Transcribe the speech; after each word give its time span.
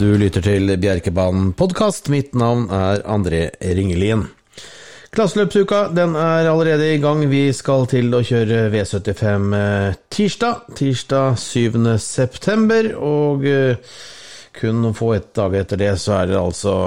Du 0.00 0.14
lytter 0.16 0.40
til 0.40 0.70
Bjerkebanen 0.80 1.50
podkast. 1.52 2.06
Mitt 2.08 2.30
navn 2.32 2.70
er 2.72 3.02
André 3.04 3.50
Ringelien. 3.60 4.22
Klasseløpsuka 5.12 5.90
den 5.92 6.14
er 6.16 6.48
allerede 6.48 6.86
i 6.94 7.00
gang. 7.02 7.26
Vi 7.28 7.42
skal 7.52 7.84
til 7.90 8.08
å 8.16 8.22
kjøre 8.24 8.62
V75 8.72 9.50
eh, 9.58 9.98
tirsdag. 10.08 10.70
Tirsdag 10.78 11.36
7. 11.42 11.76
september. 12.00 12.88
Og 12.96 13.44
eh, 13.44 13.92
kun 14.56 14.80
noen 14.80 14.96
få 14.96 15.12
dager 15.36 15.66
etter 15.66 15.82
det 15.84 15.92
så 16.00 16.22
er 16.22 16.32
det 16.32 16.40
altså 16.40 16.78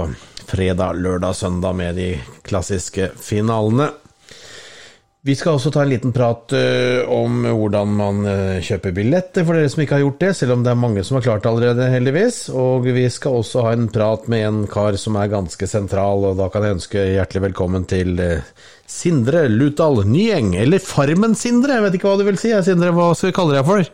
fredag, 0.50 0.98
lørdag, 0.98 1.38
søndag 1.38 1.78
med 1.78 2.02
de 2.02 2.10
klassiske 2.50 3.12
finalene. 3.22 3.92
Vi 5.24 5.38
skal 5.40 5.56
også 5.56 5.70
ta 5.72 5.86
en 5.86 5.92
liten 5.94 6.12
prat 6.12 6.52
uh, 6.52 7.08
om 7.08 7.46
hvordan 7.48 7.94
man 7.96 8.18
uh, 8.28 8.58
kjøper 8.60 8.92
billetter, 8.92 9.46
for 9.48 9.56
dere 9.56 9.70
som 9.72 9.80
ikke 9.80 9.96
har 9.96 10.04
gjort 10.04 10.20
det, 10.20 10.32
selv 10.36 10.58
om 10.58 10.66
det 10.66 10.74
er 10.74 10.82
mange 10.82 11.06
som 11.08 11.16
har 11.16 11.24
klart 11.24 11.46
det 11.46 11.52
allerede, 11.54 11.88
heldigvis. 11.94 12.42
Og 12.52 12.90
vi 12.90 13.06
skal 13.08 13.40
også 13.40 13.64
ha 13.64 13.72
en 13.72 13.88
prat 13.88 14.28
med 14.28 14.44
en 14.50 14.60
kar 14.68 15.00
som 15.00 15.16
er 15.16 15.32
ganske 15.32 15.70
sentral, 15.72 16.28
og 16.28 16.36
da 16.42 16.50
kan 16.52 16.68
jeg 16.68 16.76
ønske 16.76 17.08
hjertelig 17.14 17.46
velkommen 17.48 17.88
til 17.88 18.20
uh, 18.20 18.68
Sindre 18.84 19.48
Lutdal 19.48 20.04
Nyeng, 20.12 20.58
eller 20.60 20.84
Farmen-Sindre, 20.84 21.80
jeg 21.80 21.88
vet 21.88 22.00
ikke 22.02 22.12
hva 22.12 22.20
du 22.20 22.28
vil 22.28 22.44
si. 22.44 22.52
Sindre, 22.68 22.92
hva 22.92 23.14
skal 23.16 23.32
vi 23.32 23.40
kalle 23.40 23.62
deg 23.62 23.70
for? 23.72 23.94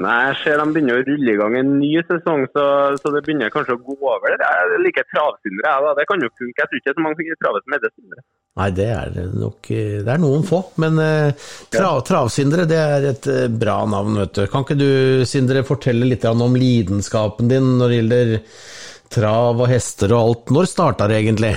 Nei, 0.00 0.18
Jeg 0.30 0.36
ser 0.40 0.60
de 0.60 0.72
begynner 0.72 1.00
å 1.00 1.04
rulle 1.04 1.32
i 1.34 1.38
gang 1.38 1.56
en 1.58 1.72
ny 1.76 1.90
sesong, 2.08 2.46
så, 2.54 2.62
så 2.96 3.10
det 3.12 3.20
begynner 3.26 3.52
kanskje 3.52 3.76
å 3.76 3.82
gå 3.84 3.96
over. 4.00 4.36
Jeg 4.40 4.78
liker 4.80 5.04
travsyndere, 5.10 5.72
jeg. 5.74 5.96
Det 5.98 6.06
kan 6.08 6.24
jo 6.24 6.30
funke. 6.32 6.62
Jeg 6.62 6.70
tror 6.70 6.80
ikke 6.80 6.88
det 6.88 6.94
er 6.94 7.00
så 7.00 7.04
mange 7.04 7.26
som 7.26 7.42
travet 7.42 7.66
som 7.66 7.76
heter 7.76 7.92
syndere. 7.92 8.24
Nei, 8.52 8.68
det 8.76 8.86
er 8.92 9.14
nok 9.32 9.68
Det 9.72 10.12
er 10.12 10.20
noen 10.20 10.42
få, 10.44 10.58
men 10.84 10.98
eh, 11.00 11.48
tra, 11.72 11.92
Travsindre 12.04 12.66
det 12.68 12.80
er 12.80 13.06
et 13.08 13.28
uh, 13.32 13.46
bra 13.48 13.78
navn, 13.88 14.18
vet 14.20 14.34
du. 14.36 14.42
Kan 14.52 14.66
ikke 14.66 14.76
du, 14.80 14.90
Sindre, 15.28 15.64
fortelle 15.64 16.08
litt 16.08 16.26
om 16.28 16.56
lidenskapen 16.56 17.48
din 17.52 17.74
når 17.80 17.92
det 17.92 18.00
gjelder 18.00 18.34
trav 19.12 19.60
og 19.60 19.70
hester 19.72 20.12
og 20.12 20.20
alt? 20.22 20.52
Når 20.56 20.68
starta 20.68 21.08
det 21.08 21.20
egentlig? 21.20 21.54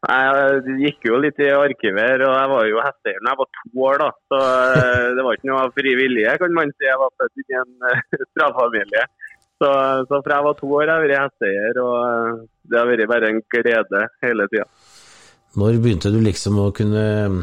Jeg 0.00 0.76
gikk 0.80 1.04
jo 1.10 1.18
litt 1.20 1.40
i 1.44 1.50
arkiver, 1.52 2.22
og 2.24 2.32
jeg 2.32 2.50
var 2.54 2.68
jo 2.70 2.84
hesteeier 2.86 3.20
da 3.20 3.34
jeg 3.34 3.40
var 3.42 3.50
to 3.56 3.82
år. 3.88 3.98
da, 4.00 4.10
Så 4.32 4.38
uh, 4.40 5.08
det 5.16 5.26
var 5.26 5.36
ikke 5.36 5.50
noe 5.50 5.66
fri 5.76 5.96
vilje, 5.98 6.36
kan 6.40 6.56
man 6.56 6.72
si. 6.72 6.86
Jeg 6.88 7.00
var 7.02 7.12
født 7.20 7.42
i 7.44 7.58
en 7.60 7.74
travfamilie. 8.38 9.04
Så, 9.60 9.70
så 10.08 10.22
fra 10.24 10.38
jeg 10.38 10.46
var 10.46 10.56
to 10.56 10.70
år 10.72 10.88
har 10.88 11.02
jeg 11.02 11.10
vært 11.10 11.24
hesteeier, 11.26 11.82
og 11.84 12.46
det 12.64 12.80
har 12.80 12.88
vært 12.88 13.10
bare 13.10 13.28
en 13.28 13.42
glede 13.52 14.04
hele 14.24 14.48
tida. 14.48 14.68
Når 15.60 15.80
begynte 15.82 16.12
du 16.14 16.20
liksom 16.22 16.60
å 16.62 16.68
kunne 16.74 17.04
um, 17.26 17.40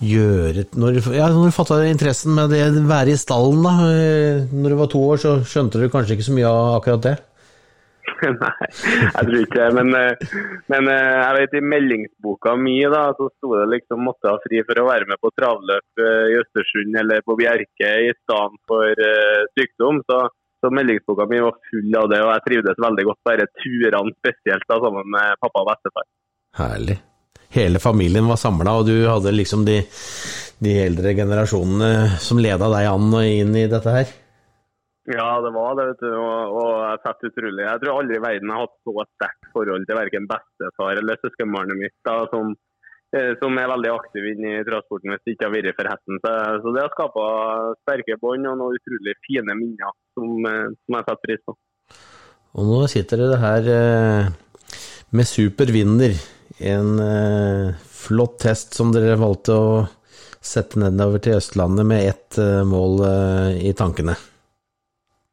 gjøre 0.00 0.64
Når, 0.72 0.98
ja, 1.12 1.28
når 1.32 1.50
du 1.50 1.54
fatta 1.54 1.82
interessen 1.84 2.32
med 2.36 2.50
det 2.52 2.62
å 2.64 2.84
være 2.88 3.12
i 3.12 3.20
stallen, 3.20 3.62
da? 3.64 3.74
Eh, 3.92 4.44
når 4.52 4.72
du 4.72 4.78
var 4.80 4.90
to 4.92 5.02
år, 5.12 5.20
så 5.20 5.36
skjønte 5.46 5.80
du 5.80 5.90
kanskje 5.92 6.16
ikke 6.16 6.28
så 6.28 6.36
mye 6.36 6.50
av 6.50 6.78
akkurat 6.80 7.04
det? 7.06 7.16
Nei, 8.42 8.68
jeg 8.68 9.26
tror 9.26 9.38
ikke 9.40 9.58
det. 9.60 9.68
Men, 9.78 9.92
eh, 9.98 10.36
men, 10.72 10.90
eh, 10.92 11.16
jeg 11.20 11.36
vet 11.38 11.56
i 11.58 11.62
meldingsboka 11.74 12.54
mi 12.60 12.78
da, 12.92 13.02
så 13.18 13.28
sto 13.34 13.52
det 13.56 13.66
liksom 13.74 14.04
måtte 14.06 14.32
ha 14.32 14.40
fri 14.44 14.62
for 14.68 14.82
å 14.82 14.88
være 14.88 15.10
med 15.10 15.20
på 15.22 15.32
travløp 15.36 16.04
i 16.04 16.38
Østersund 16.40 17.00
eller 17.02 17.24
på 17.26 17.36
Bjerke 17.38 17.92
i 18.06 18.12
stedet 18.14 18.62
for 18.70 19.06
sykdom. 19.58 20.00
Så, 20.06 20.22
så, 20.62 20.72
meldingsboka 20.72 21.28
mi 21.30 21.42
var 21.44 21.58
full 21.70 21.98
av 21.98 22.08
det, 22.12 22.22
og 22.24 22.32
jeg 22.34 22.46
trivdes 22.48 22.86
veldig 22.86 23.10
godt 23.10 23.20
på 23.26 23.36
disse 23.40 23.66
turene 23.66 24.16
spesielt 24.20 24.70
da, 24.70 24.80
sammen 24.86 25.12
med 25.18 25.42
pappa 25.42 25.66
og 25.66 25.70
bestefar. 25.74 26.08
Herlig 26.56 26.98
hele 27.56 27.80
familien 27.80 28.28
var 28.28 28.40
samla, 28.40 28.78
og 28.78 28.88
du 28.88 28.96
hadde 29.08 29.34
liksom 29.34 29.64
de, 29.66 29.80
de, 30.58 30.76
eldre 30.86 31.14
generasjonene 31.16 32.18
som 32.22 32.40
leda 32.42 32.70
deg 32.72 32.90
an 32.90 33.10
og 33.14 33.24
inn 33.24 33.56
i 33.56 33.66
dette 33.70 33.98
her? 33.98 34.14
Ja, 35.06 35.40
det 35.40 35.52
var 35.54 35.76
det. 35.78 35.86
vet 35.92 36.00
du, 36.02 36.12
og, 36.18 36.54
og 36.58 36.70
jeg 36.82 37.02
setter 37.04 37.30
utrolig 37.30 37.62
Jeg 37.62 37.82
tror 37.82 37.98
aldri 38.00 38.16
i 38.18 38.22
verden 38.24 38.50
jeg 38.50 38.58
har 38.58 38.64
hatt 38.64 38.88
så 38.88 39.04
sterkt 39.06 39.52
forhold 39.54 39.86
til 39.86 40.00
verken 40.00 40.26
bestefar 40.32 40.98
eller 40.98 41.20
søskenbarnet 41.22 41.78
mitt, 41.78 41.94
da, 42.08 42.16
som, 42.32 42.50
eh, 43.14 43.30
som, 43.38 43.60
er 43.62 43.70
veldig 43.70 43.92
aktiv 43.92 44.26
inne 44.32 44.56
i 44.56 44.66
transporten 44.66 45.14
hvis 45.14 45.22
det 45.22 45.36
ikke 45.36 45.46
har 45.46 45.54
vært 45.54 45.78
for 45.78 45.92
hesten. 45.92 46.20
Så, 46.24 46.34
så 46.64 46.74
det 46.74 46.82
har 46.82 46.94
skapa 46.96 47.28
sterke 47.84 48.18
bånd 48.24 48.50
og 48.50 48.58
noen 48.58 48.80
utrolig 48.80 49.14
fine 49.28 49.58
minner 49.60 49.94
som, 50.18 50.34
eh, 50.50 50.74
som 50.74 50.98
jeg 50.98 51.06
setter 51.06 51.24
pris 51.28 51.46
på. 51.46 51.58
Og 52.56 52.70
nå 52.72 52.84
sitter 52.90 53.22
dere 53.22 53.40
her 53.44 53.72
eh, 53.78 54.30
med 55.14 55.30
super 55.30 55.70
vinner 55.70 56.18
en 56.66 56.94
flott 57.84 58.38
test 58.40 58.74
som 58.78 58.88
dere 58.94 59.18
valgte 59.20 59.54
å 59.54 59.66
sette 60.40 60.80
nedover 60.80 61.20
til 61.20 61.36
Østlandet 61.36 61.86
med 61.86 62.08
ett 62.08 62.38
mål 62.64 63.04
i 63.60 63.74
tankene. 63.76 64.14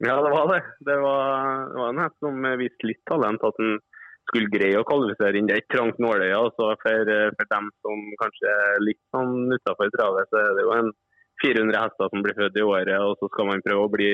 Ja, 0.03 0.17
det 0.19 0.31
var 0.33 0.49
det. 0.51 0.61
Det 0.87 0.95
var, 0.99 1.67
det 1.71 1.79
var 1.79 1.89
en 1.93 2.03
hest 2.03 2.17
som 2.19 2.47
viste 2.59 2.87
litt 2.89 3.03
talent. 3.09 3.43
At 3.47 3.59
han 3.61 3.77
skulle 4.29 4.51
greie 4.51 4.79
å 4.79 4.87
kvalifisere 4.87 5.39
inn. 5.39 5.47
Det 5.47 5.55
er 5.55 5.63
ikke 5.63 5.77
trangt 5.77 6.01
nåløye. 6.03 6.35
Altså 6.35 6.73
for, 6.81 7.11
for, 7.37 7.51
dem 7.53 7.69
som 7.85 8.01
kanskje 8.21 8.55
er 8.65 8.81
litt 8.83 9.01
sånn 9.15 9.53
utafor 9.53 9.93
travet, 9.95 10.31
så 10.31 10.41
er 10.41 10.57
det 10.57 10.65
jo 10.67 10.73
en 10.75 10.91
400 11.43 11.85
hester 11.85 12.11
som 12.11 12.25
blir 12.25 12.35
født 12.39 12.59
i 12.59 12.65
året. 12.67 12.97
Og 12.99 13.15
så 13.21 13.31
skal 13.31 13.49
man 13.51 13.63
prøve 13.65 13.85
å 13.87 13.93
bli 13.93 14.11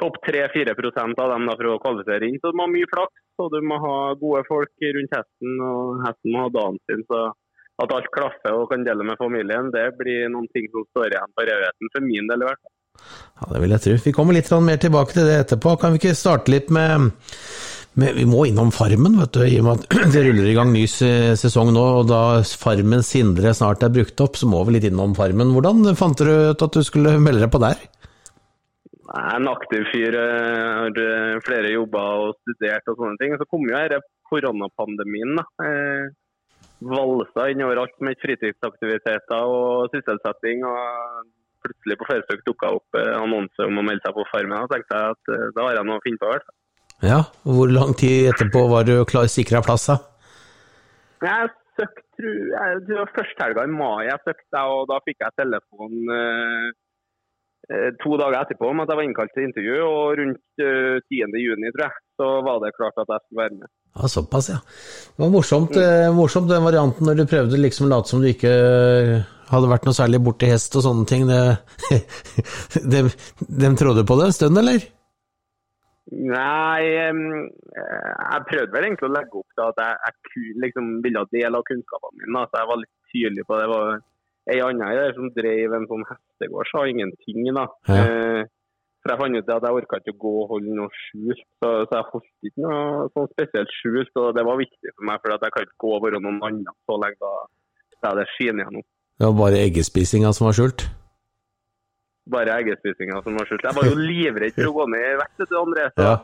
topp 0.00 0.18
3-4% 0.26 1.22
av 1.22 1.34
dem 1.34 1.46
da, 1.46 1.54
for 1.60 1.70
å 1.70 1.78
kvalifisere 1.84 2.26
inn. 2.30 2.40
Så 2.42 2.50
du 2.50 2.58
må 2.58 2.66
ha 2.66 2.74
mye 2.74 2.90
flaks 2.90 3.44
og 3.44 3.54
du 3.54 3.60
må 3.64 3.78
ha 3.80 3.94
gode 4.20 4.42
folk 4.48 4.88
rundt 4.96 5.14
hesten, 5.16 5.54
og 5.64 6.02
hesten 6.04 6.34
må 6.34 6.44
ha 6.44 6.52
dagen 6.58 6.82
sin. 6.90 7.06
så 7.08 7.30
at 7.80 7.94
alt 7.96 8.10
klaffer 8.12 8.58
og 8.58 8.68
kan 8.68 8.82
dele 8.84 9.06
med 9.08 9.16
familien, 9.16 9.70
det 9.72 9.86
blir 9.96 10.28
noen 10.32 10.48
ting 10.52 10.66
som 10.72 10.84
står 10.90 11.14
igjen 11.14 11.32
på 11.36 11.46
rødheten, 11.48 11.92
for 11.94 12.04
min 12.04 12.28
del 12.28 12.44
i 12.44 12.48
hvert 12.48 12.60
fall. 12.60 12.74
Ja, 13.40 13.52
Det 13.52 13.60
vil 13.62 13.74
jeg 13.74 13.84
tro. 13.84 13.98
Vi 14.04 14.14
kommer 14.16 14.36
litt 14.36 14.50
mer 14.50 14.80
tilbake 14.80 15.16
til 15.16 15.28
det 15.28 15.38
etterpå. 15.44 15.76
Kan 15.80 15.94
vi 15.94 16.02
ikke 16.02 16.18
starte 16.18 16.52
litt 16.52 16.68
med, 16.70 17.12
med 18.00 18.18
Vi 18.18 18.26
må 18.28 18.44
innom 18.48 18.72
Farmen, 18.74 19.16
vet 19.20 19.32
du. 19.36 19.44
I 19.46 19.60
og 19.62 19.68
med 19.68 19.86
at 19.86 20.12
det 20.14 20.26
ruller 20.26 20.50
i 20.50 20.56
gang 20.58 20.74
ny 20.74 20.84
sesong 20.86 21.72
nå, 21.76 21.86
og 22.02 22.10
da 22.10 22.20
Farmens 22.44 23.12
Sindre 23.14 23.54
snart 23.56 23.86
er 23.86 23.94
brukt 23.94 24.20
opp, 24.20 24.36
så 24.36 24.50
må 24.50 24.60
vi 24.66 24.76
litt 24.76 24.90
innom 24.90 25.16
Farmen. 25.16 25.54
Hvordan 25.56 25.96
fant 25.98 26.20
du 26.20 26.52
ut 26.52 26.68
at 26.68 26.76
du 26.76 26.84
skulle 26.86 27.16
melde 27.22 27.46
deg 27.46 27.54
på 27.54 27.62
der? 27.64 27.80
Jeg 29.10 29.26
er 29.26 29.40
en 29.40 29.50
aktiv 29.50 29.88
fyr. 29.90 30.14
Har 30.20 31.02
eh, 31.02 31.40
flere 31.42 31.72
jobber 31.72 32.26
og 32.28 32.36
studert 32.44 32.92
og 32.92 33.00
sånne 33.00 33.18
ting. 33.18 33.34
Så 33.40 33.48
kom 33.50 33.64
jo 33.66 33.74
denne 33.74 34.04
koronapandemien. 34.30 35.34
da. 35.40 35.46
Eh, 35.66 36.10
valsa 36.80 37.48
inn 37.50 37.60
overalt 37.64 37.98
med 38.04 38.20
fritidsaktiviteter 38.22 39.50
og 39.50 39.90
sysselsetting. 39.92 40.62
og 40.64 41.26
Plutselig 41.64 41.98
på 42.00 42.08
Facebook 42.08 42.42
dukka 42.48 42.72
opp 42.78 43.00
eh, 43.00 43.12
annonse 43.18 43.66
om 43.66 43.80
å 43.80 43.86
melde 43.86 44.04
seg 44.06 44.16
på 44.16 44.26
Farmen. 44.32 44.58
Da 44.64 44.74
tenkte 44.74 45.00
jeg 45.00 45.16
at 45.16 45.54
da 45.56 45.68
har 45.68 45.78
jeg 45.78 45.88
noe 45.88 46.00
å 46.00 46.04
finne 46.06 46.22
på. 46.22 46.34
hvert 46.34 47.08
Ja, 47.10 47.22
Hvor 47.56 47.72
lang 47.72 47.96
tid 48.00 48.30
etterpå 48.32 48.66
var 48.72 48.88
du 48.88 48.94
klar, 49.08 49.30
sikra 49.32 49.62
plass? 49.64 49.88
da? 49.92 49.98
Jeg 51.24 51.52
søkte, 51.76 52.22
jeg, 52.26 52.84
det 52.88 52.96
var 52.96 53.12
første 53.16 53.44
helga 53.44 53.64
i 53.64 53.72
mai 53.72 54.06
jeg 54.08 54.24
søkte, 54.24 54.62
og 54.72 54.86
da 54.88 55.00
fikk 55.04 55.20
jeg 55.24 55.36
telefon 55.40 55.96
Eh, 57.70 57.90
to 58.02 58.16
dager 58.18 58.40
etterpå 58.40 58.66
om 58.72 58.80
at 58.82 58.90
jeg 58.90 58.98
var 58.98 59.06
innkalt 59.06 59.32
til 59.36 59.44
intervju, 59.46 59.74
og 59.86 60.16
rundt 60.18 60.62
eh, 60.64 60.96
10.6 61.06 61.74
tror 61.76 61.84
jeg, 61.84 61.98
så 62.18 62.28
var 62.46 62.56
det 62.64 62.72
klart 62.74 62.96
at 62.98 63.12
jeg 63.12 63.22
skulle 63.22 63.42
være 63.44 63.58
med. 63.58 63.68
Ja, 63.94 64.08
Såpass, 64.10 64.48
ja. 64.50 64.58
Det 65.14 65.22
var 65.22 65.30
morsomt, 65.36 65.76
mm. 65.76 65.84
eh, 65.84 66.08
morsomt 66.16 66.50
den 66.50 66.66
varianten 66.66 67.06
når 67.06 67.20
du 67.20 67.28
prøvde 67.30 67.60
liksom 67.60 67.86
å 67.86 67.92
late 67.92 68.10
som 68.10 68.24
du 68.24 68.30
ikke 68.32 68.54
hadde 69.50 69.70
vært 69.70 69.86
noe 69.88 69.96
særlig 69.96 70.22
borti 70.24 70.48
hest 70.50 70.76
og 70.78 70.86
sånne 70.86 71.06
ting. 71.10 71.26
Det, 71.28 71.42
de, 72.92 73.04
de 73.64 73.70
trodde 73.78 74.06
på 74.06 74.18
det 74.20 74.30
en 74.30 74.36
stund, 74.36 74.60
eller? 74.62 74.86
Nei, 76.10 76.82
jeg 76.90 78.46
prøvde 78.48 78.74
vel 78.74 78.86
egentlig 78.88 79.06
å 79.06 79.12
legge 79.14 79.42
opp 79.42 79.50
til 79.54 79.66
at 79.68 79.82
jeg, 79.84 79.98
jeg 80.06 80.54
liksom 80.64 80.94
ville 81.04 81.26
dele 81.30 81.60
av 81.60 81.66
kunnskapene 81.68 82.24
mine. 82.24 82.46
Så 82.46 82.62
jeg 82.62 82.70
var 82.70 82.80
litt 82.80 83.12
tydelig 83.12 83.44
på 83.46 83.58
det. 83.58 83.66
det 83.66 83.74
var 83.74 84.00
Ei 84.50 84.56
anna 84.64 84.88
der 84.96 85.12
som 85.14 85.28
drev 85.36 85.74
en 85.76 85.84
sånn 85.86 86.02
hestegård, 86.08 86.66
sa 86.70 86.86
ingenting. 86.88 87.44
da. 87.54 87.66
Ja. 87.86 88.00
Eh, 88.00 88.48
for 89.00 89.12
Jeg 89.12 89.20
fant 89.20 89.36
ut 89.36 89.52
at 89.54 89.64
jeg 89.64 89.76
orka 89.78 89.98
ikke 90.00 90.12
å 90.12 90.20
gå 90.24 90.32
og 90.42 90.50
holde 90.54 90.74
noe 90.76 90.90
skjult, 90.92 91.44
så, 91.62 91.68
så, 91.88 91.92
jeg 91.94 92.08
holdt 92.10 92.48
ikke 92.48 92.64
noe 92.66 93.06
sånn 93.14 93.30
spesielt 93.30 93.72
skjult. 93.78 94.10
og 94.20 94.34
Det 94.36 94.44
var 94.48 94.60
viktig 94.60 94.92
for 94.96 95.06
meg, 95.08 95.20
for 95.22 95.36
jeg 95.36 95.54
kan 95.54 95.66
ikke 95.66 95.84
gå 95.84 95.92
og 95.96 96.02
være 96.04 96.20
noen 96.24 96.40
annen 96.48 96.74
så 96.88 96.98
lenge 97.00 97.32
da 98.00 98.12
det 98.16 98.26
skinner 98.34 98.66
gjennom. 98.66 98.84
Det 99.20 99.28
var 99.28 99.34
bare 99.36 99.58
eggespisinga 99.60 100.30
som 100.32 100.46
var 100.46 100.54
skjult? 100.56 100.86
Bare 102.32 102.54
eggespisinga 102.56 103.18
som 103.20 103.34
var 103.36 103.44
skjult. 103.50 103.66
Jeg 103.68 103.76
var 103.76 103.88
jo 103.90 103.98
livredd 104.10 104.54
for 104.56 104.68
å 104.70 104.76
gå 104.78 104.86
ned 104.94 105.08
i 105.10 105.18
vekt, 105.20 105.34
vet 105.42 105.50
du, 105.50 105.56
André. 105.60 105.82
Så, 105.92 106.06
ja. 106.06 106.14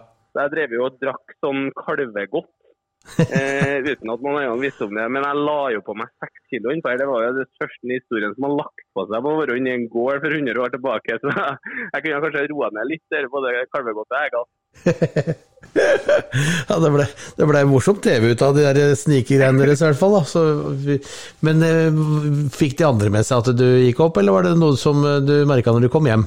jeg 0.40 0.52
drev 0.54 0.72
jo 0.72 0.86
og 0.86 0.96
drakk 1.04 1.34
sånn 1.44 1.66
kalvegodt 1.76 2.48
eh, 3.24 3.78
uten 3.86 4.12
at 4.12 4.22
noen 4.24 4.38
annen 4.40 4.62
visste 4.62 4.86
om 4.86 4.94
det. 4.96 5.06
Men 5.12 5.26
jeg 5.26 5.42
la 5.48 5.58
jo 5.74 5.82
på 5.86 5.96
meg 5.98 6.12
seks 6.22 6.44
kilo 6.52 6.72
innenfor. 6.72 6.98
Det 7.00 7.08
var 7.10 7.26
jo 7.26 7.32
den 7.38 7.50
største 7.56 7.92
historien 7.92 8.36
som 8.36 8.48
har 8.48 8.54
lagt 8.62 8.86
på 8.96 9.06
seg 9.08 9.26
på 9.26 9.32
å 9.32 9.40
være 9.40 9.58
inni 9.60 9.74
en 9.74 9.88
gård 9.92 10.22
for 10.24 10.38
100 10.38 10.62
år 10.64 10.72
tilbake. 10.76 11.18
Så 11.22 11.32
jeg, 11.32 12.00
kunne 12.06 12.22
kanskje 12.24 12.46
roa 12.52 12.70
ned 12.76 12.90
litt 12.92 13.04
der 13.12 13.28
på 13.32 13.44
det 13.46 13.54
kalvegodtet 13.74 14.24
jeg 14.24 14.34
ga. 14.36 14.46
ja, 16.68 16.78
det 16.82 16.90
ble, 16.92 17.06
det 17.38 17.48
ble 17.48 17.62
morsomt 17.70 18.02
TV 18.04 18.32
ut 18.32 18.42
av 18.44 18.56
de 18.56 18.66
der 18.66 18.96
snikegreiene 18.98 19.62
deres 19.62 19.82
i 19.82 19.88
hvert 19.88 20.00
fall. 20.00 20.18
Så, 20.28 20.42
men 21.46 21.62
eh, 21.66 22.02
fikk 22.54 22.78
de 22.80 22.88
andre 22.88 23.12
med 23.12 23.28
seg 23.28 23.44
at 23.44 23.54
du 23.58 23.68
gikk 23.86 24.02
opp, 24.08 24.20
eller 24.20 24.36
var 24.36 24.50
det 24.50 24.58
noe 24.60 24.76
som 24.80 25.04
du 25.26 25.38
merka 25.48 25.74
når 25.74 25.88
du 25.88 25.92
kom 25.92 26.08
hjem? 26.10 26.26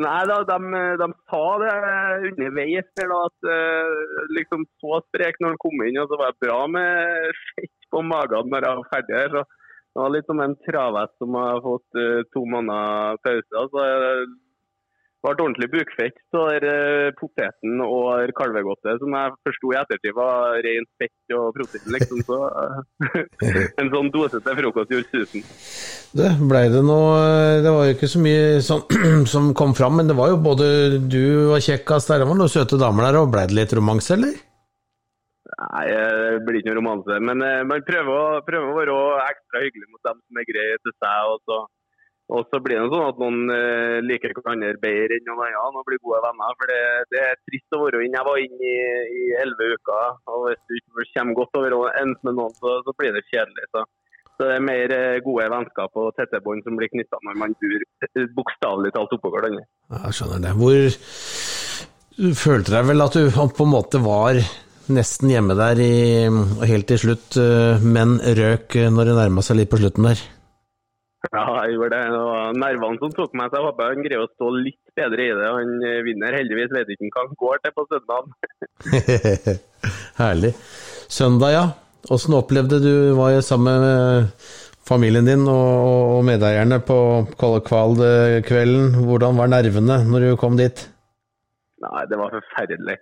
Nei, 0.00 0.20
da, 0.24 0.36
de, 0.48 0.58
de, 1.00 1.06
sa 1.28 1.46
det 1.60 1.72
underveis 2.30 2.86
da, 2.96 3.18
at 3.18 3.48
uh, 3.52 4.28
liksom 4.36 4.62
så 4.80 5.00
sprek 5.04 5.40
når 5.40 5.54
han 5.54 5.60
kom 5.60 5.82
inn. 5.84 5.98
Og 6.00 6.08
så 6.08 6.18
var 6.20 6.32
det 6.32 6.46
bra 6.46 6.60
med 6.72 7.40
fett 7.50 7.88
på 7.92 8.04
magen 8.06 8.48
når 8.52 8.66
jeg 8.66 8.78
var 8.78 8.92
ferdig. 8.94 9.18
her, 9.18 9.34
så 9.34 9.42
Det 9.90 10.00
var 10.00 10.14
litt 10.14 10.30
som 10.30 10.40
en 10.40 10.56
travhest 10.64 11.16
som 11.20 11.36
har 11.36 11.60
fått 11.66 12.00
uh, 12.00 12.22
to 12.32 12.44
måneder 12.48 13.20
pause. 13.26 13.52
Altså, 13.64 13.84
det 14.04 14.14
ble 15.20 15.32
ordentlig 15.34 15.68
bukfett 15.72 16.16
så 16.32 16.46
der 16.48 16.64
uh, 16.64 17.08
poteten 17.18 17.80
og 17.84 18.32
kalvegodtet, 18.36 19.00
som 19.02 19.16
jeg 19.16 19.34
forsto 19.46 19.72
i 19.72 19.78
ettertid 19.80 20.14
var 20.16 20.56
rent 20.64 20.90
fett 21.00 21.34
og 21.36 21.56
protein. 21.56 21.88
liksom, 21.96 22.22
så 22.24 22.38
En 23.80 23.90
sånn 23.92 24.10
dose 24.14 24.40
til 24.40 24.60
frokost 24.60 24.94
gjorde 24.94 25.10
susen. 25.12 25.44
Det 26.16 26.30
blei 26.42 26.64
det 26.72 26.80
noe 26.82 27.60
Det 27.62 27.70
var 27.70 27.84
jo 27.86 27.94
ikke 27.94 28.10
så 28.10 28.22
mye 28.22 28.60
sånn, 28.64 28.84
som 29.32 29.50
kom 29.56 29.74
fram, 29.76 29.98
men 30.00 30.10
det 30.10 30.16
var 30.18 30.32
jo 30.32 30.40
både 30.42 30.70
du 31.04 31.50
og 31.50 31.60
kjekkas 31.64 32.08
der, 32.08 32.22
det 32.22 32.30
var 32.30 32.40
noen 32.40 32.52
søte 32.52 32.80
damer 32.80 33.08
der, 33.08 33.20
og 33.20 33.34
ble 33.34 33.44
det 33.50 33.58
litt 33.58 33.76
romanse, 33.76 34.16
eller? 34.16 34.38
Nei, 35.60 35.84
det 35.92 36.40
blir 36.46 36.60
ikke 36.60 36.70
noe 36.70 36.78
romanse. 36.78 37.18
Men 37.20 37.42
man 37.68 37.84
prøver 37.84 38.16
å, 38.16 38.40
prøver 38.46 38.70
å 38.70 39.00
være 39.18 39.28
ekstra 39.34 39.60
hyggelig 39.66 39.90
mot 39.90 40.08
dem 40.08 40.16
som 40.22 40.40
er 40.40 40.48
greie 40.48 40.78
til 40.80 40.94
seg. 40.96 41.34
og 41.34 41.42
så 41.44 41.58
og 42.30 42.46
så 42.50 42.60
blir 42.62 42.78
det 42.78 42.90
sånn 42.92 43.08
at 43.08 43.20
noen 43.20 43.50
uh, 43.50 43.98
liker 44.06 44.34
hverandre 44.36 44.76
bedre 44.82 45.16
enn 45.18 45.26
noen 45.26 45.56
andre 45.58 45.82
og 45.82 45.88
blir 45.88 46.02
gode 46.04 46.20
venner. 46.22 46.54
For 46.60 46.70
det, 46.70 46.82
det 47.10 47.22
er 47.26 47.40
trist 47.42 47.76
å 47.76 47.80
være 47.82 48.04
inne. 48.06 48.20
Jeg 48.20 48.28
var 48.28 48.42
inne 48.44 48.74
i 49.18 49.24
elleve 49.42 49.74
uker, 49.74 50.20
og 50.30 50.46
hvis 50.46 50.62
du 50.68 50.76
ikke 50.76 51.08
kommer 51.16 51.38
godt 51.40 51.60
overens 51.62 52.22
med 52.28 52.38
noen, 52.38 52.54
så, 52.62 52.76
så, 52.86 52.96
blir 53.00 53.16
det 53.16 53.26
kjedelig. 53.32 53.66
Så. 53.74 53.84
så, 54.36 54.46
det 54.46 54.54
er 54.54 54.66
mer 54.70 54.96
uh, 54.96 55.18
gode 55.26 55.50
vennskap 55.56 56.02
og 56.04 56.14
tette 56.20 56.42
bånd 56.46 56.66
som 56.66 56.78
blir 56.78 56.92
knytta 56.94 57.22
når 57.26 57.38
man 57.42 57.58
bor 57.58 57.86
uh, 58.06 58.24
bokstavelig 58.38 58.94
talt 58.94 59.18
oppå 59.18 59.34
hverandre. 59.34 59.66
Jeg 59.98 60.18
skjønner 60.20 60.46
det. 60.46 60.56
Hvor 60.62 60.82
du 62.20 62.34
følte 62.36 62.76
deg 62.76 62.90
vel 62.92 63.08
at 63.08 63.16
du 63.16 63.30
på 63.34 63.66
en 63.66 63.74
måte 63.74 64.02
var 64.04 64.38
nesten 64.90 65.30
hjemme 65.30 65.54
der 65.58 65.78
i, 65.82 65.94
helt 66.66 66.88
til 66.90 66.98
slutt, 66.98 67.38
men 67.86 68.18
røk 68.18 68.74
når 68.90 69.06
det 69.06 69.14
nærma 69.20 69.44
seg 69.46 69.60
litt 69.60 69.70
på 69.70 69.78
slutten 69.78 70.08
der? 70.10 70.22
Ja, 71.28 71.42
jeg 71.66 71.74
gjorde 71.76 71.92
det. 71.92 72.04
Det 72.14 72.20
var 72.24 72.54
nervene 72.56 73.00
som 73.02 73.12
tok 73.12 73.34
meg, 73.36 73.50
så 73.50 73.60
jeg 73.60 73.66
håper 73.68 73.90
han 73.92 74.06
greier 74.06 74.24
å 74.24 74.30
stå 74.32 74.52
litt 74.56 74.94
bedre 74.96 75.26
i 75.26 75.34
det. 75.36 75.50
Han 75.52 75.74
vinner 76.06 76.36
heldigvis, 76.38 76.72
vet 76.72 76.94
ikke 76.94 77.10
hva 77.12 77.26
han 77.26 77.36
går 77.44 77.60
til 77.60 77.74
på 77.76 77.84
søndag. 77.90 78.32
Herlig. 80.22 80.54
Søndag, 81.12 81.54
ja. 81.54 81.66
Åssen 82.10 82.38
opplevde 82.38 82.80
du 82.80 82.92
var 83.18 83.36
sammen 83.44 83.84
med 83.84 84.30
familien 84.88 85.28
din 85.28 85.44
og 85.50 86.22
medeierne 86.26 86.80
på 86.82 86.96
kvalikvelden? 87.38 88.96
Hvordan 89.04 89.36
var 89.38 89.52
nervene 89.52 90.00
når 90.08 90.24
du 90.24 90.40
kom 90.40 90.56
dit? 90.58 90.86
Nei, 91.84 92.04
det 92.08 92.18
var 92.20 92.32
forferdelig. 92.34 92.96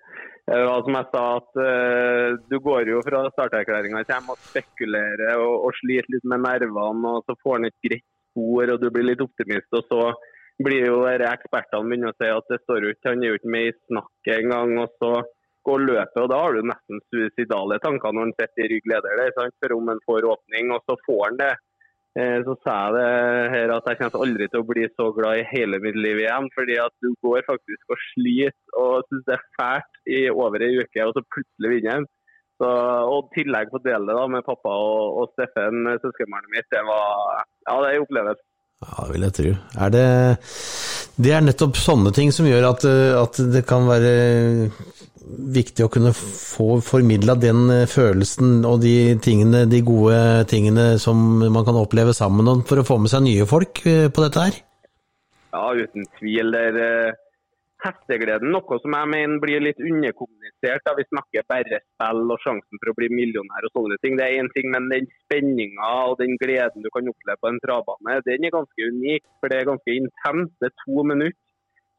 Det 0.48 0.58
som 0.64 0.94
jeg 0.96 1.08
sa, 1.12 1.22
at 1.36 1.58
uh, 1.60 2.36
du 2.48 2.56
går 2.64 2.88
jo 2.88 3.02
fra 3.04 3.26
starterklæringa 3.34 4.00
kommer 4.08 4.32
og 4.32 4.46
spekulerer 4.48 5.36
og, 5.36 5.66
og 5.68 5.76
sliter 5.76 6.08
litt 6.14 6.24
med 6.32 6.40
nervene, 6.46 7.10
og 7.18 7.26
så 7.28 7.36
får 7.42 7.58
han 7.58 7.68
et 7.68 7.76
greit 7.84 8.06
spor 8.30 8.72
og 8.72 8.80
du 8.80 8.88
blir 8.94 9.10
litt 9.10 9.24
optimist. 9.24 9.68
og 9.76 9.84
så 9.92 10.00
blir 10.64 10.88
jo 10.88 11.02
ekspertene 11.06 11.90
begynner 11.90 12.14
å 12.14 12.18
si 12.18 12.30
at 12.32 12.48
det 12.50 12.60
står 12.64 12.88
ikke, 12.88 13.12
han 13.12 13.22
er 13.22 13.34
jo 13.34 13.38
ikke 13.38 13.52
med 13.54 13.68
i 13.68 13.76
snakket 13.90 14.34
engang. 14.38 14.72
Og 14.82 14.96
så 14.96 15.12
går 15.68 15.84
løpet, 15.84 16.20
og 16.22 16.30
da 16.32 16.40
har 16.40 16.56
du 16.56 16.64
nesten 16.64 17.02
suicidale 17.12 17.78
tanker 17.84 18.14
når 18.14 18.28
han 18.28 18.36
sitter 18.38 18.64
i 18.64 18.70
rygg 18.72 18.88
leder 18.88 19.20
der, 19.20 19.34
for 19.36 19.76
om 19.76 19.92
han 19.92 20.04
får 20.08 20.30
åpning, 20.32 20.72
og 20.72 20.80
så 20.88 20.96
får 21.04 21.24
han 21.26 21.40
det. 21.42 21.54
Eh, 22.16 22.38
så 22.46 22.54
sa 22.64 22.74
jeg 22.88 22.94
det 22.96 23.08
her 23.52 23.72
at 23.74 23.88
jeg 23.90 23.98
kommer 24.00 24.24
aldri 24.24 24.46
til 24.48 24.62
å 24.62 24.68
bli 24.68 24.86
så 24.96 25.10
glad 25.14 25.40
i 25.40 25.48
hele 25.52 25.80
mitt 25.82 25.98
liv 25.98 26.22
igjen. 26.24 26.48
fordi 26.56 26.78
at 26.80 26.94
du 27.04 27.12
går 27.24 27.44
faktisk 27.46 27.94
og 27.94 28.00
sliter 28.10 28.78
og 28.80 29.04
syns 29.08 29.26
det 29.28 29.36
er 29.36 29.48
fælt 29.58 30.00
i 30.16 30.20
over 30.32 30.64
ei 30.64 30.78
uke, 30.80 31.04
og 31.04 31.14
så 31.14 31.24
plutselig 31.34 31.74
vinner 31.74 31.98
han. 31.98 32.08
Så, 32.58 32.68
og 33.14 33.28
tillegg 33.36 33.70
dele 33.84 34.16
da, 34.16 34.24
med 34.26 34.46
pappa 34.46 34.72
og, 34.72 35.20
og 35.20 35.34
Steffen, 35.36 35.84
søskenbarnet 36.02 36.50
mitt, 36.56 36.66
det 36.74 36.82
var 36.88 37.44
ja, 37.68 37.76
det 37.76 37.90
er 37.90 37.98
en 37.98 38.06
opplevelse. 38.08 38.44
Ja, 38.78 39.04
det 39.04 39.12
vil 39.14 39.26
jeg 39.26 39.36
tro. 39.36 39.52
Er 39.84 39.92
det, 39.94 40.06
det 41.18 41.32
er 41.34 41.44
nettopp 41.44 41.78
sånne 41.78 42.12
ting 42.14 42.32
som 42.34 42.46
gjør 42.46 42.70
at, 42.72 42.86
at 43.20 43.40
det 43.54 43.62
kan 43.66 43.86
være 43.90 44.12
viktig 45.58 45.84
å 45.86 45.90
kunne 45.92 46.12
få 46.16 46.78
formidla 46.84 47.36
den 47.38 47.68
følelsen 47.90 48.64
og 48.68 48.80
de 48.82 49.16
tingene, 49.24 49.66
de 49.70 49.82
gode 49.86 50.18
tingene 50.50 50.90
som 51.02 51.40
man 51.44 51.66
kan 51.66 51.78
oppleve 51.78 52.14
sammen, 52.16 52.48
for 52.68 52.80
å 52.80 52.86
få 52.86 52.98
med 53.02 53.12
seg 53.12 53.24
nye 53.26 53.46
folk 53.48 53.84
eh, 53.86 54.08
på 54.12 54.24
dette 54.24 54.44
her? 54.48 54.60
Ja, 55.52 55.64
uten 55.74 56.06
tvil. 56.18 56.52
Det 56.52 56.62
er 56.70 56.78
eh, 56.84 57.18
hestegleden, 57.84 58.52
noe 58.52 58.78
som 58.82 58.94
jeg 58.96 59.10
mener 59.12 59.40
blir 59.42 59.62
litt 59.64 59.80
underkommunisert. 59.80 60.84
da 60.84 60.94
Vi 60.98 61.06
snakker 61.08 61.46
bare 61.50 61.80
spill 61.82 62.34
og 62.34 62.42
sjansen 62.44 62.80
for 62.80 62.92
å 62.92 62.96
bli 62.98 63.10
millionær 63.12 63.68
og 63.68 63.74
sånne 63.76 63.98
ting. 64.02 64.18
Det 64.18 64.26
er 64.26 64.38
én 64.42 64.50
ting, 64.54 64.70
men 64.74 64.90
den 64.92 65.08
spenninga 65.24 65.92
og 66.10 66.18
den 66.22 66.36
gleden 66.42 66.84
du 66.84 66.90
kan 66.94 67.10
oppleve 67.12 67.40
på 67.42 67.52
en 67.52 67.60
travbane, 67.64 68.20
den 68.26 68.48
er 68.48 68.56
ganske 68.56 68.90
unik. 68.92 69.28
For 69.40 69.52
det 69.52 69.60
er 69.60 69.70
ganske 69.72 69.98
intenst. 70.02 70.56
Det 70.60 70.72
er 70.72 70.80
to 70.84 71.04
minutter. 71.12 71.44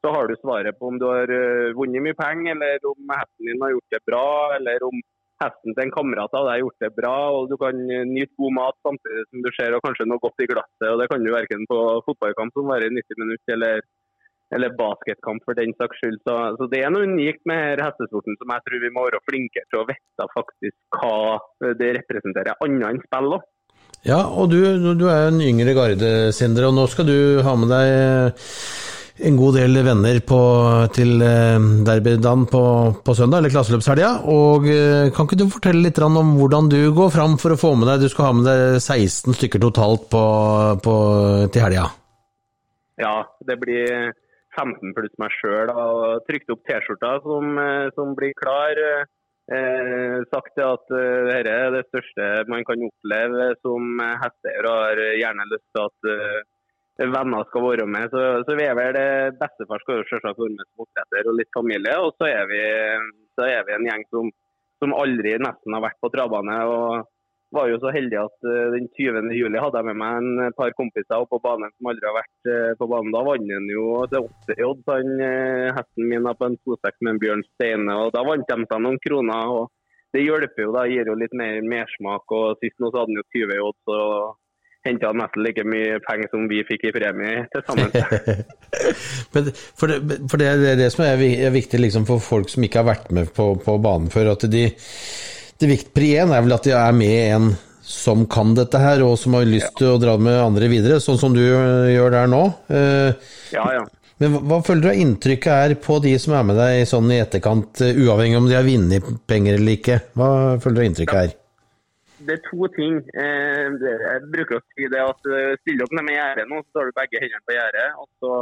Så 0.00 0.12
har 0.14 0.28
du 0.28 0.36
svaret 0.40 0.78
på 0.78 0.88
om 0.88 0.98
du 1.00 1.06
har 1.10 1.28
uh, 1.28 1.76
vunnet 1.76 2.04
mye 2.04 2.16
penger, 2.16 2.56
eller 2.56 2.86
om 2.88 3.14
hesten 3.16 3.50
din 3.50 3.64
har 3.64 3.74
gjort 3.74 3.96
det 3.96 4.02
bra, 4.08 4.26
eller 4.56 4.86
om 4.88 5.02
hesten 5.40 5.76
til 5.76 5.84
en 5.86 5.94
kamerat 5.94 6.36
av 6.36 6.46
deg 6.46 6.54
har 6.54 6.62
gjort 6.64 6.84
det 6.84 6.92
bra. 6.96 7.16
og 7.36 7.48
Du 7.52 7.56
kan 7.60 7.76
nyte 7.86 8.32
god 8.40 8.56
mat 8.58 8.76
samtidig 8.86 9.24
som 9.28 9.44
du 9.44 9.50
ser 9.56 9.76
og 9.76 9.84
kanskje 9.84 10.08
noe 10.08 10.22
godt 10.24 10.44
i 10.44 10.48
glasset. 10.50 10.88
og 10.90 11.00
Det 11.00 11.08
kan 11.12 11.24
du 11.24 11.32
verken 11.32 11.64
på 11.70 11.80
fotballkamp 12.08 12.56
som 12.56 12.68
varer 12.72 12.92
90 12.92 13.24
minutter, 13.24 13.56
eller 13.56 13.84
eller 14.50 14.72
basketkamp 14.74 15.44
for 15.46 15.54
den 15.54 15.70
saks 15.78 16.00
skyld. 16.00 16.18
Så, 16.26 16.34
så, 16.58 16.66
det 16.72 16.82
er 16.82 16.90
noe 16.90 17.06
unikt 17.06 17.44
med 17.46 17.78
hestesporten 17.84 18.34
som 18.40 18.50
jeg 18.50 18.64
tror 18.66 18.82
vi 18.82 18.92
må 18.96 19.06
være 19.06 19.22
flinkere 19.30 19.68
til 19.70 19.82
å 19.82 19.86
vite 19.86 20.26
faktisk 20.34 20.98
hva 20.98 21.72
det 21.78 21.92
representerer, 22.00 22.58
annet 22.66 22.88
enn 22.88 23.02
spill 23.06 23.36
òg. 23.38 23.48
Ja, 24.06 24.24
og 24.26 24.48
du, 24.50 24.58
du 24.96 25.06
er 25.12 25.28
en 25.28 25.42
yngre 25.44 25.74
garde, 25.76 26.10
Sindre, 26.34 26.70
og 26.70 26.74
nå 26.74 26.86
skal 26.90 27.06
du 27.06 27.18
ha 27.44 27.54
med 27.62 27.70
deg 27.70 28.48
en 29.26 29.36
god 29.36 29.56
del 29.58 29.78
venner 29.84 30.18
på, 30.26 30.40
til 30.96 31.20
eh, 31.24 31.58
derbydagen 31.86 32.46
på, 32.50 32.62
på, 33.04 33.14
søndag, 33.16 33.42
eller 33.42 33.52
klasseløpshelga. 33.52 34.10
Og 34.32 34.68
eh, 34.70 35.10
kan 35.14 35.28
ikke 35.28 35.38
du 35.40 35.46
fortelle 35.52 35.84
litt 35.84 36.00
om 36.04 36.34
hvordan 36.38 36.70
du 36.72 36.78
går 36.96 37.12
fram 37.14 37.36
for 37.40 37.54
å 37.54 37.60
få 37.60 37.74
med 37.78 37.90
deg 37.90 38.04
Du 38.04 38.08
skal 38.12 38.30
ha 38.30 38.32
med 38.38 38.48
deg 38.48 38.80
16 38.80 39.36
stykker 39.36 39.62
totalt 39.62 40.08
på, 40.12 40.24
på, 40.84 40.96
til 41.52 41.66
helga? 41.66 41.88
Ja, 43.00 43.14
det 43.48 43.56
blir 43.60 44.12
15 44.58 44.94
pluss 44.96 45.16
meg 45.20 45.34
sjøl 45.38 45.72
trykt 46.28 46.52
opp 46.52 46.62
T-skjorta 46.68 47.16
som, 47.24 47.56
eh, 47.60 47.88
som, 47.96 48.14
blir 48.18 48.36
klar. 48.38 48.84
Eh, 49.50 50.16
sagt 50.30 50.60
at 50.62 50.92
uh, 50.94 51.26
dette 51.26 51.50
er 51.50 51.72
det 51.74 51.80
største 51.88 52.26
man 52.46 52.62
kan 52.68 52.84
oppleve 52.86 53.48
som 53.64 53.98
hesteeier, 53.98 54.68
har 54.70 55.00
gjerne 55.18 55.46
lyst 55.50 55.66
til 55.74 55.88
at 55.88 56.06
uh, 56.06 56.36
venner 57.08 57.46
skal 57.48 57.64
være 57.64 57.86
med. 57.88 58.12
Så, 58.12 58.24
så 58.44 58.56
vi 58.58 58.66
er 58.68 58.76
vel 58.76 58.98
Bestefar 59.40 59.80
skal 59.82 60.00
jo 60.00 60.08
selvsagt 60.10 60.42
være 60.42 60.56
med 60.56 60.66
som 60.68 60.84
oppdretter 60.84 61.30
og 61.30 61.38
litt 61.38 61.52
familie. 61.56 61.94
Og 62.04 62.12
så 62.20 62.28
er 62.28 62.50
vi, 62.50 62.60
så 63.38 63.48
er 63.48 63.64
vi 63.68 63.76
en 63.76 63.88
gjeng 63.88 64.04
som, 64.12 64.28
som 64.82 64.96
aldri 64.98 65.38
nesten 65.40 65.76
har 65.76 65.86
vært 65.86 66.00
på 66.04 66.12
travbane. 66.12 66.60
og 66.68 67.08
var 67.54 67.66
jo 67.70 67.78
så 67.82 67.90
heldig 67.94 68.18
at 68.20 68.46
uh, 68.46 68.70
den 68.74 68.86
20. 68.94 69.30
juli 69.34 69.58
hadde 69.62 69.80
jeg 69.80 69.88
med 69.88 69.98
meg 69.98 70.18
en 70.20 70.54
par 70.58 70.70
kompiser 70.78 71.16
opp 71.18 71.32
på 71.34 71.40
banen 71.42 71.72
som 71.74 71.90
aldri 71.90 72.06
har 72.06 72.16
vært 72.16 72.50
uh, 72.50 72.72
på 72.78 72.88
banen. 72.90 73.14
Da 73.14 73.24
vant 73.26 73.52
han 73.54 73.68
jo 73.72 73.86
til 74.12 74.28
80 74.50 74.62
odds, 74.68 74.92
han 74.92 75.10
uh, 75.18 75.72
hesten 75.78 76.10
min 76.12 76.30
på 76.30 76.50
en 76.50 76.58
2-6 76.68 77.00
med 77.00 77.12
en 77.14 77.22
Bjørn 77.24 77.44
Steine. 77.54 77.96
og 78.04 78.14
Da 78.14 78.24
vant 78.26 78.46
de 78.46 78.68
seg 78.70 78.84
noen 78.84 79.00
kroner. 79.06 79.54
og 79.56 80.14
Det 80.14 80.22
hjelper 80.22 80.66
jo, 80.66 80.76
da 80.76 80.86
gir 80.90 81.10
jo 81.10 81.18
litt 81.18 81.34
mer 81.42 81.58
mersmak. 81.74 82.36
og 82.38 82.62
Sist 82.62 82.78
nå 82.78 82.92
så 82.92 83.02
hadde 83.02 83.14
han 83.14 83.22
jo 83.22 83.26
20 83.34 83.64
odds. 83.66 83.94
og 83.96 84.39
henta 84.86 85.12
nesten 85.12 85.44
like 85.44 85.64
mye 85.68 85.98
penger 86.06 86.30
som 86.32 86.46
vi 86.50 86.62
fikk 86.68 86.86
i 86.88 86.94
premie 86.94 87.44
til 87.52 87.64
sammen. 87.66 87.90
for, 89.32 89.42
det, 89.44 90.20
for 90.30 90.40
det, 90.40 90.48
er 90.48 90.78
det 90.80 90.88
som 90.94 91.04
er 91.04 91.20
viktig 91.52 91.82
liksom, 91.82 92.06
for 92.08 92.22
folk 92.24 92.52
som 92.52 92.64
ikke 92.64 92.80
har 92.80 92.88
vært 92.88 93.12
med 93.14 93.34
på, 93.36 93.52
på 93.60 93.76
banen 93.82 94.08
før. 94.12 94.32
at 94.36 94.48
de 94.50 94.70
det 95.60 95.68
viktige 95.68 96.22
én 96.22 96.32
er 96.32 96.40
vel 96.40 96.56
at 96.56 96.64
de 96.64 96.72
er 96.72 96.94
med 96.96 97.18
en 97.34 97.50
som 97.84 98.22
kan 98.30 98.54
dette 98.56 98.78
her, 98.80 99.02
og 99.04 99.18
som 99.18 99.34
har 99.36 99.48
lyst 99.48 99.74
til 99.76 99.90
å 99.92 100.00
dra 100.00 100.14
med 100.20 100.38
andre 100.40 100.68
videre, 100.70 101.00
sånn 101.02 101.18
som 101.20 101.34
du 101.34 101.42
eh, 101.42 101.90
gjør 101.92 102.14
der 102.14 102.30
nå. 102.30 102.42
Eh, 102.70 103.32
ja, 103.52 103.64
ja. 103.76 103.82
Men 104.20 104.36
hva 104.48 104.60
føler 104.64 104.86
du 104.86 105.02
inntrykket 105.02 105.52
er 105.52 105.74
på 105.80 105.98
de 106.04 106.14
som 106.20 106.36
er 106.36 106.46
med 106.48 106.60
deg 106.60 106.84
sånn 106.88 107.12
i 107.12 107.20
etterkant, 107.20 107.82
eh, 107.84 107.98
uavhengig 108.04 108.38
om 108.40 108.48
de 108.48 108.56
har 108.56 108.64
vunnet 108.64 109.12
penger 109.28 109.58
eller 109.58 109.76
ikke? 109.76 109.98
Hva 110.16 110.30
føler 110.62 110.80
du 110.80 110.86
inntrykket 110.86 111.20
er? 111.24 111.36
Det 112.26 112.36
er 112.36 112.42
to 112.46 112.68
ting. 112.76 113.00
Jeg 113.16 114.22
bruker 114.32 114.58
å 114.58 114.64
si 114.74 114.88
det 114.92 115.02
at 115.02 115.28
stiller 115.62 115.86
opp 115.86 115.94
ned 115.96 116.06
med 116.08 116.18
gjerdet 116.18 116.48
nå, 116.50 116.62
så 116.66 116.78
tar 116.78 116.90
du 116.90 116.96
begge 117.00 117.22
hendene 117.22 117.46
på 117.48 117.56
gjerdet, 117.56 117.86
og 118.00 118.08
så 118.20 118.32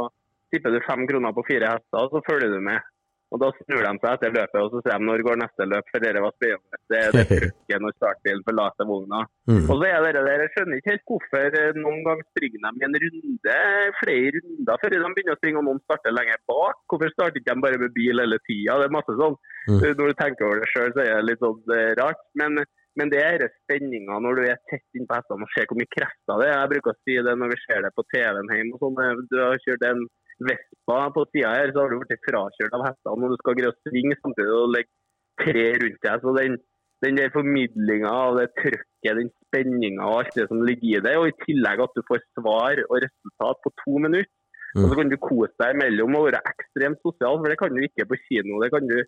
tipper 0.53 0.73
du 0.73 0.79
fem 0.87 1.05
kroner 1.09 1.35
på 1.35 1.45
fire 1.47 1.73
hester, 1.75 1.99
og 2.05 2.15
så 2.15 2.23
følger 2.27 2.55
du 2.55 2.63
med. 2.69 2.81
Og 3.29 3.37
Da 3.41 3.49
snur 3.59 3.83
de 3.85 3.89
seg 4.01 4.13
etter 4.15 4.31
løpet 4.33 4.57
og 4.57 4.71
så 4.73 4.79
sier 4.81 4.95
de 4.97 5.05
når 5.05 5.23
går 5.27 5.37
neste 5.37 5.65
løp, 5.69 5.89
for 5.91 6.01
dere 6.01 6.23
var 6.23 6.33
spennende. 6.33 6.79
Det 6.89 6.99
er 6.99 7.11
det 7.13 7.25
trykket 7.29 7.83
når 7.83 7.93
startbilen 7.99 8.45
forlater 8.47 8.89
vogna. 8.89 9.19
Mm. 9.51 9.67
Og 9.67 9.75
så 9.75 9.89
er 9.89 10.07
dere 10.07 10.23
der, 10.25 10.43
Jeg 10.45 10.53
skjønner 10.55 10.81
ikke 10.81 10.93
helt 10.95 11.05
hvorfor 11.11 11.59
eh, 11.61 11.77
noen 11.77 12.01
ganger 12.07 12.25
springer 12.31 12.63
de 12.65 12.81
i 12.81 12.87
en 12.87 12.97
runde, 13.03 13.59
flere 14.01 14.33
runder 14.47 14.81
før 14.81 14.95
de 14.95 15.03
begynner 15.05 15.37
å 15.37 15.39
springe 15.41 15.61
og 15.61 15.67
noen 15.69 15.83
starter 15.85 16.17
lenger 16.17 16.41
bak. 16.49 16.81
Hvorfor 16.89 17.13
starter 17.13 17.41
ikke 17.41 17.53
de 17.53 17.65
bare 17.67 17.81
med 17.83 17.95
bil 17.99 18.23
hele 18.23 18.41
tida? 18.49 18.79
Det 18.81 18.89
er 18.89 18.97
masse 18.97 19.17
sånn. 19.21 19.37
Mm. 19.69 19.79
Når 19.85 20.01
du 20.01 20.19
tenker 20.23 20.49
over 20.49 20.63
det 20.63 20.73
sjøl, 20.73 20.91
så 20.97 21.05
er 21.05 21.13
det 21.13 21.29
litt 21.29 21.45
sånn 21.45 21.77
eh, 21.77 21.93
rart. 22.01 22.25
Men, 22.41 22.63
men 22.97 23.11
det 23.13 23.19
er 23.21 23.45
spenninga 23.63 24.17
når 24.23 24.39
du 24.39 24.45
er 24.47 24.57
tett 24.71 24.97
innpå 24.97 25.17
hestene 25.19 25.45
og 25.45 25.51
ser 25.53 25.67
hvor 25.69 25.77
mye 25.79 25.91
krefter 25.93 26.41
det 26.41 26.47
er. 26.47 26.55
Jeg 26.55 26.71
bruker 26.73 26.91
å 26.93 27.01
si 27.03 27.17
det 27.27 27.35
når 27.37 27.51
vi 27.53 27.59
ser 27.65 27.85
det 27.85 27.91
på 27.95 28.05
TV-en 28.13 28.49
hjemme. 28.55 28.79
sånn. 28.81 29.27
Du 29.29 29.37
har 29.41 29.61
kjørt 29.65 29.85
en 29.91 30.07
Vespa 30.39 30.99
på 31.15 31.25
sida 31.33 31.51
her, 31.51 31.71
så 31.75 31.83
har 31.83 31.91
du 31.91 31.99
blitt 31.99 32.25
frakjørt 32.25 32.75
av 32.77 32.85
hestene. 32.87 33.27
Og 33.27 33.33
du 33.33 33.39
skal 33.41 33.57
greie 33.59 33.71
å 33.73 33.79
svinge 33.87 34.17
samtidig 34.19 34.55
og 34.55 34.73
legge 34.75 35.43
tre 35.43 35.65
rundt 35.83 36.05
deg. 36.07 36.23
Så 36.23 36.35
den, 36.37 36.57
den 37.05 37.19
der 37.19 37.33
formidlinga 37.35 38.11
av 38.25 38.39
det 38.39 38.47
trøkket, 38.59 39.19
den 39.19 39.31
spenninga 39.47 40.07
og 40.07 40.21
alt 40.21 40.37
det 40.39 40.47
som 40.51 40.63
ligger 40.63 40.89
i 40.93 41.03
det, 41.05 41.15
og 41.19 41.29
i 41.29 41.37
tillegg 41.43 41.83
at 41.85 41.95
du 41.97 42.03
får 42.07 42.23
svar 42.39 42.83
og 42.87 43.01
resultat 43.05 43.63
på 43.65 43.73
to 43.83 44.03
minutter. 44.07 44.31
Mm. 44.77 44.83
Og 44.83 44.91
så 44.91 44.99
kan 44.99 45.09
du 45.11 45.17
kose 45.17 45.55
deg 45.59 45.75
imellom 45.75 46.17
og 46.19 46.27
være 46.27 46.43
ekstremt 46.51 46.99
sosial, 47.01 47.39
for 47.39 47.51
det 47.51 47.57
kan 47.59 47.73
du 47.73 47.81
ikke 47.83 48.05
på 48.09 48.19
kino. 48.27 48.59
Det 48.63 48.69
kan 48.73 48.85
du 48.85 48.99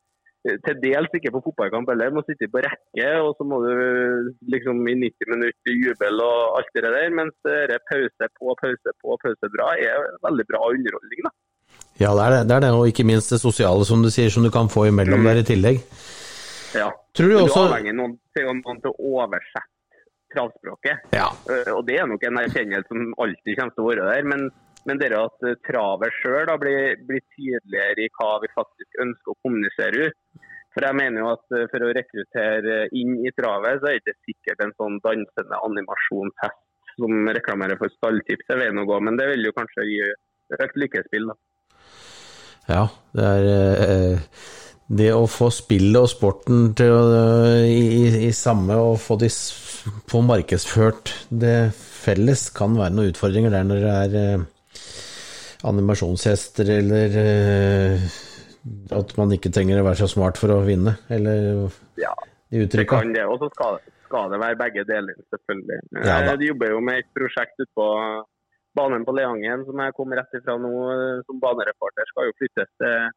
til 0.41 0.79
dels 0.81 1.13
ikke 1.17 1.33
på 1.36 1.43
fotballkamp 1.45 1.89
heller. 1.91 2.13
Må 2.15 2.24
sitte 2.25 2.50
på 2.50 2.63
rekke, 2.65 3.10
og 3.21 3.36
så 3.38 3.45
må 3.45 3.60
du 3.65 3.71
liksom 4.53 4.81
i 4.89 4.95
90 5.03 5.31
minutter 5.33 5.75
jubel 5.77 6.24
og 6.25 6.57
alt 6.60 6.71
det 6.77 6.86
der. 6.88 7.13
Mens 7.19 7.36
det 7.45 7.81
pause 7.91 8.29
på, 8.39 8.55
pause 8.63 8.95
på, 9.03 9.17
pause 9.21 9.51
bra 9.55 9.71
er 9.77 10.10
veldig 10.25 10.48
bra 10.50 10.63
underholdning. 10.71 11.27
da. 11.27 11.33
Ja, 12.01 12.15
det 12.17 12.24
er 12.24 12.33
det, 12.33 12.41
det 12.50 12.55
er 12.55 12.63
det, 12.65 12.71
og 12.74 12.88
ikke 12.89 13.05
minst 13.05 13.33
det 13.33 13.41
sosiale 13.41 13.86
som 13.86 14.01
du 14.01 14.10
sier, 14.10 14.31
som 14.33 14.45
du 14.45 14.50
kan 14.53 14.71
få 14.71 14.88
imellom 14.89 15.21
mm. 15.21 15.27
der 15.29 15.41
i 15.41 15.45
tillegg. 15.51 15.83
Ja. 16.74 16.89
Tror 17.17 17.29
du, 17.29 17.38
også... 17.43 17.67
du 17.67 17.74
avhenger 17.75 17.95
noen, 18.00 18.17
noen 18.65 18.81
til 18.81 18.93
å 18.93 19.13
oversette 19.19 19.67
kravspråket. 20.31 21.12
Ja. 21.13 21.27
Uh, 21.45 21.75
og 21.75 21.86
det 21.89 22.00
er 22.00 22.10
nok 22.10 22.24
en 22.25 22.39
erkjennelse 22.41 22.88
som 22.89 23.12
alltid 23.21 23.57
kommer 23.60 23.75
til 23.75 23.83
å 23.83 23.89
være 23.91 24.10
der. 24.10 24.29
men 24.31 24.48
men 24.89 25.01
det 25.01 25.11
at 25.17 25.45
eh, 25.47 25.59
travet 25.67 26.15
sjøl 26.21 26.50
blir, 26.61 26.95
blir, 27.07 27.21
tydeligere 27.35 28.05
i 28.05 28.09
hva 28.17 28.31
vi 28.43 28.50
faktisk 28.55 29.03
ønsker 29.03 29.33
å 29.33 29.39
kommunisere 29.45 30.07
ut. 30.07 30.47
For 30.71 30.88
jeg 30.88 30.97
mener 30.97 31.19
jo 31.19 31.29
at 31.33 31.55
eh, 31.57 31.67
For 31.71 31.85
å 31.85 31.93
rekruttere 31.97 32.77
inn 32.97 33.19
i 33.21 33.33
travet, 33.38 33.81
så 33.81 33.91
er 33.91 34.00
det 34.00 34.15
ikke 34.15 34.31
sikkert 34.31 34.65
en 34.65 34.75
sånn 34.79 35.00
dansende 35.05 35.61
animasjonshest 35.67 36.67
som 36.97 37.29
reklamerer 37.38 37.79
for 37.79 37.93
stalltips 37.93 38.50
er 38.51 38.65
veien 38.65 38.81
å 38.81 38.88
gå, 38.89 38.97
men 39.00 39.15
det 39.19 39.29
vil 39.29 39.47
jo 39.47 39.55
kanskje 39.55 39.88
gi 39.88 40.01
økt 40.57 40.81
lykkespill. 40.81 41.29
da. 41.31 41.38
Ja, 42.71 42.81
det 43.17 43.27
er 43.27 43.47
eh, 43.51 44.41
det 44.91 45.11
å 45.15 45.23
få 45.29 45.47
spillet 45.55 46.01
og 46.01 46.09
sporten 46.11 46.71
til 46.77 46.91
å, 46.91 47.03
i, 47.63 48.27
i, 48.27 48.31
samme 48.35 48.75
og 48.75 48.97
få 49.01 49.17
de 49.21 49.29
på 50.09 50.21
markedsført 50.25 51.13
det 51.29 51.71
felles, 51.77 52.50
kan 52.53 52.75
være 52.77 52.97
noen 52.97 53.13
utfordringer 53.13 53.53
der 53.53 53.69
når 53.69 53.85
det 53.85 53.93
er 54.01 54.43
animasjonshester, 55.67 56.69
eller 56.79 57.15
uh, 57.21 58.09
at 58.97 59.15
man 59.19 59.33
ikke 59.35 59.51
trenger 59.53 59.81
å 59.81 59.85
være 59.87 60.01
så 60.03 60.09
smart 60.09 60.41
for 60.41 60.53
å 60.53 60.61
vinne, 60.65 60.95
eller 61.13 61.69
ja, 62.01 62.13
de 62.49 62.65
uttrykka. 62.65 63.01
Det 63.01 63.07
kan 63.07 63.15
det, 63.15 63.25
og 63.29 63.39
så 63.41 63.49
skal, 63.53 63.79
skal, 64.07 64.29
det 64.33 64.41
være 64.41 64.59
begge 64.61 64.85
deler, 64.89 65.17
selvfølgelig. 65.33 65.79
Ja, 66.01 66.19
eh, 66.19 66.35
de 66.41 66.51
jobber 66.51 66.75
jo 66.75 66.83
med 66.85 67.01
et 67.03 67.09
prosjekt 67.17 67.57
ute 67.61 67.71
på 67.77 67.87
banen 68.77 69.03
på 69.05 69.15
Leangen 69.17 69.65
som 69.67 69.81
jeg 69.83 69.97
kom 69.97 70.13
rett 70.15 70.37
ifra 70.37 70.55
nå 70.61 70.75
som 71.27 71.41
banereporter. 71.43 72.07
Skal 72.13 72.29
jo 72.29 72.37
flyttes 72.39 72.69
til 72.79 73.09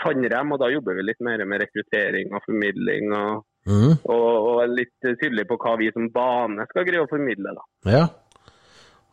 Fannrem, 0.00 0.52
og 0.52 0.60
da 0.60 0.68
jobber 0.72 0.98
vi 0.98 1.06
litt 1.06 1.22
mer 1.24 1.42
med 1.48 1.62
rekruttering 1.62 2.34
og 2.36 2.44
formidling. 2.44 3.14
og 3.16 3.46
Mm. 3.68 3.92
Og, 4.08 4.28
og, 4.48 4.60
litt 4.72 4.94
tydelig 5.04 5.44
på 5.48 5.58
hva 5.60 5.74
vi 5.80 5.90
som 5.92 6.08
bane 6.14 6.64
skal 6.70 6.86
greie 6.88 7.04
å 7.04 7.10
formidle. 7.10 7.52
da. 7.56 7.64
Ja. 7.92 8.04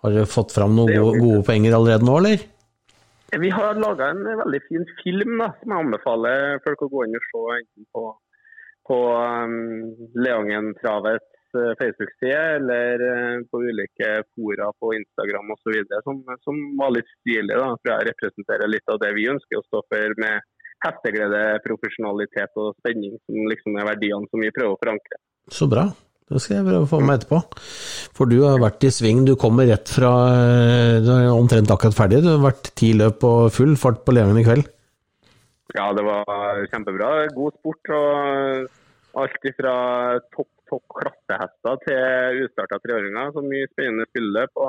Har 0.04 0.14
dere 0.14 0.30
fått 0.30 0.54
fram 0.54 0.76
noen 0.78 0.94
gode, 0.94 1.20
gode 1.24 1.42
poenger 1.48 1.76
allerede 1.78 2.06
nå, 2.06 2.20
eller? 2.22 2.46
Vi 3.36 3.50
har 3.50 3.76
laga 3.76 4.12
en 4.14 4.24
veldig 4.24 4.60
fin 4.70 4.86
film 5.02 5.42
da, 5.42 5.50
som 5.60 5.74
jeg 5.74 5.86
anbefaler 5.86 6.62
folk 6.64 6.86
å 6.86 6.92
gå 6.94 7.08
inn 7.08 7.18
og 7.18 7.26
se. 7.28 7.42
enten 7.58 7.88
på, 7.92 8.04
på 8.88 9.00
um, 9.18 9.58
Leangen 10.16 10.70
Travets 10.80 11.58
uh, 11.58 11.74
Facebook-side 11.82 12.62
eller 12.62 13.04
uh, 13.04 13.44
på 13.52 13.64
ulike 13.68 14.14
fora 14.32 14.70
på 14.80 14.94
Instagram 14.96 15.52
osv. 15.58 15.76
Som, 16.08 16.24
som 16.46 16.62
var 16.80 16.96
litt 16.96 17.12
stilig. 17.18 17.52
da, 17.52 17.74
for 17.82 17.92
Jeg 17.92 18.10
representerer 18.14 18.72
litt 18.72 18.96
av 18.96 19.02
det 19.04 19.12
vi 19.20 19.28
ønsker 19.34 19.60
å 19.60 19.68
stå 19.68 19.84
for 19.92 20.18
med 20.24 20.48
hesteglede, 20.86 21.44
profesjonalitet 21.66 22.60
og 22.62 22.76
spenning, 22.80 23.18
som 23.26 23.48
liksom 23.52 23.76
er 23.82 23.92
verdiene 23.92 24.30
som 24.32 24.40
vi 24.46 24.54
prøver 24.56 24.78
å 24.78 24.84
forankre. 24.86 25.20
Så 25.52 25.68
bra. 25.68 25.90
Det 26.28 26.42
skal 26.44 26.58
jeg 26.58 26.68
prøve 26.68 26.84
å 26.84 26.90
få 26.92 27.00
med 27.04 27.22
etterpå. 27.22 27.40
For 28.18 28.28
du 28.28 28.42
har 28.44 28.60
vært 28.60 28.84
i 28.84 28.92
sving, 28.92 29.22
du 29.28 29.38
kommer 29.40 29.70
rett 29.70 29.88
fra 29.88 30.12
Du 31.04 31.12
er 31.14 31.30
omtrent 31.32 31.72
akkurat 31.72 31.96
ferdig. 31.96 32.20
Du 32.26 32.34
har 32.34 32.44
vært 32.50 32.74
ti 32.76 32.92
løp 32.98 33.24
og 33.28 33.54
full 33.56 33.78
fart 33.80 34.04
på 34.04 34.16
Leangen 34.16 34.42
i 34.42 34.44
kveld? 34.48 34.68
Ja, 35.76 35.88
det 35.96 36.04
var 36.04 36.66
kjempebra. 36.74 37.14
God 37.36 37.56
sport. 37.62 37.96
og 37.96 39.24
Alt 39.24 39.50
fra 39.58 39.74
topp 40.36 40.52
topp 40.68 40.98
klassehester 41.00 41.80
til 41.86 42.44
ustarta 42.46 42.80
treåringer. 42.84 43.32
Så 43.34 43.44
mye 43.46 43.70
spennende 43.72 44.08
spilleløp. 44.12 44.62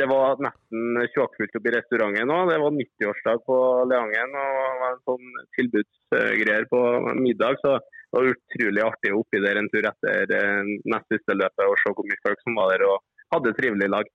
Det 0.00 0.06
var 0.08 0.38
nesten 0.40 1.02
tjåkfullt 1.12 1.56
oppe 1.58 1.68
i 1.68 1.72
restauranten 1.74 2.30
òg. 2.32 2.46
Det 2.48 2.60
var 2.62 2.76
90-årsdag 2.78 3.42
på 3.48 3.56
Leangen 3.90 4.38
og 4.40 4.86
en 4.88 5.02
sånn 5.08 5.34
tilbudsgreier 5.58 6.68
på 6.70 6.80
middag. 7.18 7.60
så 7.60 7.76
det 7.76 8.18
var 8.18 8.30
utrolig 8.32 8.82
artig 8.84 9.12
oppi 9.16 9.40
der 9.40 9.60
en 9.60 9.68
tur 9.72 9.86
etter 9.88 10.32
eh, 10.36 10.72
nest 10.92 11.12
siste 11.12 11.36
løpet 11.36 11.64
og 11.64 11.78
se 11.80 11.92
hvor 11.92 12.08
mye 12.08 12.24
folk 12.24 12.42
som 12.44 12.58
var 12.60 12.72
der 12.72 12.84
og 12.88 12.98
hadde 13.32 13.52
et 13.52 13.60
trivelig 13.60 13.88
lag. 13.88 14.10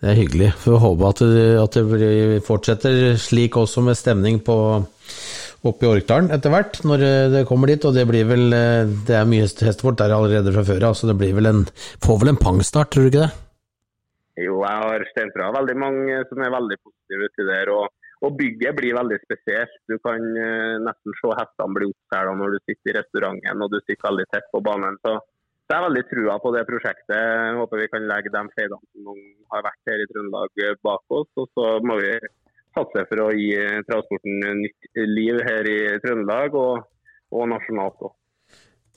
Det 0.00 0.10
er 0.10 0.18
hyggelig. 0.18 0.50
Får 0.64 0.82
håpe 0.82 1.12
at 1.12 1.22
det, 1.32 1.46
at 1.60 1.78
det 1.78 2.42
fortsetter 2.44 2.98
slik 3.20 3.56
også 3.56 3.84
med 3.84 3.96
stemning 3.96 4.40
på 4.44 4.56
oppe 5.62 5.86
i 5.86 5.90
Orkdalen 5.92 6.32
etter 6.34 6.52
hvert, 6.52 6.80
når 6.88 7.06
det 7.36 7.46
kommer 7.48 7.72
dit. 7.72 7.84
Og 7.88 7.96
det 7.96 8.08
blir 8.08 8.28
vel 8.28 8.48
eh, 8.56 8.92
Det 9.08 9.16
er 9.16 9.28
mye 9.28 9.48
hestefort 9.48 10.00
der 10.00 10.16
allerede 10.16 10.52
fra 10.56 10.66
før 10.72 10.90
av, 10.90 10.98
så 10.98 11.08
det 11.08 11.16
blir 11.20 11.36
vel 11.36 11.52
en 11.52 11.64
Får 12.04 12.20
vel 12.24 12.34
en 12.34 12.44
pangstart, 12.48 12.92
tror 12.92 13.08
du 13.08 13.12
ikke 13.12 13.24
det? 13.24 13.32
Jo, 14.40 14.62
jeg 14.64 14.84
har 14.84 15.04
steintra 15.10 15.50
veldig 15.52 15.74
mange 15.76 16.22
som 16.30 16.40
er 16.40 16.54
veldig 16.54 16.78
positive 16.80 17.28
til 17.36 17.50
det. 17.52 17.64
og 17.72 17.90
og 18.22 18.36
bygget 18.38 18.76
blir 18.78 18.94
veldig 18.94 19.18
spesielt. 19.24 19.72
Du 19.90 19.96
kan 20.06 20.22
uh, 20.22 20.78
nesten 20.86 21.16
se 21.18 21.30
hestene 21.38 21.76
bli 21.78 21.88
oppsela 21.90 22.34
når 22.38 22.54
du 22.54 22.58
sitter 22.62 22.92
i 22.92 22.96
restauranten 23.00 23.64
og 23.64 23.72
du 23.72 23.80
sitter 23.82 24.08
veldig 24.08 24.26
tett 24.30 24.46
på 24.54 24.62
banen. 24.62 24.98
Så 25.02 25.16
jeg 25.16 25.74
har 25.74 25.86
veldig 25.88 26.04
trua 26.10 26.36
på 26.44 26.52
det 26.54 26.62
prosjektet. 26.68 27.16
Jeg 27.16 27.58
håper 27.58 27.82
vi 27.82 27.90
kan 27.90 28.06
legge 28.10 28.34
de 28.34 28.44
feilene 28.54 28.90
som 28.92 29.26
har 29.54 29.66
vært 29.66 29.90
her 29.90 30.04
i 30.04 30.08
Trøndelag 30.12 30.64
bak 30.86 31.16
oss. 31.18 31.30
Og 31.42 31.50
så 31.56 31.68
må 31.88 31.98
vi 32.02 32.14
satse 32.76 33.06
for 33.10 33.24
å 33.24 33.28
gi 33.34 33.52
transporten 33.88 34.42
nytt 34.62 35.04
liv 35.18 35.42
her 35.48 35.70
i 35.72 35.78
Trøndelag 36.04 36.58
og, 36.62 36.84
og 37.34 37.48
nasjonalt 37.50 38.06
òg. 38.06 38.18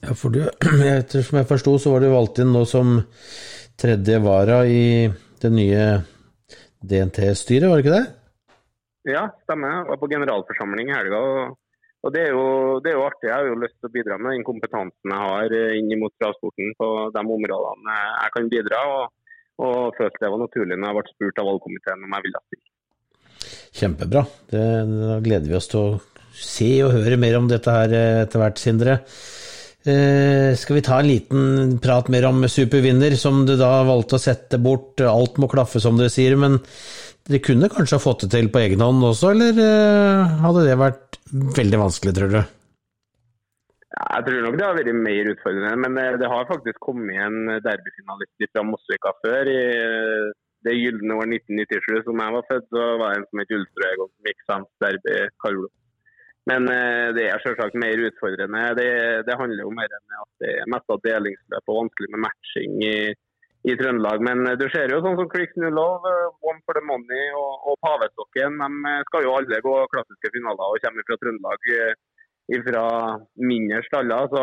Ja, 0.04 0.14
for 0.14 0.30
du, 0.30 0.42
som 1.26 1.40
jeg 1.40 1.50
forsto, 1.50 1.78
så 1.82 1.96
var 1.96 2.04
du 2.04 2.12
valgt 2.12 2.42
inn 2.44 2.52
nå 2.54 2.66
som 2.68 3.00
tredje 3.80 4.20
vara 4.22 4.62
i 4.68 4.84
det 5.46 5.54
nye 5.54 5.84
DNT-styret, 6.86 7.68
var 7.70 7.80
det 7.80 7.86
ikke 7.86 7.96
det? 7.96 8.06
Ja, 9.06 9.28
stemmer. 9.46 9.80
Jeg 9.80 9.90
var 9.92 10.00
på 10.02 10.10
generalforsamling 10.10 10.90
i 10.90 10.96
helga. 10.96 11.20
Og 12.06 12.12
det 12.14 12.22
er, 12.22 12.32
jo, 12.34 12.78
det 12.82 12.92
er, 12.92 12.98
jo, 12.98 13.04
artig. 13.06 13.28
Jeg 13.28 13.34
har 13.34 13.48
jo 13.48 13.58
lyst 13.58 13.76
til 13.80 13.88
å 13.88 13.94
bidra 13.94 14.18
med 14.20 14.36
den 14.36 14.46
kompetansen 14.46 15.12
jeg 15.12 15.22
har 15.22 15.54
eh, 15.58 15.76
inn 15.80 15.94
mot 15.98 16.12
transporten 16.22 16.74
på 16.78 16.88
de 17.14 17.22
områdene 17.22 17.96
jeg 17.98 18.34
kan 18.36 18.50
bidra. 18.52 18.82
Og, 18.96 19.32
og 19.66 19.96
følte 19.98 20.22
det 20.22 20.32
var 20.34 20.42
naturlig 20.44 20.78
når 20.78 20.90
jeg 20.90 20.98
ble 20.98 21.14
spurt 21.14 21.40
av 21.42 21.48
valgkomiteen 21.50 22.04
om 22.06 22.16
jeg 22.16 22.26
ville 22.26 22.42
stille. 22.44 22.68
Kjempebra. 23.80 24.22
Det, 24.52 24.66
da 25.00 25.18
gleder 25.24 25.50
vi 25.50 25.58
oss 25.58 25.70
til 25.72 25.82
å 25.82 25.98
se 26.36 26.70
og 26.84 26.94
høre 26.94 27.18
mer 27.20 27.40
om 27.40 27.50
dette 27.50 27.74
her 27.74 27.96
eh, 27.96 28.22
etter 28.26 28.42
hvert, 28.42 28.62
Sindre. 28.62 29.00
Eh, 29.86 30.52
skal 30.58 30.80
vi 30.80 30.82
ta 30.82 30.98
en 30.98 31.06
liten 31.06 31.76
prat 31.78 32.08
mer 32.10 32.24
om 32.26 32.42
supervinner, 32.50 33.14
som 33.14 33.44
du 33.46 33.54
da 33.60 33.84
valgte 33.86 34.18
å 34.18 34.22
sette 34.22 34.58
bort? 34.58 34.98
Alt 34.98 35.38
må 35.38 35.46
klaffe, 35.52 35.78
som 35.82 35.98
dere 35.98 36.10
sier. 36.10 36.34
men 36.34 36.58
dere 37.26 37.42
kunne 37.42 37.70
kanskje 37.70 37.98
ha 37.98 38.02
fått 38.02 38.24
det 38.26 38.32
til 38.34 38.48
på 38.50 38.62
egen 38.62 38.82
hånd 38.82 39.02
også, 39.02 39.32
eller 39.34 39.56
uh, 39.58 40.34
hadde 40.44 40.66
det 40.68 40.76
vært 40.78 41.18
veldig 41.58 41.80
vanskelig, 41.80 42.14
tror 42.14 42.30
du? 42.34 42.40
Jeg 43.96 44.26
tror 44.26 44.42
nok 44.44 44.58
det 44.58 44.66
har 44.66 44.76
vært 44.76 44.98
mer 45.06 45.30
utfordrende, 45.32 45.76
men 45.86 45.98
eh, 46.02 46.18
det 46.20 46.28
har 46.30 46.50
faktisk 46.50 46.78
kommet 46.84 47.22
en 47.22 47.38
derbyfinalist 47.64 48.50
fra 48.52 48.66
Mosvika 48.66 49.14
før. 49.24 49.48
I 49.48 49.62
eh, 49.72 50.34
det 50.66 50.74
gylne 50.76 51.16
år 51.16 51.30
1997 51.30 52.04
som 52.04 52.22
jeg 52.22 52.34
var 52.36 52.46
født, 52.50 52.68
så 52.74 52.84
var 53.00 53.14
det 53.14 53.22
en 53.22 53.26
som 53.30 53.42
het 53.42 53.54
Ulstrøeg 53.56 54.02
som 54.02 54.30
gikk 54.30 54.46
samt 54.50 54.70
derby 54.84 55.16
Karlo. 55.42 55.70
Men 56.46 56.68
det 57.16 57.24
er 57.26 57.40
selvsagt 57.42 57.74
mer 57.74 57.98
utfordrende. 58.06 58.60
Det, 58.78 58.90
det 59.26 59.34
handler 59.34 59.64
jo 59.64 59.72
mer 59.74 59.90
om 59.96 60.12
at 60.22 60.44
det 60.44 60.52
er 60.60 60.68
mest 60.70 60.92
av 60.94 61.00
delingsløp 61.02 61.72
og 61.72 61.78
vanskelig 61.80 62.10
med 62.12 62.22
matching 62.22 62.76
i 62.86 62.96
i 63.70 63.74
Trøndelag. 63.78 64.22
Men 64.28 64.46
eh, 64.46 64.58
du 64.60 64.66
ser 64.72 64.92
jo 64.92 65.00
sånn 65.04 65.18
som 65.18 65.30
Clicks 65.32 65.58
New 65.60 65.72
Love, 65.74 66.10
eh, 66.10 66.28
One 66.50 66.62
for 66.66 66.78
the 66.78 66.84
Money 66.86 67.24
og, 67.34 67.72
og 67.72 67.80
Pavestokken. 67.84 68.60
De 68.62 68.92
eh, 68.92 69.02
skal 69.08 69.26
jo 69.26 69.34
alle 69.38 69.64
gå 69.64 69.74
klassiske 69.94 70.32
finaler 70.36 70.76
og 70.76 70.84
kommer 70.84 71.08
fra 71.08 71.18
Trøndelag. 71.22 71.74
fra 72.68 72.86
mindre 73.42 73.82
staller. 73.88 74.28
Så, 74.30 74.42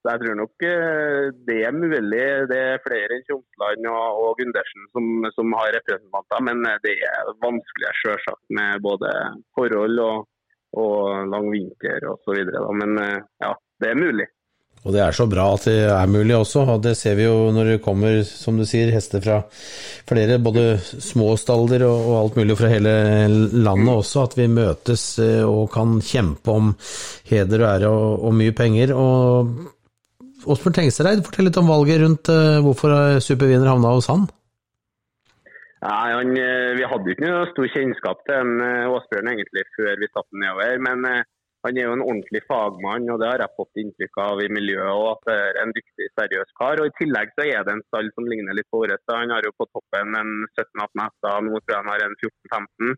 så, 0.00 0.12
jeg 0.12 0.22
tror 0.22 0.36
nok 0.38 0.66
eh, 0.68 1.30
det 1.48 1.58
er 1.66 1.74
mulig. 1.74 2.26
Det 2.52 2.60
er 2.74 2.84
flere 2.84 3.16
enn 3.16 3.26
Tjomsland 3.26 3.88
og, 3.90 4.20
og 4.22 4.36
Gundersen 4.38 4.86
som, 4.94 5.08
som, 5.34 5.56
har 5.58 5.74
representanter, 5.80 6.44
men 6.46 6.62
det 6.86 6.94
er 7.10 7.34
vanskeligere 7.42 8.02
selvsagt 8.04 8.44
med 8.60 8.84
både 8.86 9.10
forhold 9.58 10.04
og, 10.06 10.28
og 10.78 11.30
lang 11.30 11.48
vinter 11.52 12.04
osv. 12.12 12.44
Men 12.78 13.00
ja, 13.00 13.54
det 13.82 13.90
er 13.90 13.98
mulig. 13.98 14.28
Og 14.80 14.94
det 14.94 15.00
er 15.04 15.12
så 15.12 15.26
bra 15.28 15.44
at 15.52 15.66
det 15.68 15.80
er 15.92 16.08
mulig 16.08 16.32
også, 16.38 16.62
og 16.72 16.84
det 16.86 16.94
ser 16.96 17.18
vi 17.18 17.26
jo 17.26 17.50
når 17.52 17.74
det 17.74 17.82
kommer, 17.84 18.22
som 18.24 18.56
du 18.56 18.64
sier, 18.68 18.92
hester 18.94 19.20
fra 19.20 19.42
flere, 20.08 20.38
både 20.40 20.78
små 20.80 21.34
stalder 21.40 21.84
og, 21.84 22.14
alt 22.22 22.38
mulig 22.40 22.56
fra 22.56 22.70
hele 22.72 22.94
landet 23.28 23.92
også, 23.92 24.24
at 24.24 24.38
vi 24.38 24.48
møtes 24.48 25.04
eh, 25.20 25.44
og 25.44 25.68
kan 25.74 25.98
kjempe 26.00 26.54
om 26.54 26.72
heder 27.28 27.60
og 27.60 27.68
ære 27.74 27.92
og, 27.92 28.24
og 28.30 28.34
mye 28.40 28.56
penger. 28.56 28.94
Og 28.96 29.52
Åsmund 30.48 30.78
Tengsereid, 30.78 31.26
fortell 31.26 31.50
litt 31.50 31.60
om 31.60 31.68
valget 31.68 32.00
rundt 32.00 32.30
uh, 32.32 32.62
hvorfor 32.64 33.20
supervinner 33.20 33.68
havna 33.68 33.92
hos 33.92 34.08
han? 34.08 34.24
Nei, 35.80 36.08
han, 36.12 36.32
eh, 36.36 36.72
Vi 36.76 36.88
hadde 36.92 37.12
ikke 37.12 37.28
noe 37.28 37.50
stor 37.52 37.68
kjennskap 37.74 38.24
til 38.26 38.36
en 38.36 38.64
Åsbjørn 38.94 39.30
egentlig 39.32 39.64
før 39.76 39.94
vi 40.00 40.10
satte 40.12 40.28
den 40.34 40.44
nedover. 40.44 40.80
men 40.88 41.24
han 41.64 41.76
er 41.76 41.86
jo 41.86 41.92
en 41.92 42.04
ordentlig 42.06 42.40
fagmann, 42.48 43.08
og 43.12 43.18
det 43.20 43.28
har 43.28 43.42
jeg 43.44 43.56
fått 43.58 43.80
inntrykk 43.82 44.20
av 44.24 44.40
i 44.40 44.48
miljøet. 44.48 44.92
og 44.96 45.08
at 45.12 45.26
det 45.28 45.36
er 45.44 45.58
En 45.62 45.74
dyktig, 45.76 46.06
seriøs 46.16 46.52
kar. 46.60 46.80
og 46.80 46.88
I 46.88 46.96
tillegg 47.00 47.32
så 47.36 47.44
er 47.44 47.64
det 47.64 47.74
en 47.74 47.86
stall 47.88 48.08
som 48.14 48.24
ligner 48.24 48.56
litt 48.56 48.70
på 48.72 48.80
vår. 48.80 48.96
Han 49.12 49.34
har 49.34 49.44
jo 49.44 49.52
på 49.58 49.68
toppen 49.68 50.16
en 50.16 50.32
17-18 50.56 51.04
hester, 51.04 51.40
nå 51.44 51.60
tror 51.60 51.74
jeg 51.74 51.82
han 51.82 51.92
har 51.92 52.04
en 52.06 52.16
14-15. 52.22 52.94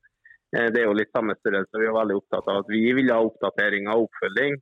Eh, 0.55 0.69
det 0.71 0.79
er 0.81 0.87
jo 0.87 0.99
litt 1.01 1.11
samme 1.17 1.35
størrelse. 1.41 1.81
Vi 1.81 1.89
er 1.91 1.99
veldig 1.99 2.19
opptatt 2.21 2.47
av 2.47 2.63
at 2.63 2.69
vi 2.71 2.85
vil 2.93 3.11
ha 3.11 3.19
oppdatering 3.19 3.89
og 3.91 4.07
oppfølging. 4.07 4.61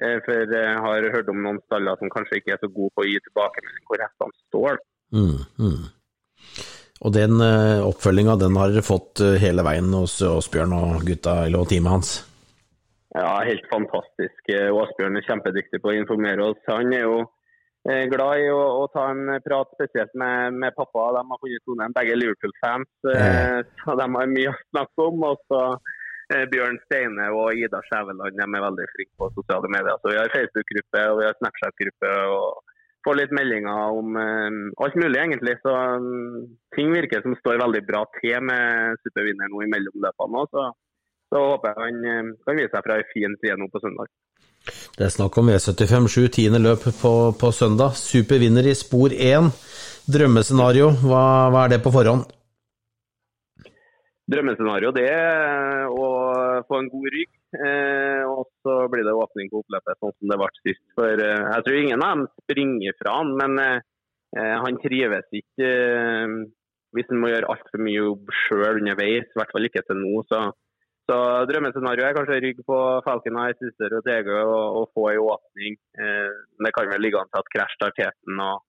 Eh, 0.00 0.18
for 0.24 0.32
jeg 0.32 0.76
har 0.86 1.12
hørt 1.14 1.28
om 1.28 1.42
noen 1.44 1.60
staller 1.66 1.98
som 2.00 2.12
kanskje 2.14 2.40
ikke 2.40 2.56
er 2.56 2.62
så 2.62 2.72
gode 2.72 2.94
på 2.96 3.04
å 3.04 3.10
gi 3.10 3.18
tilbakemelding 3.26 3.84
hvor 3.90 4.00
hestene 4.00 4.38
står. 4.48 4.80
Mm, 5.12 5.40
mm. 5.60 5.82
Og 7.02 7.14
den 7.14 7.40
eh, 7.42 7.82
oppfølginga 7.82 8.38
den 8.38 8.58
har 8.60 8.70
dere 8.70 8.86
fått 8.86 9.22
hele 9.42 9.64
veien 9.66 9.90
hos 9.96 10.20
Åsbjørn 10.22 10.74
og 10.76 11.06
gutta 11.06 11.42
eller 11.46 11.66
teamet 11.70 11.96
hans? 11.96 12.12
Ja, 13.12 13.42
helt 13.44 13.66
fantastisk. 13.68 14.48
Åsbjørn 14.48 15.18
er 15.18 15.26
kjempedyktig 15.26 15.82
på 15.82 15.90
å 15.92 15.96
informere 15.98 16.52
oss. 16.52 16.60
Han 16.70 16.94
er 16.96 17.02
jo 17.04 17.16
eh, 17.88 18.04
glad 18.10 18.40
i 18.40 18.48
å, 18.52 18.60
å 18.82 18.86
ta 18.94 19.08
en 19.12 19.26
prat, 19.44 19.72
spesielt 19.76 20.14
med, 20.18 20.56
med 20.62 20.76
pappa. 20.76 21.10
De 21.16 21.24
har 21.32 21.42
funnet 21.42 21.64
tonen, 21.66 21.96
begge 21.96 22.18
Liverpool-fans, 22.18 22.90
eh, 23.14 23.58
så 23.82 23.98
de 23.98 24.08
har 24.16 24.32
mye 24.36 24.52
å 24.52 24.60
snakke 24.70 25.08
om. 25.08 25.26
Og 25.28 25.44
så 25.50 25.62
eh, 26.32 26.44
Bjørn 26.52 26.80
Steine 26.86 27.30
og 27.36 27.58
Ida 27.58 27.82
Skjæveland 27.88 28.38
de 28.38 28.46
er 28.46 28.66
veldig 28.68 28.90
flinke 28.94 29.16
på 29.20 29.32
sosiale 29.38 29.72
medier. 29.74 29.98
Så 30.00 30.14
Vi 30.14 30.20
har 30.20 30.36
Facebook-gruppe 30.36 31.06
og 31.10 31.20
vi 31.22 31.28
har 31.28 31.40
Snapchat-gruppe. 31.40 32.14
og 32.36 32.71
får 33.04 33.18
litt 33.18 33.34
meldinger 33.34 33.96
om 33.98 34.16
eh, 34.20 34.60
alt 34.84 34.96
mulig, 35.00 35.18
egentlig. 35.18 35.56
Så 35.64 35.72
um, 35.72 36.46
ting 36.76 36.92
virker 36.94 37.24
som 37.24 37.34
står 37.40 37.60
veldig 37.64 37.82
bra 37.88 38.04
til 38.20 38.38
med 38.48 39.02
supervinner 39.02 39.50
nå 39.52 39.64
i 39.64 39.70
mellomløpene. 39.72 40.46
Så 40.52 40.70
så 41.32 41.40
håper 41.48 41.72
jeg 41.72 41.80
han 41.80 42.04
eh, 42.04 42.34
kan 42.44 42.58
vise 42.60 42.74
seg 42.74 42.84
fra 42.84 42.98
ei 42.98 43.06
en 43.06 43.10
fin 43.14 43.38
side 43.40 43.56
nå 43.60 43.68
på 43.72 43.80
søndag. 43.80 44.10
Det 44.94 45.06
er 45.06 45.14
snakk 45.14 45.38
om 45.40 45.48
V75-7, 45.48 46.28
tiende 46.36 46.60
løp 46.62 46.84
på, 47.00 47.12
på, 47.40 47.50
søndag. 47.56 47.96
Supervinner 47.98 48.68
i 48.68 48.76
spor 48.78 49.14
1. 49.16 49.48
Drømmescenario, 50.12 50.90
hva, 51.00 51.24
hva, 51.54 51.64
er 51.64 51.74
det 51.74 51.80
på 51.82 51.94
forhånd? 51.94 52.28
Drømmescenario 54.30 54.92
det 54.94 55.10
å 55.90 56.08
få 56.68 56.78
en 56.78 56.90
god 56.92 57.08
rygg. 57.14 57.30
Eh, 57.52 58.22
og 58.30 58.46
så 58.64 58.76
blir 58.92 59.04
det 59.04 59.14
åpning 59.18 59.50
på 59.50 59.60
oppløpet, 59.60 59.98
sånn 59.98 60.14
som 60.14 60.30
det 60.30 60.38
ble 60.40 60.50
sist. 60.62 60.84
For 60.96 61.24
eh, 61.26 61.46
Jeg 61.56 61.66
tror 61.66 61.78
ingen 61.80 62.04
av 62.06 62.14
dem 62.14 62.26
springer 62.44 62.98
fra 63.00 63.16
han, 63.18 63.32
men 63.40 63.62
eh, 63.66 64.56
han 64.62 64.80
trives 64.84 65.26
ikke 65.42 65.68
eh, 65.68 66.36
hvis 66.96 67.08
han 67.10 67.20
må 67.20 67.32
gjøre 67.32 67.50
altfor 67.52 67.82
mye 67.82 67.98
jobb 67.98 68.32
sjøl 68.44 68.80
underveis. 68.82 69.28
I 69.28 69.40
hvert 69.40 69.54
fall 69.56 69.68
ikke 69.68 69.84
til 69.88 70.00
nå. 70.04 70.22
så 70.30 70.50
så 71.10 71.16
Drømmescenarioet 71.50 72.12
er 72.12 72.14
kanskje 72.14 72.40
rygg 72.44 72.60
på 72.66 72.76
Falcon 73.02 73.38
Eye, 73.42 73.56
Sister 73.58 73.96
og 73.98 74.04
TG 74.06 74.28
og, 74.38 74.76
og 74.78 74.84
få 74.94 75.08
ei 75.10 75.18
åpning. 75.18 75.74
Eh, 75.98 76.36
det 76.62 76.70
kan 76.76 76.90
vel 76.92 77.02
ligge 77.02 77.18
an 77.18 77.30
til 77.32 77.42
at 77.42 77.50
krasj 77.56 77.78
tar 77.80 77.94
teten 77.96 78.42
og 78.44 78.62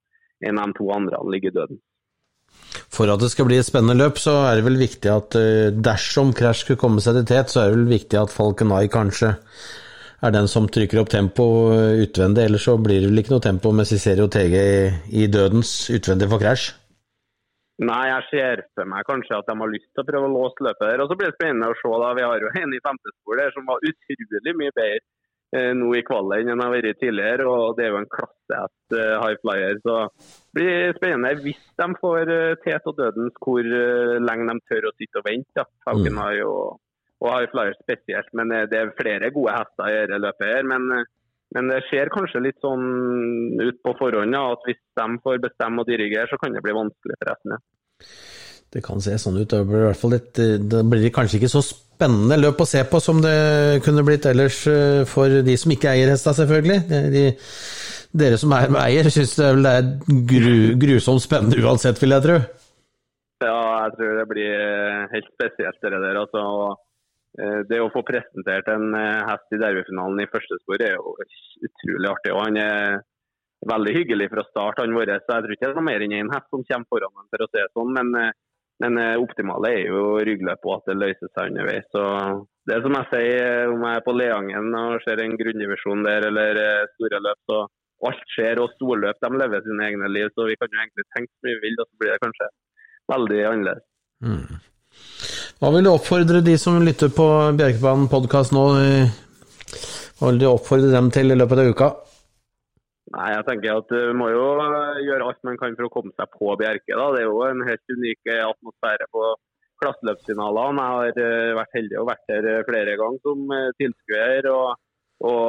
en 0.49 0.59
av 0.59 0.71
de 0.71 0.79
to 0.79 0.89
andre 0.95 1.19
ligger 1.29 1.53
døden. 1.55 1.79
For 2.93 3.09
at 3.09 3.23
det 3.23 3.31
skal 3.33 3.47
bli 3.49 3.57
et 3.57 3.65
spennende 3.65 3.97
løp, 3.97 4.19
så 4.21 4.35
er 4.45 4.59
det 4.59 4.67
vel 4.67 4.77
viktig 4.77 5.09
at 5.09 5.37
eh, 5.39 5.71
dersom 5.73 6.33
Crash 6.37 6.61
skulle 6.61 6.81
komme 6.81 7.01
seg 7.01 7.17
til 7.17 7.31
tet, 7.31 7.49
så 7.49 7.63
er 7.63 7.71
det 7.71 7.79
vel 7.79 7.89
viktig 7.95 8.19
at 8.19 8.35
Eye 8.37 8.91
kanskje 8.93 9.31
er 10.23 10.31
den 10.31 10.47
som 10.47 10.69
trykker 10.69 11.01
opp 11.01 11.09
tempo 11.09 11.47
eh, 11.73 12.03
utvendig. 12.05 12.45
Ellers 12.45 12.67
så 12.69 12.77
blir 12.77 13.01
det 13.01 13.09
vel 13.09 13.23
ikke 13.23 13.33
noe 13.33 13.43
tempo 13.43 13.73
med 13.73 13.89
Cicero 13.89 14.29
TG 14.29 14.55
i 15.09 15.25
dødens 15.27 15.73
utvendig 15.89 16.29
for 16.29 16.43
Crash. 16.43 16.77
Nei, 17.81 18.03
jeg 18.11 18.29
ser 18.29 18.61
for 18.77 18.85
meg 18.85 19.07
kanskje 19.09 19.39
at 19.41 19.49
de 19.49 19.57
har 19.57 19.73
lyst 19.73 19.89
til 19.89 20.03
å 20.03 20.07
prøve 20.07 20.29
å 20.29 20.35
låse 20.35 20.61
løpet 20.61 20.85
der. 20.85 21.01
Og 21.01 21.09
så 21.09 21.17
blir 21.17 21.31
det 21.31 21.37
spennende 21.39 21.71
å 21.73 21.77
se. 21.79 21.89
da, 21.89 22.13
Vi 22.13 22.27
har 22.29 22.45
jo 22.45 22.53
en 22.61 22.77
i 22.77 22.83
femtespor 22.85 23.41
der 23.41 23.49
som 23.57 23.65
var 23.65 23.81
utrolig 23.89 24.53
mye 24.61 24.75
bedre 24.77 25.01
nå 25.53 25.89
i 25.97 26.03
kvalen 26.05 26.43
enn 26.43 26.53
han 26.53 26.63
har 26.65 26.71
vært 26.73 26.99
tidligere. 27.01 27.47
og 27.49 27.77
Det 27.77 27.85
er 27.85 27.91
jo 27.93 27.99
en 28.01 28.13
klassehest 28.13 28.95
eh, 28.97 29.15
high 29.21 29.39
flyer. 29.41 29.81
så 29.85 29.97
Det 30.53 30.59
blir 30.59 30.95
spennende 30.97 31.33
hvis 31.43 31.65
de 31.81 31.89
får 32.01 32.31
eh, 32.37 32.55
tet 32.65 32.89
og 32.89 32.97
dødens 32.97 33.41
hvor 33.43 33.61
eh, 33.61 34.15
lenge 34.23 34.47
de 34.49 34.55
tør 34.69 34.89
å 34.89 34.95
sitte 34.97 35.21
og 35.21 35.27
vente. 35.29 35.65
Ja. 35.65 35.67
har 35.93 35.99
mm. 36.09 36.21
og, 36.49 36.79
high 37.23 37.51
flyer 37.51 37.77
spesielt. 37.81 38.31
Men 38.33 38.51
eh, 38.51 38.69
det 38.71 38.79
er 38.79 38.95
flere 38.99 39.33
gode 39.35 39.57
hester 39.59 39.91
i 39.91 39.99
dette 40.01 40.23
løpet 40.25 40.55
her. 40.55 40.71
men 40.73 40.89
eh, 40.99 41.11
men 41.53 41.67
det 41.69 41.83
ser 41.85 42.09
kanskje 42.09 42.39
litt 42.41 42.63
sånn 42.65 43.59
ut 43.61 43.77
på 43.85 43.91
forhånd 43.99 44.33
ja, 44.33 44.41
at 44.55 44.63
hvis 44.65 44.79
de 44.97 45.05
får 45.21 45.41
bestemme 45.43 45.83
og 45.83 45.85
dirigere, 45.85 46.25
så 46.31 46.39
kan 46.41 46.55
det 46.55 46.63
bli 46.65 46.73
vanskelig 46.73 47.19
for 47.19 47.29
resten. 47.29 47.53
Ja. 47.53 48.07
Det 48.73 48.81
kan 48.81 49.01
se 49.03 49.15
sånn 49.21 49.37
ut. 49.37 49.49
Det 49.49 49.61
blir, 49.69 49.83
i 49.83 49.87
hvert 49.91 50.01
fall 50.01 50.15
litt, 50.15 50.31
det 50.33 50.83
blir 50.89 51.13
kanskje 51.13 51.37
ikke 51.39 51.51
så 51.53 51.61
spennende 51.61 52.39
løp 52.39 52.63
å 52.63 52.67
se 52.67 52.81
på 52.89 52.99
som 53.03 53.21
det 53.21 53.81
kunne 53.85 54.03
blitt 54.05 54.25
ellers 54.25 54.63
eh, 54.67 55.03
for 55.09 55.41
de 55.45 55.57
som 55.59 55.73
ikke 55.75 55.91
eier 55.91 56.09
hesta, 56.09 56.33
selvfølgelig. 56.35 56.79
De, 57.13 57.23
dere 58.23 58.39
som 58.41 58.53
er 58.57 58.73
med 58.73 58.81
eier, 58.81 59.09
syns 59.13 59.35
det 59.37 59.51
er 59.69 59.87
gru, 60.29 60.57
grusomt 60.81 61.23
spennende 61.23 61.61
uansett, 61.61 62.01
vil 62.01 62.17
jeg 62.17 62.25
tro. 62.25 62.39
Ja, 63.43 63.59
jeg 63.85 63.95
tror 63.97 64.17
det 64.19 64.27
blir 64.31 64.65
helt 65.13 65.29
spesielt, 65.35 65.79
det 65.81 66.01
der. 66.01 66.19
altså. 66.21 66.43
Eh, 67.41 67.59
det 67.69 67.81
å 67.81 67.91
få 67.93 68.03
presentert 68.05 68.67
en 68.69 68.93
eh, 68.97 69.23
hest 69.29 69.55
i 69.55 69.61
derbyfinalen 69.61 70.21
i 70.21 70.29
første 70.29 70.59
spor 70.61 70.81
er 70.85 70.95
jo 70.97 71.15
utrolig 71.65 72.09
artig. 72.11 72.33
og 72.33 72.43
Han 72.45 72.59
er 72.61 73.01
veldig 73.69 73.93
hyggelig 73.97 74.29
fra 74.33 74.45
start. 74.49 74.81
han 74.83 74.97
vår, 74.97 75.13
så 75.21 75.37
Jeg 75.37 75.45
tror 75.45 75.55
ikke 75.55 75.65
det 75.65 75.71
er 75.71 75.79
noe 75.79 75.89
mer 75.89 76.05
enn 76.05 76.17
én 76.19 76.33
hest 76.33 76.49
som 76.49 76.65
kommer 76.67 76.89
foran 76.89 77.15
ham, 77.17 77.29
for 77.31 77.45
å 77.45 77.49
si 77.49 77.59
det 77.59 77.69
sånn. 77.73 77.93
Men, 77.97 78.33
eh, 78.81 78.95
det 78.97 79.07
optimale 79.21 79.71
er 79.75 79.85
jo 79.91 80.17
ryggløp 80.25 80.67
og 80.67 80.75
at 80.79 80.91
det 80.91 80.97
løser 81.01 81.31
seg 81.31 81.51
underveis. 81.51 81.87
Så 81.93 82.03
det 82.67 82.75
er 82.75 82.83
som 82.85 82.97
jeg 82.97 83.09
sier, 83.11 83.71
om 83.73 83.85
jeg 83.85 83.99
er 83.99 84.05
på 84.05 84.17
Leangen 84.17 84.75
og 84.79 84.99
ser 85.05 85.21
en 85.23 85.37
grunndivisjon 85.39 86.05
der 86.07 86.27
eller 86.29 86.59
store 86.95 87.23
løp, 87.27 87.41
så 87.51 87.63
alt 88.07 88.27
skjer. 88.35 88.61
Og 88.63 88.75
storløp 88.77 89.19
de 89.23 89.31
lever 89.39 89.65
sine 89.65 89.89
egne 89.89 90.11
liv, 90.11 90.29
så 90.35 90.47
vi 90.49 90.59
kan 90.59 90.71
jo 90.71 90.83
egentlig 90.83 91.09
tenke 91.15 91.31
så 91.31 91.47
mye 91.47 91.57
vi 91.57 91.65
vil, 91.67 91.81
og 91.81 91.89
så 91.89 91.99
blir 92.01 92.13
det 92.13 92.21
kanskje 92.23 92.51
veldig 93.13 93.41
annerledes. 93.49 93.89
Mm. 94.23 94.61
Hva 95.59 95.69
vil 95.73 95.85
du 95.85 95.91
oppfordre 95.93 96.41
de 96.43 96.55
som 96.59 96.79
lytter 96.83 97.11
på 97.15 97.27
Bjerkebanen 97.59 98.09
podkast 98.11 98.55
nå? 98.55 98.65
Hva 100.19 100.31
vil 100.31 100.41
du 100.41 100.49
oppfordre 100.49 100.91
dem 100.93 101.11
til 101.13 101.31
i 101.33 101.37
løpet 101.39 101.61
av 101.63 101.71
uka? 101.73 101.93
Nei, 103.13 103.29
jeg 103.35 103.45
tenker 103.45 103.77
at 103.77 103.91
Du 103.93 104.13
må 104.17 104.29
jo 104.33 104.45
gjøre 105.05 105.27
alt 105.27 105.41
man 105.45 105.59
kan 105.61 105.75
for 105.77 105.87
å 105.87 105.93
komme 105.93 106.13
seg 106.17 106.31
på 106.33 106.55
Bjerke. 106.59 106.95
Da. 106.97 107.09
Det 107.13 107.21
er 107.21 107.29
jo 107.29 107.43
en 107.45 107.61
helt 107.67 107.93
unik 107.97 108.31
atmosfære 108.39 109.09
på 109.13 109.27
klasseløpsfinalene. 109.83 110.87
Jeg 110.87 110.97
har 110.97 111.21
eh, 111.27 111.53
vært 111.59 111.77
heldig 111.77 112.01
og 112.01 112.09
vært 112.09 112.27
der 112.31 112.65
flere 112.67 112.97
ganger 113.01 113.23
som 113.27 113.55
eh, 113.57 113.69
tilskuer. 113.81 114.49
Og, 114.53 114.67
og 115.29 115.39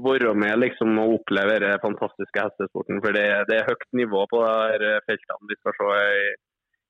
være 0.00 0.34
med 0.42 0.62
liksom, 0.64 0.94
og 1.02 1.18
oppleve 1.20 1.58
den 1.62 1.82
fantastiske 1.84 2.46
hestesporten. 2.46 3.02
For 3.04 3.14
det, 3.14 3.26
det, 3.50 3.60
er 3.60 3.68
høyt 3.70 3.90
nivå 4.02 4.24
på 4.32 4.44
de 4.82 4.94
feltene 5.06 5.50
vi 5.50 5.60
skal 5.60 5.76
se 5.78 5.98
i 6.20 6.30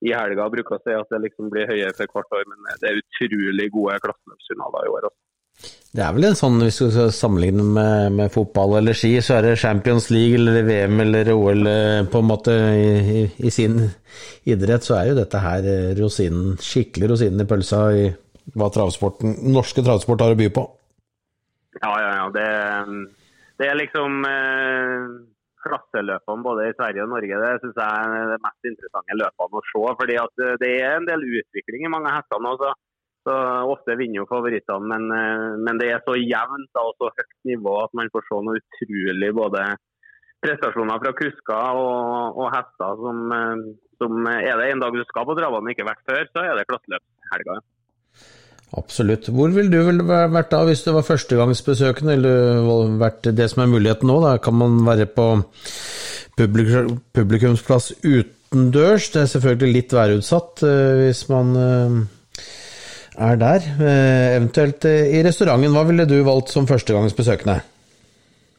i 0.09 0.13
helga. 0.17 0.49
Bruker 0.53 0.79
å 0.79 0.83
si 0.85 0.95
at 0.97 1.11
det 1.13 1.21
liksom 1.27 1.51
blir 1.53 1.69
høyere 1.69 1.93
for 1.97 2.15
hvert 2.15 2.39
år, 2.39 2.47
men 2.49 2.69
det 2.81 2.89
er 2.89 3.01
utrolig 3.03 3.67
gode 3.75 3.99
klasseløpsfinaler 4.07 4.87
i 4.87 4.93
år. 4.95 5.09
Også. 5.11 5.30
Det 5.91 6.05
er 6.07 6.13
vel 6.15 6.29
en 6.29 6.37
sånn, 6.39 6.61
hvis 6.63 6.77
du 6.79 6.85
skal 6.95 7.09
sammenligne 7.11 7.65
med, 7.67 8.15
med, 8.15 8.31
fotball 8.31 8.77
eller 8.79 8.95
ski, 8.95 9.17
så 9.27 9.41
er 9.41 9.49
det 9.49 9.57
Champions 9.59 10.07
League 10.15 10.39
eller 10.39 10.63
VM 10.69 11.03
eller 11.03 11.33
OL 11.35 11.67
eh, 11.67 12.03
på 12.07 12.21
en 12.23 12.29
måte 12.29 12.55
i, 12.55 13.25
i, 13.43 13.51
sin 13.51 13.81
idrett, 14.47 14.87
så 14.87 15.01
er 15.01 15.11
jo 15.11 15.17
dette 15.19 15.41
her 15.43 15.67
eh, 15.67 15.89
rosinen, 15.99 16.55
skikkelig 16.63 17.11
rosinen 17.11 17.43
i 17.43 17.49
pølsa 17.51 17.81
i 17.97 18.05
hva 18.55 18.71
travsporten, 18.71 19.35
norske 19.51 19.83
travsport 19.83 20.23
har 20.23 20.37
å 20.37 20.39
by 20.39 20.47
på. 20.55 20.65
Ja, 21.81 21.91
ja, 21.91 22.15
ja. 22.21 22.31
Det, 22.39 22.47
det 23.59 23.69
er 23.71 23.83
liksom 23.83 24.25
eh 24.31 25.11
klasseløpene 25.61 26.45
både 26.45 26.69
i 26.71 26.77
Sverige 26.77 27.05
og 27.05 27.11
Norge 27.13 27.41
det 27.43 27.51
synes 27.63 27.81
jeg 27.81 28.05
er 28.05 28.31
de 28.31 28.39
mest 28.47 28.69
interessante 28.71 29.17
løpene 29.21 29.61
å 29.61 29.65
se. 29.69 29.83
fordi 30.01 30.17
at 30.21 30.45
Det 30.63 30.71
er 30.79 30.95
en 30.97 31.09
del 31.09 31.27
utvikling 31.41 31.85
i 31.85 31.93
mange 31.93 32.13
hester 32.15 32.41
nå. 32.41 32.55
Så, 32.61 32.71
så 33.27 33.37
Ofte 33.71 33.97
vinner 34.01 34.23
jo 34.23 34.29
favorittene, 34.31 34.89
men, 34.89 35.07
eh, 35.13 35.47
men, 35.61 35.79
det 35.81 35.91
er 35.93 36.03
så 36.07 36.17
jevnt 36.17 36.81
og 36.81 36.93
så 36.97 37.11
høyt 37.13 37.39
nivå 37.53 37.77
at 37.85 37.97
man 37.99 38.11
får 38.15 38.27
se 38.27 38.41
noe 38.47 38.61
utrolig 38.61 39.31
både 39.37 39.65
prestasjoner 40.41 41.03
fra 41.03 41.13
kusker 41.19 41.81
og, 41.83 42.39
og 42.41 42.49
hester 42.55 43.03
som, 43.05 43.19
eh, 43.37 43.67
som, 44.01 44.31
Er 44.33 44.57
det 44.57 44.71
en 44.71 44.85
dag 44.85 44.97
du 44.97 45.05
skal 45.09 45.29
på 45.29 45.37
travbanen 45.39 45.75
ikke 45.75 45.89
vært 45.89 46.07
før, 46.09 46.25
så 46.33 46.47
er 46.47 46.57
det 46.57 46.69
klasseløpshelga. 46.71 47.61
Absolutt. 48.81 49.27
Hvor 49.35 49.51
ville 49.51 49.73
du 49.73 49.83
vel 49.83 50.05
vært 50.07 50.53
da 50.53 50.63
hvis 50.65 50.85
du 50.87 50.93
var 50.95 51.03
førstegangsbesøkende, 51.03 52.15
eller 52.15 52.95
vært 53.01 53.27
det 53.35 53.49
som 53.51 53.65
er 53.65 53.73
muligheten 53.73 54.07
nå? 54.09 54.21
Da 54.23 54.37
kan 54.43 54.57
man 54.57 54.79
være 54.87 55.09
på 55.11 55.27
publikumsplass 57.19 57.91
utendørs. 58.01 59.11
Det 59.11 59.25
er 59.25 59.33
selvfølgelig 59.35 59.75
litt 59.75 59.93
værutsatt 59.99 60.65
eh, 60.65 61.03
hvis 61.03 61.27
man 61.33 61.53
er 63.19 63.37
der. 63.37 63.67
Eh, 63.81 64.37
eventuelt 64.39 64.85
eh, 64.85 65.11
i 65.19 65.23
restauranten, 65.27 65.75
hva 65.75 65.85
ville 65.89 66.07
du 66.07 66.19
valgt 66.27 66.53
som 66.55 66.69
førstegangsbesøkende? 66.71 67.59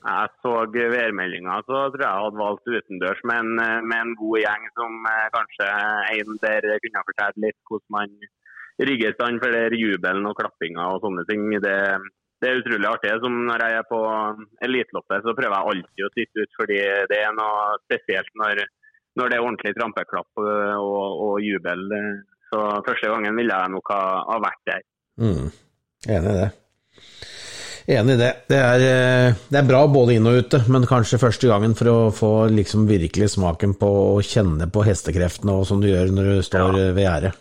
Jeg 0.01 0.29
så 0.41 0.53
værmeldinga, 0.73 1.61
så 1.67 1.77
tror 1.93 2.01
jeg 2.01 2.07
jeg 2.07 2.23
hadde 2.25 2.41
valgt 2.41 2.71
utendørs 2.75 3.21
med 3.29 3.37
en, 3.43 3.51
eh, 3.63 3.81
med 3.89 3.99
en 4.01 4.15
god 4.21 4.37
gjeng 4.43 4.63
som 4.79 4.95
kanskje 5.35 5.67
en 6.17 6.39
der 6.41 6.67
kunne 6.83 7.05
fortalt 7.09 7.37
litt 7.45 7.59
hvordan 7.69 7.95
man 7.97 8.17
rigger 8.81 9.13
stand 9.13 9.37
for 9.43 9.53
der 9.53 9.77
jubelen 9.77 10.25
og 10.25 10.35
klappinga 10.39 10.89
og 10.95 11.05
sånne 11.05 11.23
ting. 11.29 11.45
Det, 11.61 11.77
det, 12.41 12.49
er 12.49 12.59
utrolig 12.63 12.89
artig. 12.89 13.13
Som 13.21 13.45
når 13.45 13.61
jeg 13.61 13.77
er 13.77 13.87
på 13.87 14.01
eliteloppet, 14.67 15.21
så 15.21 15.37
prøver 15.37 15.55
jeg 15.55 15.71
alltid 15.73 16.05
å 16.07 16.13
sitte 16.17 16.45
ut, 16.45 16.59
fordi 16.59 16.79
det 17.11 17.19
er 17.21 17.35
noe 17.37 17.77
spesielt 17.85 18.33
når, 18.41 18.63
når 19.21 19.29
det 19.29 19.37
er 19.37 19.45
ordentlig 19.45 19.75
trampeklapp 19.77 20.41
og, 20.41 21.23
og 21.29 21.35
jubel 21.45 21.85
så 22.51 22.63
første 22.85 23.11
gangen 23.11 23.37
ville 23.39 23.59
jeg 23.63 23.73
nok 23.73 23.93
ha, 23.93 24.01
ha 24.27 24.39
vært 24.43 24.63
der. 24.67 24.81
Mm. 25.21 25.51
Enig 26.11 26.33
i 26.33 26.39
det. 26.39 26.49
Enig 27.91 28.15
i 28.15 28.19
det. 28.19 28.31
Det 28.51 28.57
er, 28.59 28.83
eh, 28.87 29.37
det 29.49 29.61
er, 29.61 29.69
bra 29.69 29.85
både 29.89 30.17
inn 30.17 30.27
og 30.29 30.41
ute, 30.43 30.61
men 30.71 30.87
kanskje 30.89 31.21
første 31.21 31.49
gangen 31.49 31.73
for 31.77 31.91
å 31.91 31.99
få 32.15 32.31
liksom 32.53 32.87
virkelig 32.89 33.33
smaken 33.35 33.77
på 33.79 33.91
å 34.15 34.19
kjenne 34.25 34.67
på 34.71 34.83
hestekreftene, 34.85 35.55
og 35.55 35.65
som 35.69 35.81
du 35.81 35.89
gjør 35.89 36.13
når 36.13 36.35
du 36.35 36.43
står 36.45 36.67
ja. 36.77 36.91
ved 36.97 37.05
gjerdet. 37.05 37.39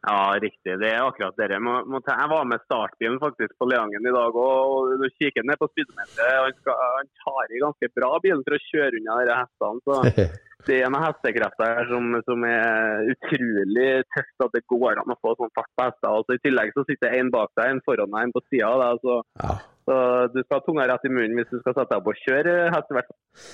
Ja, 0.00 0.32
riktig. 0.40 0.78
Det 0.80 0.88
er 0.88 1.02
akkurat 1.04 1.36
det. 1.36 1.50
Jeg 1.52 2.28
var 2.32 2.46
med 2.48 2.62
startbilen 2.64 3.18
faktisk 3.20 3.52
på 3.60 3.68
Leangen 3.68 4.06
i 4.08 4.14
dag. 4.14 4.36
og 4.36 4.94
Du 4.96 5.04
kikker 5.20 5.44
ned 5.44 5.60
på 5.60 5.68
speedometeret. 5.74 6.56
Han, 6.64 6.78
han 6.80 7.10
tar 7.20 7.52
i 7.52 7.60
ganske 7.60 7.90
bra 7.98 8.14
bilen 8.24 8.40
for 8.46 8.56
å 8.56 8.62
kjøre 8.70 8.96
unna 8.96 9.18
disse 9.20 9.36
hestene. 9.42 9.84
så 9.84 10.30
det 10.66 10.76
er 10.80 10.90
noen 10.92 11.04
hestekrefter 11.06 11.72
her 11.76 11.88
som, 11.90 12.12
som, 12.26 12.44
er 12.46 13.10
utrolig 13.12 13.88
tøft 14.14 14.44
at 14.44 14.54
det 14.56 14.62
går 14.72 15.00
an 15.00 15.12
å 15.14 15.18
få 15.22 15.34
sånn 15.38 15.52
fart 15.56 15.70
på 15.76 15.86
hester. 15.86 16.10
Altså, 16.10 16.36
I 16.36 16.42
tillegg 16.44 16.72
så 16.76 16.84
sitter 16.88 17.16
en 17.16 17.32
bak 17.32 17.52
deg, 17.58 17.72
en 17.72 17.82
foran 17.86 18.12
deg, 18.12 18.28
en 18.28 18.34
på 18.36 18.44
sida 18.48 18.68
av 18.68 18.82
deg. 18.84 19.02
Så, 19.04 19.16
ja. 19.42 19.56
så, 19.88 19.98
du 20.34 20.38
skal 20.42 20.56
ha 20.58 20.62
tunga 20.66 20.86
rett 20.90 21.08
i 21.08 21.12
munnen 21.12 21.40
hvis 21.40 21.50
du 21.50 21.58
skal 21.58 21.76
sette 21.76 21.88
deg 21.92 21.98
opp 22.00 22.12
og 22.12 22.22
kjøre 22.26 22.56
hest. 22.76 22.92
i 22.92 22.98
hvert 22.98 23.10
fall. 23.10 23.50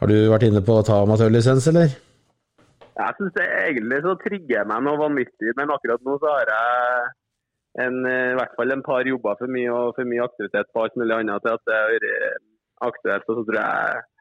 Har 0.00 0.12
du 0.12 0.16
vært 0.32 0.48
inne 0.48 0.64
på 0.64 0.78
å 0.78 0.86
ta 0.86 1.02
amatørlisens, 1.02 1.68
eller? 1.72 1.94
Jeg 2.96 3.16
syns 3.18 3.38
egentlig 3.44 4.02
så 4.04 4.16
trigger 4.22 4.58
jeg 4.60 4.68
meg 4.70 4.84
noe 4.84 5.00
vanvittig, 5.00 5.52
men 5.58 5.72
akkurat 5.72 6.04
nå 6.04 6.16
så 6.20 6.32
har 6.32 6.52
jeg 6.52 7.14
en, 7.84 7.96
i 8.08 8.36
hvert 8.38 8.54
fall 8.56 8.72
en 8.72 8.84
par 8.84 9.08
jobber 9.08 9.36
for 9.40 9.52
mye 9.52 9.72
og 9.72 9.96
for 9.98 10.08
mye 10.08 10.24
aktivitet 10.24 10.70
på 10.72 10.84
alt 10.84 10.94
mulig 10.96 11.16
annet 11.18 11.44
til 11.44 11.58
at 11.58 11.64
det 11.68 11.80
har 11.80 11.90
vært 11.92 12.44
aktuelt. 12.86 13.26
Og 13.28 13.40
så 13.40 13.44
tror 13.50 13.58
jeg 13.60 13.96
Eh, 13.96 14.15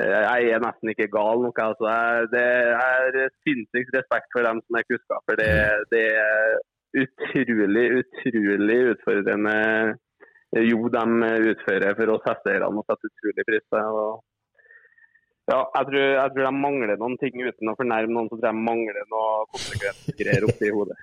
jeg 0.00 0.52
er 0.54 0.62
nesten 0.64 0.92
ikke 0.92 1.10
gal 1.12 1.42
nok. 1.44 1.58
Altså. 1.60 1.92
Det 2.32 2.44
er 2.44 3.18
sinnssykt 3.44 3.96
respekt 3.98 4.30
for 4.34 4.46
dem 4.48 4.62
som 4.64 4.78
er 4.78 4.88
kusker. 4.88 5.24
For 5.28 5.40
det, 5.40 5.52
det, 5.92 6.06
er 6.16 6.60
utrolig, 7.02 7.86
utrolig 8.00 8.80
utfordrende 8.94 9.56
jobb 10.52 10.90
de 10.92 11.30
utfører 11.52 11.96
for 11.96 12.12
oss 12.12 12.28
hesteeierne 12.28 12.82
og 12.82 12.84
setter 12.84 13.08
utrolig 13.12 13.48
pris 13.48 13.64
på. 13.72 13.80
Ja, 15.50 15.58
jeg 15.74 15.86
tror, 15.88 16.02
jeg 16.14 16.30
tror, 16.32 16.44
de 16.46 16.50
mangler 16.54 16.98
noen 17.00 17.16
ting 17.18 17.40
uten 17.42 17.70
å 17.72 17.74
fornærme 17.74 18.14
noen. 18.14 18.28
Så 18.30 18.36
tror 18.36 18.46
jeg 18.46 18.54
de 18.54 18.66
mangler 18.68 19.08
noe 19.10 19.32
konsekvensgreier 19.50 20.46
oppi 20.46 20.70
hodet. 20.70 20.98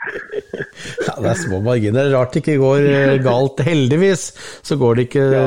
ja, 1.08 1.16
Det 1.18 1.32
er 1.34 1.42
små 1.42 1.60
marginer. 1.66 2.08
Rart 2.14 2.38
det 2.38 2.44
ikke 2.46 2.56
går 2.62 2.88
eh, 2.88 3.18
galt. 3.26 3.60
Heldigvis 3.68 4.30
så 4.64 4.80
går 4.80 4.96
det 4.96 5.06
ikke 5.10 5.26
ja. 5.34 5.44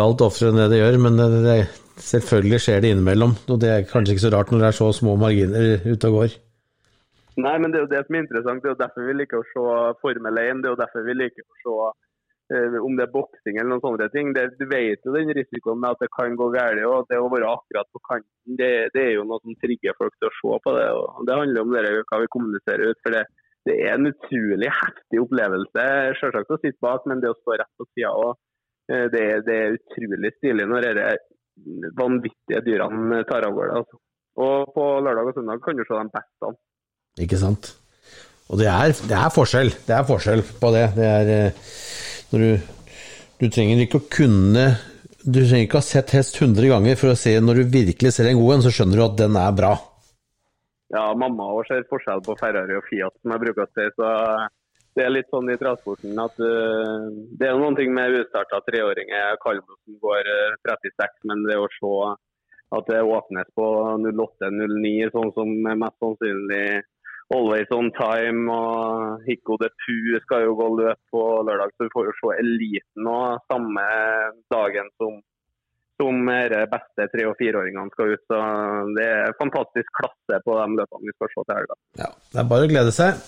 galt 0.00 0.24
oftere 0.24 0.54
enn 0.54 0.62
det 0.62 0.70
det 0.72 0.80
gjør. 0.80 0.98
Men 1.04 1.20
det, 1.20 1.28
det, 1.44 1.58
Selvfølgelig 2.00 2.60
skjer 2.64 2.82
det 2.82 2.92
innimellom, 2.94 3.34
og 3.52 3.58
det 3.62 3.70
er 3.70 3.88
kanskje 3.88 4.16
ikke 4.16 4.26
så 4.26 4.32
rart 4.34 4.52
når 4.52 4.62
det 4.62 4.68
er 4.70 4.78
så 4.78 4.88
små 4.96 5.16
marginer 5.20 5.82
ute 5.86 6.10
og 6.10 6.16
går. 6.16 6.36
Nei, 7.40 7.56
men 7.62 7.72
det 7.72 7.80
er 7.80 7.84
jo 7.86 7.92
det 7.94 8.04
som 8.04 8.16
er 8.16 8.24
interessant. 8.24 8.62
Det 8.62 8.68
er 8.68 8.74
jo 8.74 8.82
derfor 8.82 9.06
vi 9.06 9.16
liker 9.16 9.40
å 9.40 9.48
se 9.48 9.64
Formel 10.02 10.40
1. 10.42 10.62
Det 10.62 10.68
er 10.68 10.74
jo 10.74 10.80
derfor 10.80 11.04
vi 11.06 11.16
liker 11.16 11.44
å 11.44 11.58
se 11.62 11.76
eh, 12.56 12.78
om 12.80 12.96
det 12.98 13.06
er 13.06 13.12
boksing 13.14 13.60
eller 13.60 13.70
noen 13.70 13.84
sånne 13.84 14.08
ting. 14.14 14.32
Det, 14.36 14.46
du 14.58 14.66
vet 14.70 15.06
jo 15.06 15.14
den 15.14 15.32
risikoen 15.38 15.80
med 15.80 15.94
at 15.94 16.02
det 16.04 16.10
kan 16.16 16.36
gå 16.40 16.50
galt. 16.56 16.82
og 16.88 17.06
Det 17.10 17.20
å 17.20 17.30
være 17.32 17.52
akkurat 17.52 17.88
på 17.94 18.02
kanten, 18.10 18.58
det, 18.60 18.72
det, 18.96 19.06
er 19.06 19.14
jo 19.16 19.28
noe 19.30 19.40
som 19.44 19.56
trigger 19.62 19.96
folk 20.00 20.16
til 20.18 20.28
å 20.28 20.34
se 20.40 20.60
på 20.66 20.76
det. 20.76 20.88
og 20.98 21.22
Det 21.28 21.38
handler 21.40 21.64
om 21.64 21.76
det, 21.76 21.94
hva 22.10 22.20
vi 22.24 22.32
kommuniserer 22.34 22.92
ut. 22.92 23.02
for 23.06 23.16
det, 23.16 23.24
det 23.68 23.78
er 23.86 23.94
en 23.94 24.10
utrolig 24.10 24.70
heftig 24.82 25.24
opplevelse. 25.24 25.88
Selvsagt 26.20 26.54
å 26.56 26.60
sitte 26.60 26.84
bak, 26.84 27.06
men 27.08 27.22
det 27.22 27.32
å 27.32 27.38
stå 27.40 27.60
rett 27.60 27.74
på 27.78 27.88
sida 27.94 28.12
òg. 28.26 28.36
Eh, 28.90 29.06
det, 29.14 29.26
det, 29.46 29.56
er 29.56 29.78
utrolig 29.78 30.34
stilig 30.38 30.66
når 30.68 30.90
det 30.98 31.10
vanvittige 31.98 32.62
dyrene 32.66 33.22
tar 33.28 33.46
av 33.46 33.56
gårde. 33.56 33.82
Altså. 33.82 34.00
Og 34.40 34.72
på 34.74 34.86
lørdag 35.04 35.30
og 35.30 35.38
søndag 35.38 35.62
kan 35.64 35.78
du 35.78 35.84
se 35.84 35.96
de 35.96 36.14
beste. 36.16 36.52
Ikke 37.26 37.40
sant. 37.40 37.72
Og 38.50 38.58
det 38.58 38.66
er, 38.70 38.94
det 39.06 39.16
er, 39.16 39.30
forskjell. 39.34 39.72
Det 39.86 39.94
er 39.94 40.06
forskjell 40.06 40.42
på 40.62 40.70
det. 40.74 40.86
Det 40.96 41.08
er 41.08 41.32
eh, 41.36 41.72
når 42.32 42.46
du 42.46 42.76
Du 43.40 43.46
trenger 43.48 43.78
ikke 43.80 44.02
å 44.02 44.08
kunne 44.12 44.64
Du 45.24 45.38
trenger 45.40 45.64
ikke 45.64 45.78
å 45.78 45.80
ha 45.80 45.86
sett 45.86 46.12
hest 46.12 46.36
100 46.36 46.68
ganger 46.68 46.98
for 47.00 47.12
å 47.12 47.16
se 47.16 47.32
når 47.40 47.62
du 47.62 47.72
virkelig 47.72 48.12
ser 48.12 48.28
en 48.28 48.40
god 48.40 48.54
en, 48.54 48.64
så 48.66 48.72
skjønner 48.74 49.00
du 49.00 49.04
at 49.04 49.16
den 49.20 49.36
er 49.36 49.54
bra. 49.56 49.74
Ja, 50.90 51.04
mamma 51.14 51.46
òg 51.54 51.68
ser 51.68 51.84
forskjell 51.90 52.22
på 52.26 52.34
Ferrari 52.40 52.74
og 52.74 52.86
Fiat, 52.88 53.14
som 53.20 53.34
jeg 53.34 53.42
bruker 53.44 53.66
å 53.66 53.70
si. 53.70 53.86
Så 53.94 54.08
det 54.96 55.04
er 55.04 55.12
litt 55.12 55.30
sånn 55.30 55.50
i 55.52 55.58
transporten 55.60 56.18
at 56.18 56.38
uh, 56.42 57.06
det 57.38 57.48
er 57.48 57.58
noen 57.58 57.76
ting 57.78 57.92
med 57.94 58.16
ustarta 58.20 58.60
treåringer. 58.66 59.38
Kaldblosen 59.44 59.98
går 60.02 60.30
uh, 60.30 60.40
eh, 60.50 60.56
36, 60.66 61.20
men 61.30 61.44
det 61.46 61.58
å 61.60 61.68
se 61.76 61.94
at 62.78 62.90
det 62.90 63.02
åpnes 63.02 63.48
på 63.58 63.66
08-09, 64.06 65.10
sånn 65.14 65.32
som 65.34 65.54
mest 65.66 65.96
sannsynlig 66.02 66.66
Always 67.34 67.70
On 67.74 67.90
Time 67.94 68.50
og 68.50 69.24
Hikko 69.26 69.56
de 69.62 69.70
Pu 69.82 70.18
skal 70.24 70.46
jo 70.48 70.54
gå 70.58 70.68
løp 70.80 70.98
på 71.14 71.24
lørdag, 71.46 71.74
så 71.74 71.86
vi 71.86 71.92
får 71.94 72.08
jo 72.08 72.14
se 72.18 72.36
eliten 72.42 73.10
og 73.10 73.42
samme 73.50 73.86
dagen 74.54 74.90
som 74.98 75.20
som 76.00 76.16
de 76.26 76.60
beste 76.72 77.06
tre- 77.12 77.26
og 77.28 77.34
fireåringene 77.36 77.92
skal 77.92 78.14
ut. 78.14 78.22
Så 78.24 78.36
Det 78.96 79.04
er 79.06 79.34
fantastisk 79.38 79.90
klasse 80.00 80.38
på 80.46 80.56
de 80.56 80.78
løpene 80.80 81.10
vi 81.10 81.16
skal 81.16 81.28
se 81.34 81.42
til 81.44 81.58
helga. 81.58 81.76
Ja, 82.00 82.08
det 82.32 82.40
er 82.40 82.48
bare 82.52 82.64
å 82.64 82.72
glede 82.72 82.94
seg. 82.96 83.20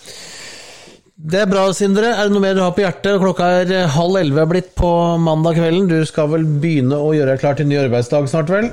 Det 1.13 1.43
er 1.43 1.49
bra, 1.51 1.67
Sindre. 1.77 2.09
Er 2.17 2.29
det 2.29 2.33
noe 2.33 2.41
mer 2.41 2.55
du 2.57 2.63
har 2.65 2.73
på 2.73 2.81
hjertet? 2.81 3.19
Klokka 3.21 3.49
er 3.61 3.73
eh, 3.77 3.91
halv 3.99 4.17
elleve 4.17 4.47
blitt 4.49 4.71
på 4.79 4.89
mandag 5.21 5.59
kvelden. 5.61 5.91
Du 5.91 6.01
skal 6.09 6.31
vel 6.33 6.47
begynne 6.63 6.97
å 6.97 7.13
gjøre 7.13 7.35
deg 7.35 7.43
klar 7.43 7.59
til 7.59 7.69
ny 7.69 7.77
arbeidsdag 7.83 8.31
snart, 8.33 8.49
vel? 8.53 8.71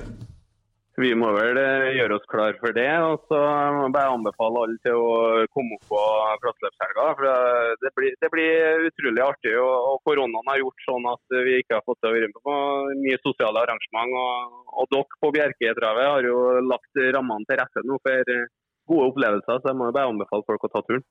Vi 0.99 1.11
må 1.19 1.33
vel 1.35 1.59
eh, 1.59 1.97
gjøre 1.97 2.15
oss 2.15 2.29
klar 2.31 2.55
for 2.61 2.71
det. 2.77 2.87
Og 3.03 3.27
så 3.27 3.41
bare 3.91 4.15
anbefale 4.15 4.63
alle 4.63 4.79
til 4.87 4.95
å 4.95 5.11
komme 5.51 5.75
opp 5.75 5.91
på 5.91 6.05
klasseløpshelga. 6.45 7.09
For 7.19 7.75
det 7.83 7.93
blir, 7.99 8.15
det 8.23 8.31
blir, 8.31 8.87
utrolig 8.87 9.25
artig. 9.27 9.55
Og, 9.59 9.99
koronaen 10.07 10.53
har 10.53 10.63
gjort 10.63 10.87
sånn 10.87 11.11
at 11.11 11.39
vi 11.43 11.59
ikke 11.59 11.75
har 11.75 11.85
fått 11.91 11.99
til 11.99 12.13
å 12.13 12.17
være 12.17 12.31
med 12.31 12.43
på 12.47 12.57
mye 13.03 13.21
sosiale 13.27 13.67
arrangement. 13.67 14.15
Og, 14.23 14.59
og 14.79 14.91
dere 14.95 15.23
på 15.27 15.35
Bjerketravet 15.35 16.13
har 16.15 16.31
jo 16.31 16.39
lagt 16.71 17.05
rammene 17.19 17.51
til 17.51 17.59
rette 17.59 17.83
nå 17.83 17.99
for 17.99 18.35
gode 18.89 19.11
opplevelser, 19.11 19.59
så 19.59 19.73
jeg 19.73 19.77
må 19.83 19.91
bare 19.91 20.15
anbefale 20.15 20.47
folk 20.47 20.63
å 20.65 20.71
ta 20.71 20.87
turen. 20.87 21.03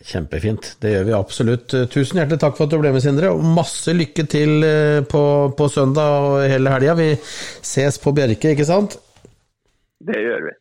Kjempefint. 0.00 0.76
Det 0.80 0.94
gjør 0.94 1.02
vi 1.10 1.12
absolutt. 1.12 1.74
Tusen 1.92 2.20
hjertelig 2.22 2.40
takk 2.40 2.56
for 2.56 2.64
at 2.64 2.72
du 2.72 2.78
ble 2.80 2.92
med, 2.94 3.02
Sindre. 3.04 3.32
Og 3.34 3.44
masse 3.44 3.92
lykke 3.92 4.24
til 4.32 4.64
eh, 4.64 5.00
på, 5.04 5.22
på 5.56 5.66
søndag 5.68 6.24
og 6.24 6.36
hele 6.48 6.72
helga. 6.72 6.94
Vi 6.96 7.10
ses 7.20 8.00
på 8.00 8.14
Bjerke, 8.16 8.54
ikke 8.54 8.68
sant? 8.68 8.96
Det 10.00 10.16
gjør 10.16 10.46
vi. 10.46 10.54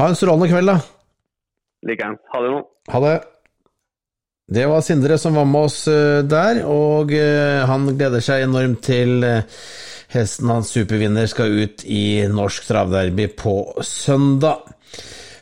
Ha 0.00 0.10
en 0.10 0.18
strålende 0.18 0.50
kveld, 0.52 0.74
da. 0.74 0.76
Likeens. 1.88 2.20
Ha 2.34 2.42
det 2.44 2.52
nå. 2.52 2.60
Ha 2.92 3.02
det. 3.06 3.14
Det 4.54 4.68
var 4.68 4.84
Sindre 4.84 5.16
som 5.16 5.40
var 5.40 5.48
med 5.48 5.70
oss 5.70 5.80
eh, 5.88 6.20
der, 6.28 6.60
og 6.68 7.16
eh, 7.16 7.64
han 7.64 7.88
gleder 7.96 8.20
seg 8.24 8.44
enormt 8.44 8.84
til 8.84 9.24
hesten 10.14 10.52
hans 10.52 10.68
supervinner 10.76 11.24
skal 11.32 11.56
ut 11.64 11.80
i 11.88 12.26
norsk 12.30 12.68
travderby 12.68 13.30
på 13.40 13.56
søndag. 13.80 14.68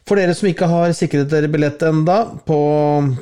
For 0.02 0.18
dere 0.18 0.34
som 0.34 0.48
ikke 0.50 0.66
har 0.66 0.92
sikret 0.98 1.30
dere 1.30 1.48
billett 1.50 1.82
enda 1.86 2.24
på, 2.46 2.58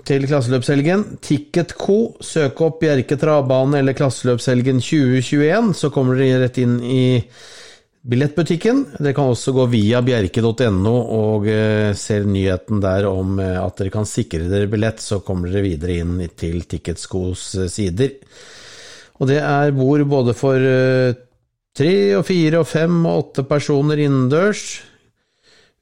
til 0.09 0.25
klasseløpshelgen, 0.29 1.05
Ticketco, 1.21 1.99
søk 2.25 2.63
opp 2.65 2.79
Bjerke 2.81 3.19
travbane 3.21 3.83
eller 3.83 3.97
klasseløpshelgen 3.99 4.81
2021, 4.81 5.75
så 5.77 5.91
kommer 5.93 6.17
dere 6.17 6.47
rett 6.47 6.61
inn 6.63 6.79
i 6.81 7.03
billettbutikken. 8.01 8.87
Dere 8.97 9.13
kan 9.17 9.29
også 9.29 9.53
gå 9.53 9.67
via 9.75 10.01
bjerke.no 10.05 10.97
og 11.19 11.49
eh, 11.53 11.93
se 11.93 12.23
nyheten 12.25 12.81
der 12.81 13.11
om 13.11 13.37
eh, 13.45 13.59
at 13.61 13.77
dere 13.77 13.93
kan 13.93 14.09
sikre 14.09 14.49
dere 14.49 14.71
billett, 14.73 15.05
så 15.05 15.21
kommer 15.21 15.53
dere 15.53 15.67
videre 15.69 16.01
inn 16.01 16.17
til 16.33 16.63
Ticketcos 16.65 17.51
eh, 17.61 17.69
sider. 17.69 18.17
Og 19.21 19.29
det 19.29 19.43
er 19.45 19.77
bord 19.77 20.07
både 20.09 20.33
for 20.33 20.57
tre 21.77 21.97
og 22.17 22.23
fire 22.25 22.63
og 22.63 22.71
fem 22.71 23.03
og 23.05 23.19
åtte 23.19 23.45
personer 23.45 24.01
innendørs. 24.01 24.71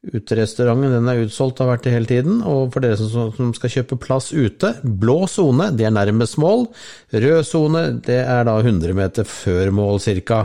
Uterestauranten 0.06 0.92
den 0.94 1.08
er 1.10 1.24
utsolgt, 1.24 1.58
har 1.58 1.72
vært 1.72 1.88
det 1.88 1.92
hele 1.96 2.08
tiden. 2.08 2.42
Og 2.46 2.70
for 2.74 2.84
dere 2.84 2.98
som, 3.00 3.32
som 3.34 3.50
skal 3.56 3.72
kjøpe 3.72 3.98
plass 4.00 4.30
ute, 4.30 4.76
blå 4.82 5.24
sone, 5.30 5.72
det 5.74 5.88
er 5.88 5.94
nærmest 5.94 6.38
mål. 6.38 6.68
Rød 7.12 7.40
sone, 7.46 7.82
det 8.06 8.20
er 8.22 8.46
da 8.46 8.54
100 8.60 8.94
meter 8.96 9.26
før 9.26 9.72
mål 9.74 9.98
cirka. 10.04 10.44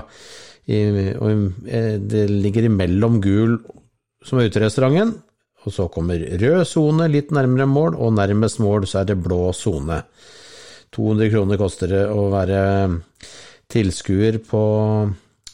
Eh, 0.66 1.14
det 2.02 2.26
ligger 2.32 2.70
imellom 2.70 3.22
gul, 3.22 3.60
som 4.26 4.40
er 4.40 4.50
uterestauranten, 4.50 5.18
og 5.64 5.76
så 5.76 5.88
kommer 5.92 6.24
rød 6.42 6.64
sone 6.68 7.08
litt 7.12 7.30
nærmere 7.36 7.70
mål, 7.70 8.00
og 8.00 8.16
nærmest 8.18 8.60
mål 8.64 8.88
så 8.90 9.04
er 9.04 9.12
det 9.12 9.22
blå 9.22 9.52
sone. 9.56 10.02
200 10.94 11.30
kroner 11.34 11.62
koster 11.62 11.94
det 11.94 12.04
å 12.10 12.26
være 12.34 12.64
tilskuer 13.74 14.42
på 14.46 14.64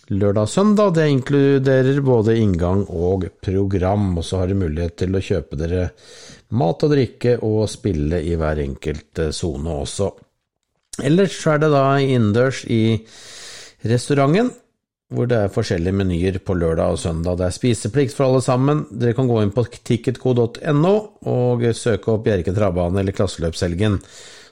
lørdag 0.09 0.47
og 0.47 0.51
søndag. 0.51 0.93
Det 0.97 1.07
inkluderer 1.09 2.01
både 2.05 2.37
inngang 2.39 2.85
og 2.89 3.27
program, 3.45 4.11
og 4.17 4.25
så 4.25 4.41
har 4.41 4.49
dere 4.49 4.63
mulighet 4.63 4.97
til 5.03 5.15
å 5.15 5.23
kjøpe 5.23 5.59
dere 5.59 5.89
mat 6.59 6.85
og 6.85 6.95
drikke 6.95 7.35
og 7.45 7.67
spille 7.69 8.21
i 8.25 8.33
hver 8.39 8.61
enkelt 8.63 9.21
eh, 9.21 9.33
sone 9.35 9.75
også. 9.83 10.09
Ellers 11.05 11.37
er 11.47 11.61
det 11.61 11.69
da 11.71 11.83
innendørs 12.01 12.65
i 12.67 12.81
restauranten 13.87 14.49
hvor 15.09 15.25
det 15.25 15.37
er 15.41 15.53
forskjellige 15.53 15.97
menyer 15.97 16.35
på 16.45 16.53
lørdag 16.53 16.93
og 16.93 16.99
søndag. 17.01 17.39
Det 17.39 17.47
er 17.47 17.55
spiseplikt 17.55 18.13
for 18.13 18.27
alle 18.27 18.41
sammen. 18.45 18.83
Dere 18.93 19.15
kan 19.17 19.29
gå 19.29 19.39
inn 19.41 19.53
på 19.55 19.63
ticketco.no 19.65 20.91
og 21.31 21.63
søke 21.73 22.13
opp 22.13 22.27
Bjerke 22.27 22.53
travbane 22.53 23.01
eller 23.01 23.15
Klasseløpshelgen. 23.17 23.97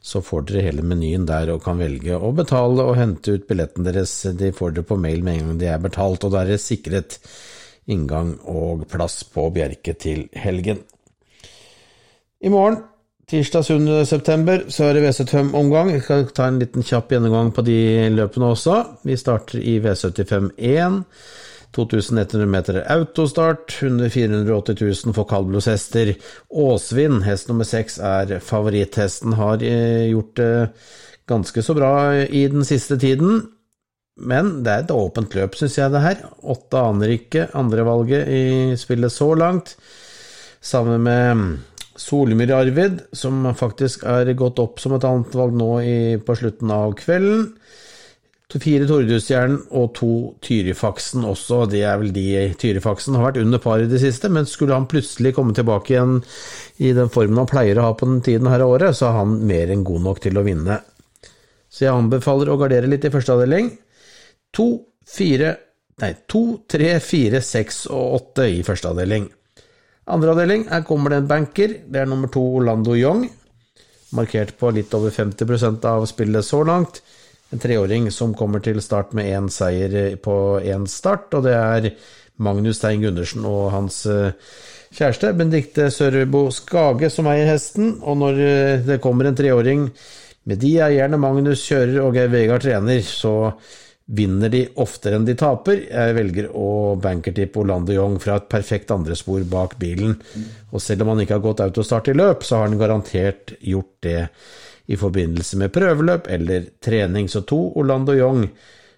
Så 0.08 0.22
får 0.24 0.48
dere 0.48 0.66
hele 0.70 0.86
menyen 0.88 1.26
der 1.28 1.52
og 1.52 1.66
kan 1.66 1.82
velge 1.82 2.16
å 2.16 2.32
betale 2.36 2.86
og 2.88 2.96
hente 2.96 3.36
ut 3.36 3.48
billetten 3.50 3.88
deres. 3.88 4.14
De 4.40 4.54
får 4.56 4.78
dere 4.78 4.88
på 4.88 5.00
mail 5.04 5.24
med 5.26 5.42
en 5.42 5.50
gang 5.50 5.62
de 5.62 5.72
er 5.74 5.82
betalt, 5.84 6.24
og 6.24 6.32
da 6.32 6.44
er 6.46 6.54
det 6.54 6.62
sikret 6.64 7.20
inngang 7.92 8.38
og 8.48 8.86
plass 8.92 9.22
på 9.32 9.50
Bjerke 9.56 9.96
til 10.00 10.28
helgen. 10.36 10.80
I 12.40 12.54
morgen 12.54 12.86
Tirsdag 13.28 13.66
7. 13.68 14.06
september 14.08 14.62
så 14.72 14.86
er 14.88 14.96
det 14.96 15.02
V75-omgang. 15.04 15.90
Vi 15.92 16.00
skal 16.00 16.30
ta 16.32 16.46
en 16.48 16.62
liten 16.62 16.86
kjapp 16.88 17.12
gjennomgang 17.12 17.50
på 17.52 17.66
de 17.68 17.80
løpene 18.16 18.54
også. 18.54 18.78
Vi 19.04 19.18
starter 19.20 19.60
i 19.60 19.74
V75-1. 19.84 21.02
2100 21.76 22.46
meter 22.50 22.80
autostart, 22.92 23.80
under 23.84 24.10
480 24.10 24.78
000 24.82 25.16
for 25.16 25.28
kaldblodshester. 25.30 26.14
Åsvin, 26.50 27.22
hest 27.26 27.52
nummer 27.52 27.68
seks, 27.68 28.00
er 28.00 28.40
favoritthesten. 28.44 29.36
Har 29.38 29.64
eh, 29.66 30.08
gjort 30.12 30.36
det 30.40 30.52
ganske 31.28 31.64
så 31.64 31.76
bra 31.78 31.94
i 32.24 32.48
den 32.52 32.66
siste 32.66 32.98
tiden. 33.00 33.42
Men 34.18 34.64
det 34.66 34.74
er 34.74 34.86
et 34.86 34.94
åpent 34.96 35.36
løp, 35.38 35.56
syns 35.60 35.78
jeg, 35.78 35.94
det 35.94 36.02
her. 36.02 36.22
Åtte 36.42 36.82
aner 36.82 37.14
ikke 37.14 37.50
andrevalget 37.58 38.30
i 38.34 38.46
spillet 38.80 39.14
så 39.14 39.34
langt. 39.38 39.76
Sammen 40.64 41.04
med 41.06 41.44
Solmyr-Arvid, 41.98 43.04
som 43.14 43.46
faktisk 43.58 44.06
er 44.10 44.34
gått 44.38 44.60
opp 44.62 44.82
som 44.82 44.96
et 44.98 45.06
annet 45.06 45.36
valg 45.38 45.54
nå 45.58 45.70
i, 45.82 46.00
på 46.18 46.38
slutten 46.38 46.74
av 46.74 46.96
kvelden. 46.98 47.52
Fire 48.48 48.86
Tordusstjernen 48.88 49.58
og 49.76 49.90
to 49.98 50.10
Tyrifaksen 50.40 51.26
også, 51.28 51.66
det 51.68 51.82
er 51.84 51.98
vel 52.00 52.14
de 52.16 52.46
Tyrifaksen 52.56 53.18
har 53.18 53.26
vært 53.26 53.42
under 53.42 53.60
par 53.60 53.82
i 53.84 53.90
det 53.92 54.00
siste, 54.00 54.30
men 54.32 54.48
skulle 54.48 54.78
han 54.78 54.88
plutselig 54.88 55.34
komme 55.36 55.52
tilbake 55.56 55.92
igjen 55.92 56.22
i 56.80 56.94
den 56.96 57.12
formen 57.12 57.42
han 57.42 57.50
pleier 57.52 57.82
å 57.82 57.90
ha 57.90 57.98
på 58.00 58.08
den 58.08 58.22
tiden 58.24 58.48
her 58.48 58.64
av 58.64 58.72
året, 58.78 58.96
så 58.96 59.10
er 59.10 59.18
han 59.20 59.34
mer 59.50 59.74
enn 59.74 59.84
god 59.88 60.06
nok 60.06 60.22
til 60.24 60.40
å 60.40 60.46
vinne. 60.48 60.80
Så 61.68 61.84
jeg 61.84 61.92
anbefaler 61.92 62.54
å 62.54 62.56
gardere 62.62 62.88
litt 62.88 63.04
i 63.04 63.12
første 63.12 63.36
avdeling. 63.36 63.68
To, 64.56 64.70
fire, 65.04 65.52
nei, 66.00 66.14
to, 66.32 66.46
tre, 66.72 66.96
fire, 67.04 67.44
seks 67.44 67.84
og 67.92 68.16
åtte 68.22 68.48
i 68.48 68.64
første 68.64 68.94
avdeling. 68.96 69.28
Andre 70.08 70.32
avdeling, 70.32 70.70
her 70.72 70.88
kommer 70.88 71.12
det 71.12 71.20
en 71.20 71.30
banker. 71.36 71.76
Det 71.84 72.00
er 72.00 72.08
nummer 72.08 72.32
to 72.32 72.48
Orlando 72.62 72.96
Young, 72.96 73.28
markert 74.16 74.56
på 74.56 74.72
litt 74.72 74.96
over 74.96 75.12
50% 75.12 75.84
av 75.92 76.08
spillet 76.08 76.48
så 76.48 76.64
langt. 76.64 77.04
En 77.54 77.62
treåring 77.64 78.10
som 78.12 78.36
kommer 78.36 78.60
til 78.64 78.82
start 78.84 79.14
med 79.16 79.30
én 79.32 79.48
seier 79.54 80.18
på 80.20 80.60
én 80.60 80.88
start, 80.92 81.32
og 81.38 81.46
det 81.48 81.56
er 81.56 81.92
Magnus 82.44 82.82
Stein 82.82 83.02
Gundersen 83.02 83.46
og 83.48 83.72
hans 83.72 84.02
eh, 84.12 84.36
kjæreste 84.94 85.32
Benedicte 85.38 85.88
Sørbo 85.94 86.48
Skage 86.54 87.10
som 87.14 87.30
eier 87.32 87.48
hesten. 87.50 87.96
Og 88.04 88.20
når 88.20 88.44
eh, 88.44 88.86
det 88.86 89.02
kommer 89.04 89.30
en 89.30 89.38
treåring 89.38 89.88
med 90.48 90.62
de 90.62 90.76
eierne 90.84 91.20
Magnus 91.20 91.64
kjører 91.68 92.02
og 92.04 92.20
Geir 92.20 92.32
Vegard 92.36 92.68
trener, 92.68 93.02
så 93.04 93.54
vinner 94.08 94.52
de 94.52 94.62
oftere 94.80 95.18
enn 95.18 95.26
de 95.28 95.36
taper. 95.40 95.82
Jeg 95.88 96.16
velger 96.16 96.52
å 96.56 96.96
bankertippe 97.04 97.60
Orlando 97.64 97.96
Young 97.96 98.16
fra 98.24 98.38
et 98.40 98.48
perfekt 98.52 98.94
andrespor 98.96 99.44
bak 99.52 99.76
bilen. 99.82 100.16
Og 100.72 100.84
selv 100.84 101.04
om 101.04 101.12
han 101.12 101.24
ikke 101.24 101.36
har 101.36 101.44
gått 101.44 101.66
autostart 101.66 102.12
i 102.12 102.16
løp, 102.16 102.48
så 102.48 102.62
har 102.62 102.70
han 102.70 102.80
garantert 102.80 103.58
gjort 103.60 103.92
det 104.08 104.22
i 104.88 104.98
forbindelse 104.98 105.60
med 105.60 105.74
prøveløp 105.76 106.30
eller 106.32 106.70
trening. 106.84 107.28
Så 107.30 107.44
to 107.48 107.60
Orlando 107.80 108.16
Young, 108.16 108.48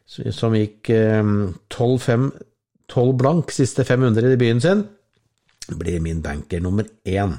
som 0.05 0.55
gikk 0.57 0.89
12-5, 0.89 2.29
eh, 2.29 2.45
12 2.89 3.13
blank 3.17 3.51
siste 3.53 3.85
500 3.85 4.33
i 4.33 4.37
byen 4.37 4.61
sin, 4.61 4.85
blir 5.77 5.99
min 6.01 6.21
banker 6.21 6.61
nummer 6.61 6.85
én 7.05 7.35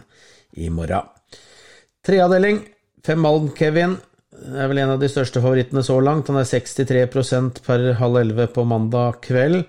i 0.53 0.69
morgen. 0.71 1.09
Treavdeling, 2.07 2.63
fem 3.07 3.21
Malm 3.21 3.51
Kevin, 3.57 3.97
er 4.41 4.71
vel 4.71 4.79
en 4.79 4.95
av 4.95 5.01
de 5.03 5.11
største 5.11 5.43
favorittene 5.43 5.83
så 5.85 5.99
langt. 6.01 6.31
Han 6.31 6.39
er 6.41 6.49
63% 6.49 7.61
per 7.67 7.91
halv 7.99 8.23
elleve 8.23 8.47
på 8.55 8.65
mandag 8.65 9.21
kveld. 9.27 9.65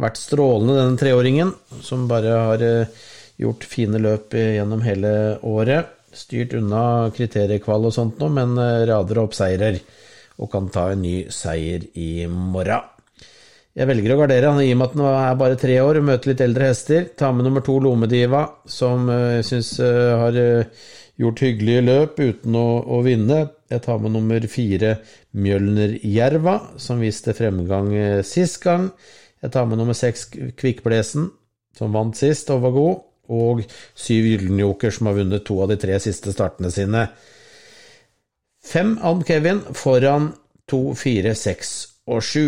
Vært 0.00 0.20
strålende, 0.20 0.76
denne 0.78 1.00
treåringen, 1.00 1.52
som 1.84 2.06
bare 2.08 2.36
har 2.48 2.62
eh, 2.64 3.02
gjort 3.40 3.66
fine 3.68 4.00
løp 4.00 4.36
gjennom 4.36 4.84
hele 4.84 5.12
året. 5.42 5.90
Styrt 6.12 6.56
unna 6.58 7.10
kriteriekval 7.14 7.88
og 7.88 7.94
sånt 7.96 8.20
nå, 8.20 8.30
men 8.32 8.56
eh, 8.60 8.86
rader 8.90 9.22
opp 9.24 9.36
seirer 9.36 9.78
og 10.42 10.50
kan 10.52 10.70
ta 10.72 10.88
en 10.92 11.04
ny 11.04 11.16
seier 11.32 11.84
i 11.98 12.26
morgen. 12.26 12.88
Jeg 13.72 13.88
velger 13.88 14.12
å 14.12 14.18
gardere 14.20 14.50
han 14.52 14.60
i 14.60 14.72
og 14.74 14.80
med 14.80 14.90
at 14.90 14.96
han 14.98 15.06
er 15.08 15.36
bare 15.40 15.60
tre 15.60 15.78
år 15.80 16.00
og 16.00 16.04
møter 16.04 16.32
litt 16.32 16.42
eldre 16.44 16.66
hester. 16.68 17.06
Ta 17.16 17.30
med 17.32 17.46
nummer 17.46 17.64
to 17.64 17.78
Lomediva, 17.80 18.42
som 18.68 19.06
jeg 19.08 19.38
uh, 19.40 19.46
syns 19.48 19.70
uh, 19.80 20.18
har 20.20 20.36
gjort 21.20 21.42
hyggelige 21.44 21.84
løp 21.86 22.20
uten 22.20 22.56
å, 22.58 22.66
å 22.84 23.00
vinne. 23.04 23.40
Jeg 23.72 23.84
tar 23.86 24.00
med 24.02 24.12
nummer 24.12 24.44
fire 24.50 24.96
Mjølner 25.32 25.94
Jerva, 26.04 26.58
som 26.80 27.00
viste 27.02 27.34
fremgang 27.36 27.92
eh, 27.96 28.20
sist 28.26 28.60
gang. 28.64 28.90
Jeg 29.42 29.54
tar 29.54 29.68
med 29.68 29.80
nummer 29.80 29.96
seks 29.96 30.28
Kvikkblesen, 30.58 31.30
som 31.76 31.96
vant 31.96 32.18
sist 32.18 32.52
og 32.52 32.62
var 32.66 32.76
god. 32.76 33.00
Og 33.32 33.62
syv 33.94 34.28
Gyllenjoker, 34.28 34.92
som 34.92 35.08
har 35.08 35.16
vunnet 35.20 35.46
to 35.48 35.56
av 35.64 35.72
de 35.72 35.78
tre 35.80 35.96
siste 36.02 36.34
startene 36.34 36.72
sine. 36.74 37.06
Fem 38.62 38.94
Ann 39.02 39.24
Kevin 39.26 39.62
foran 39.74 40.30
to, 40.70 40.92
fire, 40.98 41.34
seks 41.38 41.72
og 42.10 42.22
sju. 42.24 42.44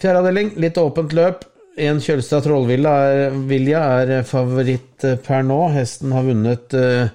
Fjerde 0.00 0.22
avdeling, 0.22 0.52
litt 0.60 0.78
åpent 0.80 1.14
løp. 1.16 1.46
En 1.80 2.02
Kjølstad 2.04 2.44
Trollvilja 2.44 2.92
er, 3.32 4.10
er 4.18 4.26
favoritt 4.28 5.06
eh, 5.08 5.16
per 5.24 5.44
nå. 5.46 5.60
Hesten 5.72 6.12
har 6.12 6.26
vunnet 6.26 6.74
uh, 6.76 7.06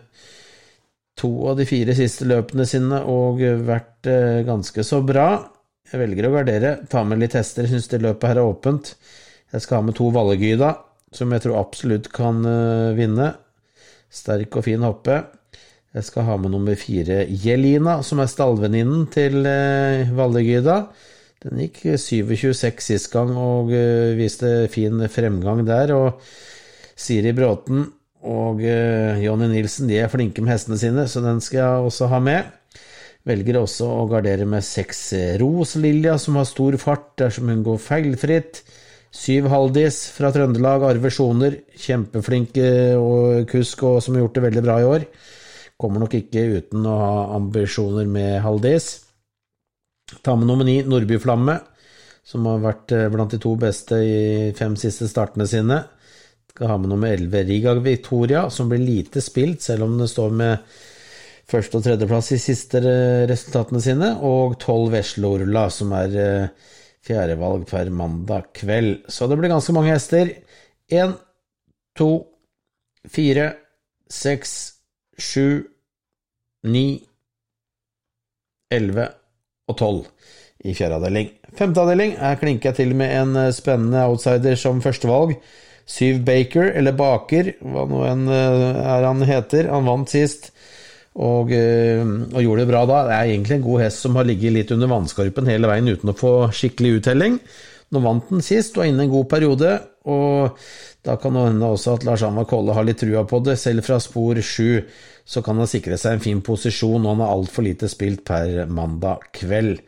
to 1.18 1.30
av 1.52 1.60
de 1.60 1.68
fire 1.70 1.94
siste 1.98 2.26
løpene 2.26 2.66
sine 2.66 3.04
og 3.06 3.44
vært 3.68 4.10
uh, 4.10 4.42
ganske 4.48 4.86
så 4.88 5.04
bra. 5.06 5.28
Jeg 5.92 6.02
velger 6.02 6.28
å 6.28 6.34
gardere, 6.34 6.74
ta 6.90 7.04
med 7.08 7.22
litt 7.22 7.38
hester, 7.38 7.68
syns 7.70 7.88
det 7.92 8.02
løpet 8.04 8.32
her 8.32 8.42
er 8.42 8.50
åpent. 8.50 8.96
Jeg 9.54 9.64
skal 9.64 9.80
ha 9.80 9.88
med 9.88 9.96
to 9.96 10.10
Valegyda, 10.12 10.74
som 11.16 11.32
jeg 11.32 11.44
tror 11.46 11.62
absolutt 11.62 12.10
kan 12.14 12.44
uh, 12.46 12.96
vinne. 12.98 13.32
Sterk 14.12 14.60
og 14.60 14.66
fin 14.68 14.84
hoppe. 14.86 15.22
Jeg 15.96 16.06
skal 16.06 16.28
ha 16.28 16.36
med 16.40 16.52
nummer 16.54 16.78
fire 16.78 17.24
Jelina, 17.28 18.02
som 18.06 18.22
er 18.22 18.32
stallvenninnen 18.32 19.08
til 19.14 19.40
uh, 19.48 20.84
Den 21.46 21.62
gikk 21.64 21.84
27,26 21.96 22.84
sist 22.84 23.12
gang 23.14 23.32
og 23.36 23.72
uh, 23.72 24.18
viste 24.20 24.68
fin 24.74 25.08
fremgang 25.10 25.64
der. 25.68 25.96
Og 25.96 26.22
Siri 26.98 27.34
Bråten 27.38 27.86
og 28.28 28.60
Jonny 28.60 29.46
Nilsen 29.52 29.88
de 29.88 30.00
er 30.02 30.10
flinke 30.12 30.42
med 30.42 30.56
hestene 30.56 30.80
sine, 30.82 31.04
så 31.08 31.22
den 31.24 31.38
skal 31.40 31.60
jeg 31.60 31.86
også 31.86 32.08
ha 32.12 32.18
med. 32.20 32.50
Velger 33.30 33.60
også 33.62 33.86
å 34.02 34.08
gardere 34.10 34.48
med 34.50 34.66
seks 34.66 35.14
Roslilja, 35.40 36.18
som 36.20 36.40
har 36.42 36.48
stor 36.50 36.76
fart 36.82 37.12
dersom 37.22 37.54
hun 37.54 37.62
går 37.64 37.78
feilfritt. 37.86 38.64
Syv 39.14 39.48
Haldis 39.52 40.02
fra 40.14 40.32
Trøndelag, 40.36 40.84
Arve 40.84 41.10
Sjoner, 41.14 41.56
kjempeflink 41.80 42.58
og 43.00 43.48
kusk 43.50 43.84
og 43.88 44.00
som 44.04 44.16
har 44.16 44.26
gjort 44.26 44.38
det 44.38 44.46
veldig 44.50 44.64
bra 44.66 44.78
i 44.82 44.88
år. 44.88 45.06
Kommer 45.78 46.02
nok 46.04 46.16
ikke 46.18 46.44
uten 46.58 46.86
å 46.90 46.96
ha 46.98 47.18
ambisjoner 47.38 48.08
med 48.10 48.40
Haldis. 48.44 48.90
Ta 50.24 50.36
med 50.36 50.50
nummer 50.50 50.66
ni, 50.68 50.80
Nordbyflamme, 50.88 51.58
som 52.28 52.48
har 52.50 52.64
vært 52.64 52.94
eh, 52.96 53.08
blant 53.12 53.34
de 53.34 53.40
to 53.44 53.54
beste 53.60 54.00
i 54.04 54.52
fem 54.58 54.78
siste 54.80 55.08
startene 55.12 55.48
sine. 55.50 55.82
Skal 56.52 56.72
ha 56.72 56.78
med 56.82 56.92
nummer 56.92 57.12
11 57.12 57.44
Riga 57.48 57.76
Victoria, 57.84 58.48
som 58.50 58.72
blir 58.72 58.82
lite 58.82 59.22
spilt, 59.24 59.62
selv 59.64 59.86
om 59.86 59.98
det 60.00 60.10
står 60.12 60.34
med 60.40 60.80
første- 61.48 61.80
og 61.80 61.86
tredjeplass 61.86 62.32
i 62.36 62.40
siste 62.42 62.82
resultatene 63.30 63.84
sine, 63.84 64.14
og 64.26 64.58
12 64.60 64.90
Vesle 64.96 65.68
som 65.72 65.94
er 65.96 66.18
fjerdevalg 67.08 67.66
per 67.70 67.90
mandag 67.94 68.52
kveld. 68.58 69.08
Så 69.12 69.28
det 69.28 69.40
blir 69.40 69.52
ganske 69.54 69.76
mange 69.76 69.94
hester. 69.94 70.34
Én, 70.92 71.16
to, 71.98 72.12
fire, 73.10 73.50
seks, 74.12 74.54
sju, 75.18 75.64
ni, 76.68 76.88
elleve 78.74 79.08
og 79.68 79.78
tolv 79.80 80.08
i 80.68 80.74
fjerde 80.76 80.98
avdeling. 81.00 81.32
Femte 81.58 81.84
avdeling 81.84 82.18
er 82.20 82.40
klinka 82.42 82.74
til 82.76 82.94
med 82.98 83.14
en 83.16 83.40
eh, 83.40 83.54
spennende 83.56 84.04
outsider 84.10 84.58
som 84.60 84.82
førstevalg. 84.84 85.38
Syv 85.88 86.20
Baker, 86.28 86.74
eller 86.76 86.96
Baker, 86.98 87.54
hva 87.64 87.86
nå 87.88 88.04
enn 88.10 88.26
eh, 88.28 88.82
er 88.96 89.08
han 89.08 89.24
heter. 89.28 89.70
Han 89.72 89.88
vant 89.88 90.12
sist 90.12 90.52
og, 91.18 91.52
eh, 91.52 92.04
og, 92.04 92.42
gjorde 92.44 92.64
det 92.64 92.70
bra 92.70 92.84
da. 92.86 93.00
Det 93.08 93.16
er 93.16 93.32
egentlig 93.32 93.58
en 93.58 93.66
god 93.66 93.82
hest 93.88 94.04
som 94.06 94.20
har 94.20 94.28
ligget 94.28 94.54
litt 94.54 94.74
under 94.76 94.92
vannskorpen 94.92 95.50
hele 95.50 95.70
veien 95.70 95.90
uten 95.90 96.14
å 96.14 96.18
få 96.18 96.34
skikkelig 96.54 97.00
uttelling. 97.00 97.40
Nå 97.94 98.02
vant 98.04 98.30
den 98.30 98.44
sist, 98.44 98.76
og 98.78 98.84
er 98.84 98.92
inne 98.92 99.06
en 99.08 99.14
god 99.14 99.30
periode, 99.32 99.72
og 100.12 100.60
da 101.08 101.16
kan 101.22 101.38
det 101.38 101.46
hende 101.48 101.70
også 101.72 101.96
at 101.96 102.04
Lars 102.04 102.26
Anvar 102.28 102.46
Kolle 102.50 102.76
har 102.76 102.86
litt 102.86 103.00
trua 103.00 103.24
på 103.28 103.40
det. 103.46 103.56
Selv 103.60 103.86
fra 103.88 103.98
spor 104.04 104.42
sju 104.44 104.84
så 105.28 105.42
kan 105.44 105.60
han 105.60 105.70
sikre 105.72 105.98
seg 106.00 106.18
en 106.18 106.24
fin 106.24 106.44
posisjon, 106.44 107.00
og 107.06 107.16
han 107.16 107.24
har 107.24 107.34
altfor 107.34 107.66
lite 107.66 107.90
spilt 107.92 108.26
per 108.28 108.68
mandag 108.68 109.30
kveld. 109.36 109.80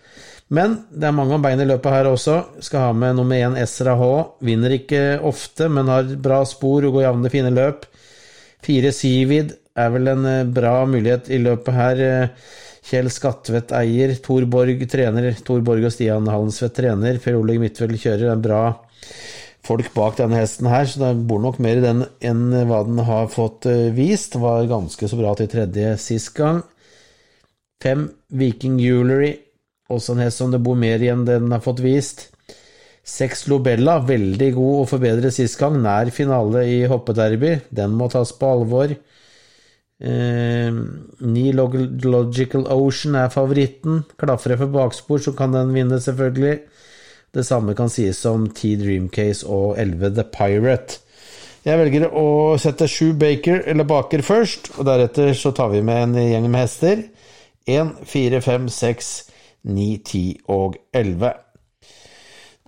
Men 0.56 0.80
det 0.90 1.06
er 1.06 1.14
mange 1.14 1.36
om 1.36 1.44
bein 1.44 1.62
i 1.62 1.68
løpet 1.68 1.94
her 1.94 2.10
også. 2.10 2.40
Skal 2.66 2.88
ha 2.88 2.94
med 2.96 3.20
nummer 3.20 3.38
én 3.38 3.58
Esra 3.60 3.94
H. 4.00 4.08
Vinner 4.48 4.74
ikke 4.80 5.20
ofte, 5.22 5.68
men 5.70 5.92
har 5.92 6.10
bra 6.24 6.42
spor 6.48 6.88
og 6.88 6.96
går 6.96 7.06
jevne, 7.06 7.32
fine 7.36 7.52
løp. 7.54 7.86
Fire 8.66 8.92
Sivid 8.96 9.54
er 9.80 9.94
vel 9.96 10.14
en 10.14 10.30
eh, 10.30 10.48
bra 10.60 10.78
mulighet 10.90 11.32
i 11.34 11.42
løpet 11.42 11.76
her. 11.76 12.06
Kjell 12.90 13.12
Skatvedt 13.14 13.74
eier, 13.76 14.16
Tor 14.24 14.46
Borg 14.50 14.86
trener, 14.90 15.34
Tor 15.46 15.60
Borg 15.66 15.84
og 15.86 15.94
Stian 15.94 16.30
Hallensvedt 16.32 16.78
trener. 16.80 17.20
Per 17.22 17.38
Oleg 17.38 17.60
Midtfeldt 17.62 18.02
kjører. 18.02 18.32
er 18.32 18.48
bra 18.48 18.64
folk 19.70 19.92
bak 19.94 20.18
denne 20.20 20.40
hesten 20.40 20.70
her, 20.72 20.88
så 20.88 21.02
det 21.02 21.28
bor 21.30 21.42
nok 21.44 21.60
mer 21.62 21.80
i 21.80 21.84
den 21.84 22.04
enn 22.26 22.48
hva 22.70 22.82
den 22.88 23.02
har 23.08 23.30
fått 23.34 23.68
eh, 23.70 23.90
vist. 23.96 24.34
Det 24.36 24.44
var 24.44 24.70
ganske 24.70 25.10
så 25.10 25.20
bra 25.20 25.36
til 25.38 25.50
tredje 25.52 25.94
sist 26.02 26.34
gang. 26.38 26.64
Fem 27.84 28.10
Viking 28.36 28.80
Jewelry, 28.82 29.36
også 29.90 30.16
en 30.16 30.26
hest 30.26 30.42
som 30.42 30.52
det 30.54 30.62
bor 30.64 30.78
mer 30.80 31.02
i 31.04 31.12
enn 31.12 31.26
den 31.28 31.52
har 31.54 31.64
fått 31.64 31.84
vist. 31.86 32.28
Seks 33.10 33.48
Lobella, 33.50 33.98
veldig 34.06 34.50
god 34.58 34.82
og 34.84 34.90
forbedret 34.92 35.34
sist 35.34 35.58
gang, 35.60 35.80
nær 35.82 36.12
finale 36.14 36.66
i 36.70 36.82
hoppederby. 36.90 37.56
Den 37.74 37.96
må 37.98 38.10
tas 38.12 38.34
på 38.38 38.52
alvor. 38.58 38.94
Eh, 40.00 40.72
Logical 41.20 42.68
Ocean 42.72 43.16
er 43.20 43.30
favoritten. 43.34 44.04
Klafrer 44.20 44.58
for 44.58 44.72
bakspor, 44.74 45.20
så 45.20 45.36
kan 45.36 45.54
den 45.54 45.74
vinne, 45.76 46.00
selvfølgelig. 46.00 46.60
Det 47.36 47.46
samme 47.46 47.76
kan 47.78 47.90
sies 47.90 48.24
om 48.26 48.48
T 48.50 48.74
Dreamcase 48.80 49.46
og 49.48 49.78
11 49.78 50.16
The 50.16 50.26
Pirate. 50.34 51.00
Jeg 51.66 51.78
velger 51.78 52.08
å 52.16 52.56
sette 52.58 52.88
sju 52.88 53.12
Baker 53.20 53.66
eller 53.68 53.86
Baker 53.86 54.24
først, 54.26 54.72
og 54.80 54.88
deretter 54.88 55.34
så 55.38 55.52
tar 55.52 55.74
vi 55.74 55.84
med 55.86 56.02
en 56.08 56.16
gjeng 56.24 56.48
med 56.50 56.64
hester. 56.64 57.04
1, 57.70 57.92
4, 58.08 58.40
5, 58.42 58.70
6, 58.74 59.12
9, 59.68 59.90
10 60.08 60.24
og 60.56 60.80
11. 60.96 61.34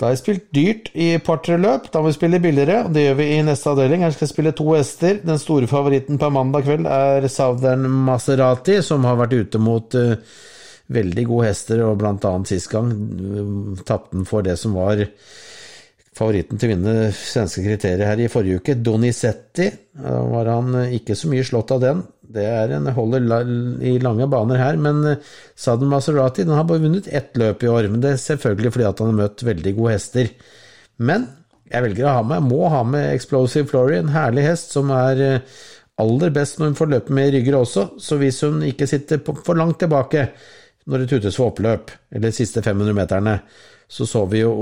Da 0.02 0.08
har 0.08 0.16
jeg 0.16 0.22
spilt 0.24 0.46
dyrt 0.50 0.88
i 0.98 1.12
par-tre 1.22 1.60
løp, 1.62 1.84
da 1.94 2.00
må 2.02 2.10
vi 2.10 2.16
spille 2.16 2.40
billigere, 2.42 2.88
og 2.88 2.96
det 2.96 3.04
gjør 3.04 3.20
vi 3.20 3.28
i 3.36 3.44
neste 3.46 3.70
avdeling. 3.70 4.02
Her 4.02 4.16
skal 4.16 4.26
jeg 4.26 4.32
spille 4.32 4.54
to 4.58 4.66
hester. 4.74 5.20
Den 5.22 5.38
store 5.38 5.70
favoritten 5.70 6.18
på 6.18 6.30
mandag 6.34 6.66
kveld 6.66 6.88
er 6.90 7.28
Southern 7.30 7.86
Maserati, 8.08 8.80
som 8.82 9.06
har 9.06 9.20
vært 9.20 9.36
ute 9.38 9.62
mot 9.62 9.94
uh, 9.94 10.16
veldig 10.90 11.28
gode 11.30 11.52
hester, 11.52 11.84
og 11.86 12.00
blant 12.02 12.26
annet 12.26 12.50
sist 12.50 12.72
gang 12.74 12.90
uh, 12.90 13.84
tapte 13.86 14.18
den 14.18 14.26
for 14.26 14.42
det 14.48 14.58
som 14.58 14.74
var 14.80 15.06
favoritten 16.18 16.60
til 16.60 16.70
å 16.70 16.74
vinne 16.74 16.96
svenske 17.16 17.64
kriterier 17.64 18.10
her 18.10 18.22
i 18.22 18.30
forrige 18.32 18.62
uke. 18.62 18.76
Donizetti 18.76 19.70
da 19.98 20.18
var 20.32 20.50
han 20.52 20.76
uh, 20.76 20.96
ikke 20.98 21.18
så 21.18 21.32
mye 21.32 21.46
slått 21.48 21.74
av 21.76 21.84
den. 21.84 22.04
Det 22.32 22.46
er 22.48 22.72
en 22.78 22.88
holder 22.96 23.26
i 23.84 23.98
lange 24.04 24.28
baner 24.32 24.62
her, 24.62 24.80
men 24.80 25.02
uh, 25.04 25.86
Maserati 25.92 26.46
den 26.48 26.56
har 26.56 26.68
bare 26.68 26.84
vunnet 26.84 27.10
ett 27.12 27.36
løp 27.40 27.64
i 27.64 27.72
år. 27.72 27.90
Men 27.92 28.04
det 28.04 28.16
er 28.16 28.24
selvfølgelig 28.24 28.74
fordi 28.76 28.88
han 28.90 29.12
har 29.12 29.20
møtt 29.24 29.46
veldig 29.48 29.76
gode 29.80 29.98
hester. 29.98 30.32
Men 31.02 31.28
jeg 31.72 31.88
velger 31.88 32.08
å 32.08 32.16
ha 32.20 32.24
med, 32.28 32.48
må 32.52 32.68
ha 32.72 32.82
med 32.84 33.14
Explosive 33.16 33.70
Flory, 33.70 33.98
en 34.00 34.12
herlig 34.12 34.44
hest 34.50 34.76
som 34.76 34.92
er 34.96 35.22
uh, 35.24 35.60
aller 36.02 36.34
best 36.34 36.60
når 36.60 36.72
hun 36.72 36.80
får 36.80 36.92
løpe 36.92 37.16
med 37.16 37.34
rygger 37.36 37.60
også, 37.60 37.86
så 38.02 38.18
hvis 38.20 38.42
hun 38.46 38.64
ikke 38.68 38.88
sitter 38.90 39.22
for 39.24 39.60
langt 39.60 39.80
tilbake 39.84 40.28
når 40.90 41.04
det 41.04 41.12
tutes 41.12 41.38
for 41.38 41.52
oppløp, 41.52 41.92
eller 42.12 42.32
de 42.32 42.36
siste 42.36 42.64
500 42.66 42.96
meterne. 42.98 43.36
Så 43.92 44.08
så 44.08 44.24
vi 44.32 44.40
jo 44.40 44.54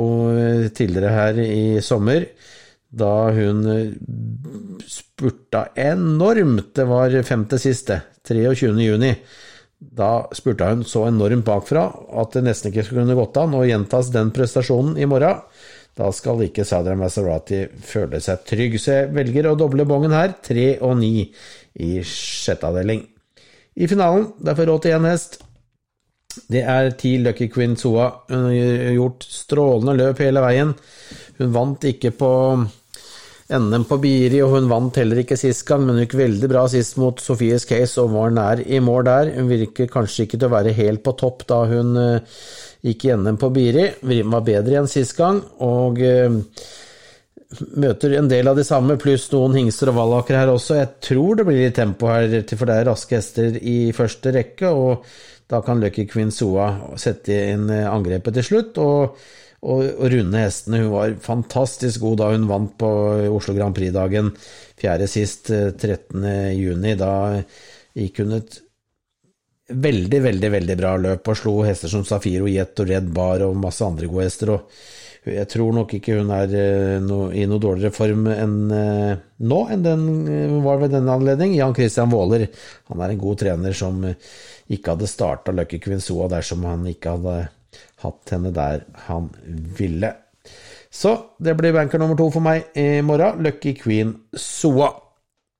tidligere 0.74 1.14
her 1.14 1.42
i 1.44 1.82
sommer, 1.86 2.26
da 2.90 3.30
hun 3.30 3.62
spurta 4.90 5.68
enormt. 5.78 6.72
Det 6.76 6.88
var 6.90 7.14
femte 7.28 7.60
siste, 7.62 8.02
23. 8.26 8.72
juni. 8.82 9.12
Da 9.80 10.28
spurta 10.36 10.72
hun 10.74 10.82
så 10.84 11.06
enormt 11.08 11.46
bakfra 11.48 11.86
at 12.20 12.34
det 12.36 12.44
nesten 12.48 12.74
ikke 12.74 12.88
skulle 12.88 13.06
kunne 13.06 13.20
gått 13.20 13.38
an 13.40 13.54
å 13.56 13.68
gjentas 13.68 14.10
den 14.12 14.34
prestasjonen 14.36 14.98
i 15.00 15.08
morgen. 15.08 15.46
Da 16.00 16.10
skal 16.16 16.42
ikke 16.46 16.66
Sadra 16.68 16.96
Maserati 16.96 17.66
føle 17.84 18.22
seg 18.24 18.44
trygg, 18.48 18.78
så 18.80 19.02
jeg 19.02 19.14
velger 19.16 19.50
å 19.50 19.58
doble 19.60 19.86
bongen 19.88 20.16
her. 20.16 20.34
Tre 20.44 20.72
og 20.86 20.98
ni 21.02 21.28
i 21.80 21.92
sjette 22.08 22.70
avdeling. 22.70 23.04
I 23.80 23.88
finalen, 23.88 24.30
derfor 24.44 24.72
råd 24.72 24.86
til 24.86 24.98
én 24.98 25.08
hest. 25.08 25.40
Det 26.30 26.62
er 26.62 26.92
ti 26.98 27.16
Lucky 27.24 27.48
Queen 27.50 27.76
Soa. 27.78 28.10
Hun 28.30 28.50
har 28.50 28.94
gjort 28.94 29.26
strålende 29.26 29.96
løp 29.98 30.20
hele 30.22 30.44
veien. 30.44 30.76
Hun 31.40 31.56
vant 31.56 31.88
ikke 31.90 32.12
på 32.14 32.34
NM 33.50 33.86
på 33.90 33.98
Biri, 33.98 34.44
og 34.46 34.54
hun 34.54 34.68
vant 34.70 35.00
heller 35.02 35.24
ikke 35.24 35.38
sist 35.40 35.66
gang, 35.66 35.82
men 35.82 35.98
hun 35.98 36.04
gikk 36.04 36.20
veldig 36.20 36.50
bra 36.52 36.68
sist 36.70 37.00
mot 37.02 37.22
Sofies 37.24 37.66
Case 37.66 37.98
og 38.04 38.12
var 38.14 38.36
nær 38.36 38.62
i 38.62 38.82
mål 38.84 39.08
der. 39.08 39.32
Hun 39.40 39.50
virker 39.50 39.90
kanskje 39.90 40.28
ikke 40.28 40.38
til 40.38 40.52
å 40.52 40.54
være 40.54 40.76
helt 40.78 41.02
på 41.06 41.16
topp 41.18 41.48
da 41.50 41.64
hun 41.72 41.98
uh, 41.98 42.44
gikk 42.86 43.08
i 43.08 43.16
NM 43.18 43.40
på 43.42 43.50
Biri. 43.56 43.88
Hun 44.04 44.36
var 44.36 44.46
bedre 44.46 44.78
enn 44.84 44.92
sist 44.92 45.18
gang, 45.18 45.42
og 45.66 45.98
uh, 45.98 46.38
møter 47.82 48.20
en 48.20 48.30
del 48.30 48.54
av 48.54 48.60
de 48.60 48.68
samme, 48.68 49.00
pluss 49.02 49.26
noen 49.34 49.58
hingster 49.58 49.90
og 49.90 49.98
vallaker 49.98 50.38
her 50.38 50.54
også. 50.54 50.78
Jeg 50.78 50.94
tror 51.10 51.42
det 51.42 51.50
blir 51.50 51.64
litt 51.64 51.80
tempo 51.82 52.14
her, 52.14 52.38
for 52.54 52.70
det 52.70 52.78
er 52.78 52.90
raske 52.92 53.18
hester 53.18 53.58
i 53.58 53.80
første 53.98 54.38
rekke. 54.38 54.70
og 54.70 55.10
da 55.50 55.62
kan 55.66 55.82
Lucky 55.82 56.06
Queen 56.10 56.32
Soa 56.34 56.96
sette 57.02 57.36
inn 57.54 57.70
angrepet 57.70 58.38
til 58.38 58.46
slutt 58.46 58.78
og, 58.84 59.18
og, 59.66 59.82
og, 59.82 60.06
runde 60.14 60.44
hestene. 60.44 60.84
Hun 60.84 60.94
var 60.94 61.16
fantastisk 61.26 62.04
god 62.06 62.20
da 62.22 62.32
hun 62.36 62.48
vant 62.50 62.76
på 62.80 62.90
Oslo 63.34 63.56
Grand 63.58 63.76
Prix-dagen 63.76 64.30
fjerde 64.80 65.10
sist, 65.10 65.50
13.6. 65.50 66.94
Da 67.02 67.14
gikk 67.98 68.22
hun 68.22 68.38
et 68.38 68.60
veldig, 69.70 70.22
veldig 70.24 70.52
veldig 70.54 70.78
bra 70.80 70.96
løp 70.98 71.30
og 71.30 71.38
slo 71.38 71.60
hester 71.66 71.92
som 71.92 72.06
Safiro, 72.08 72.48
Jet 72.50 72.80
og 72.82 72.90
Red 72.90 73.12
Bar 73.14 73.46
og 73.46 73.58
masse 73.60 73.86
andre 73.86 74.10
gode 74.10 74.30
hester. 74.30 74.54
og 74.56 74.99
Jeg 75.34 75.50
tror 75.52 75.76
nok 75.76 75.94
ikke 75.98 76.18
hun 76.20 76.32
er 76.36 76.54
i 76.54 77.46
noe 77.50 77.62
dårligere 77.62 77.96
form 77.96 78.28
enn 78.34 78.56
nå 78.70 79.60
enn 79.74 79.86
den 79.86 80.08
var 80.66 80.82
ved 80.82 80.94
denne 80.96 81.16
anledning. 81.16 81.56
Jan 81.58 81.76
Christian 81.78 82.12
Våler 82.12 82.48
han 82.90 83.04
er 83.04 83.14
en 83.14 83.22
god 83.22 83.40
trener 83.44 83.76
som 83.78 84.02
ikke 84.06 84.96
hadde 84.96 85.10
starta 85.10 85.56
Løkke 85.56 85.82
Queen 85.84 86.02
Soa 86.04 86.30
dersom 86.32 86.66
han 86.70 86.88
ikke 86.90 87.16
hadde 87.18 87.38
hatt 88.04 88.34
henne 88.34 88.52
der 88.56 88.84
han 89.08 89.30
ville. 89.78 90.14
Så 90.90 91.14
det 91.38 91.54
blir 91.58 91.76
banker 91.76 92.02
nummer 92.02 92.18
to 92.18 92.30
for 92.34 92.44
meg 92.44 92.72
i 92.78 93.02
morgen, 93.06 93.44
Lucky 93.46 93.76
Queen 93.78 94.16
Soa. 94.34 94.90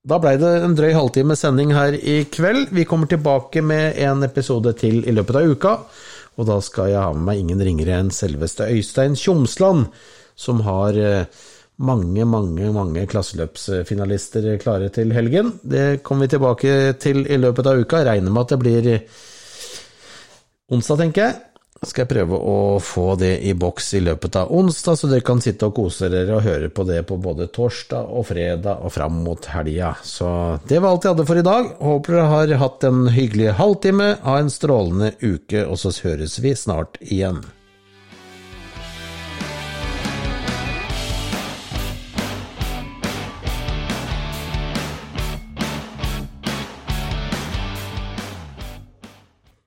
Da 0.00 0.16
blei 0.16 0.38
det 0.40 0.48
en 0.64 0.74
drøy 0.74 0.94
halvtime 0.96 1.36
sending 1.36 1.74
her 1.76 1.92
i 1.94 2.22
kveld. 2.32 2.70
Vi 2.72 2.86
kommer 2.88 3.10
tilbake 3.10 3.62
med 3.62 3.98
en 4.00 4.24
episode 4.24 4.72
til 4.80 5.02
i 5.04 5.12
løpet 5.12 5.36
av 5.36 5.50
uka. 5.52 5.74
Og 6.38 6.46
da 6.48 6.60
skal 6.64 6.92
jeg 6.92 7.02
ha 7.02 7.14
med 7.14 7.26
meg 7.26 7.42
ingen 7.42 7.64
ringere 7.66 7.98
enn 8.00 8.12
selveste 8.14 8.68
Øystein 8.70 9.16
Tjomsland, 9.18 9.88
som 10.38 10.62
har 10.64 10.96
eh, 10.96 11.42
mange, 11.80 12.24
mange 12.28 12.70
mange 12.76 13.06
klasseløpsfinalister 13.10 14.54
klare 14.62 14.88
til 14.94 15.12
helgen. 15.16 15.54
Det 15.62 16.02
kommer 16.06 16.28
vi 16.28 16.34
tilbake 16.36 16.78
til 17.02 17.24
i 17.26 17.40
løpet 17.40 17.66
av 17.66 17.82
uka. 17.82 18.00
Jeg 18.00 18.10
regner 18.12 18.34
med 18.34 18.46
at 18.46 18.54
det 18.54 18.60
blir 18.62 18.90
onsdag, 20.70 21.04
tenker 21.04 21.26
jeg. 21.26 21.49
Skal 21.80 22.04
jeg 22.04 22.10
prøve 22.10 22.36
å 22.36 22.56
få 22.84 23.14
det 23.16 23.38
i 23.48 23.54
boks 23.56 23.86
i 23.96 24.02
løpet 24.04 24.34
av 24.36 24.50
onsdag, 24.52 24.98
så 25.00 25.08
dere 25.08 25.24
kan 25.24 25.38
sitte 25.40 25.70
og 25.70 25.78
kose 25.78 26.10
dere 26.12 26.34
og 26.36 26.44
høre 26.44 26.68
på 26.68 26.84
det 26.84 26.98
på 27.08 27.16
både 27.16 27.46
torsdag 27.56 28.10
og 28.18 28.26
fredag 28.28 28.84
og 28.84 28.92
fram 28.92 29.22
mot 29.24 29.48
helga. 29.48 29.94
Så 30.04 30.28
det 30.68 30.76
var 30.76 30.92
alt 30.92 31.08
jeg 31.08 31.14
hadde 31.14 31.26
for 31.30 31.40
i 31.40 31.46
dag. 31.46 31.70
Håper 31.80 32.18
dere 32.18 32.26
har 32.34 32.52
hatt 32.66 32.84
en 32.84 33.06
hyggelig 33.14 33.54
halvtime. 33.56 34.10
Ha 34.26 34.36
en 34.42 34.52
strålende 34.52 35.14
uke, 35.24 35.64
og 35.64 35.80
så 35.80 35.94
høres 36.04 36.36
vi 36.44 36.52
snart 36.52 37.00
igjen. 37.00 37.40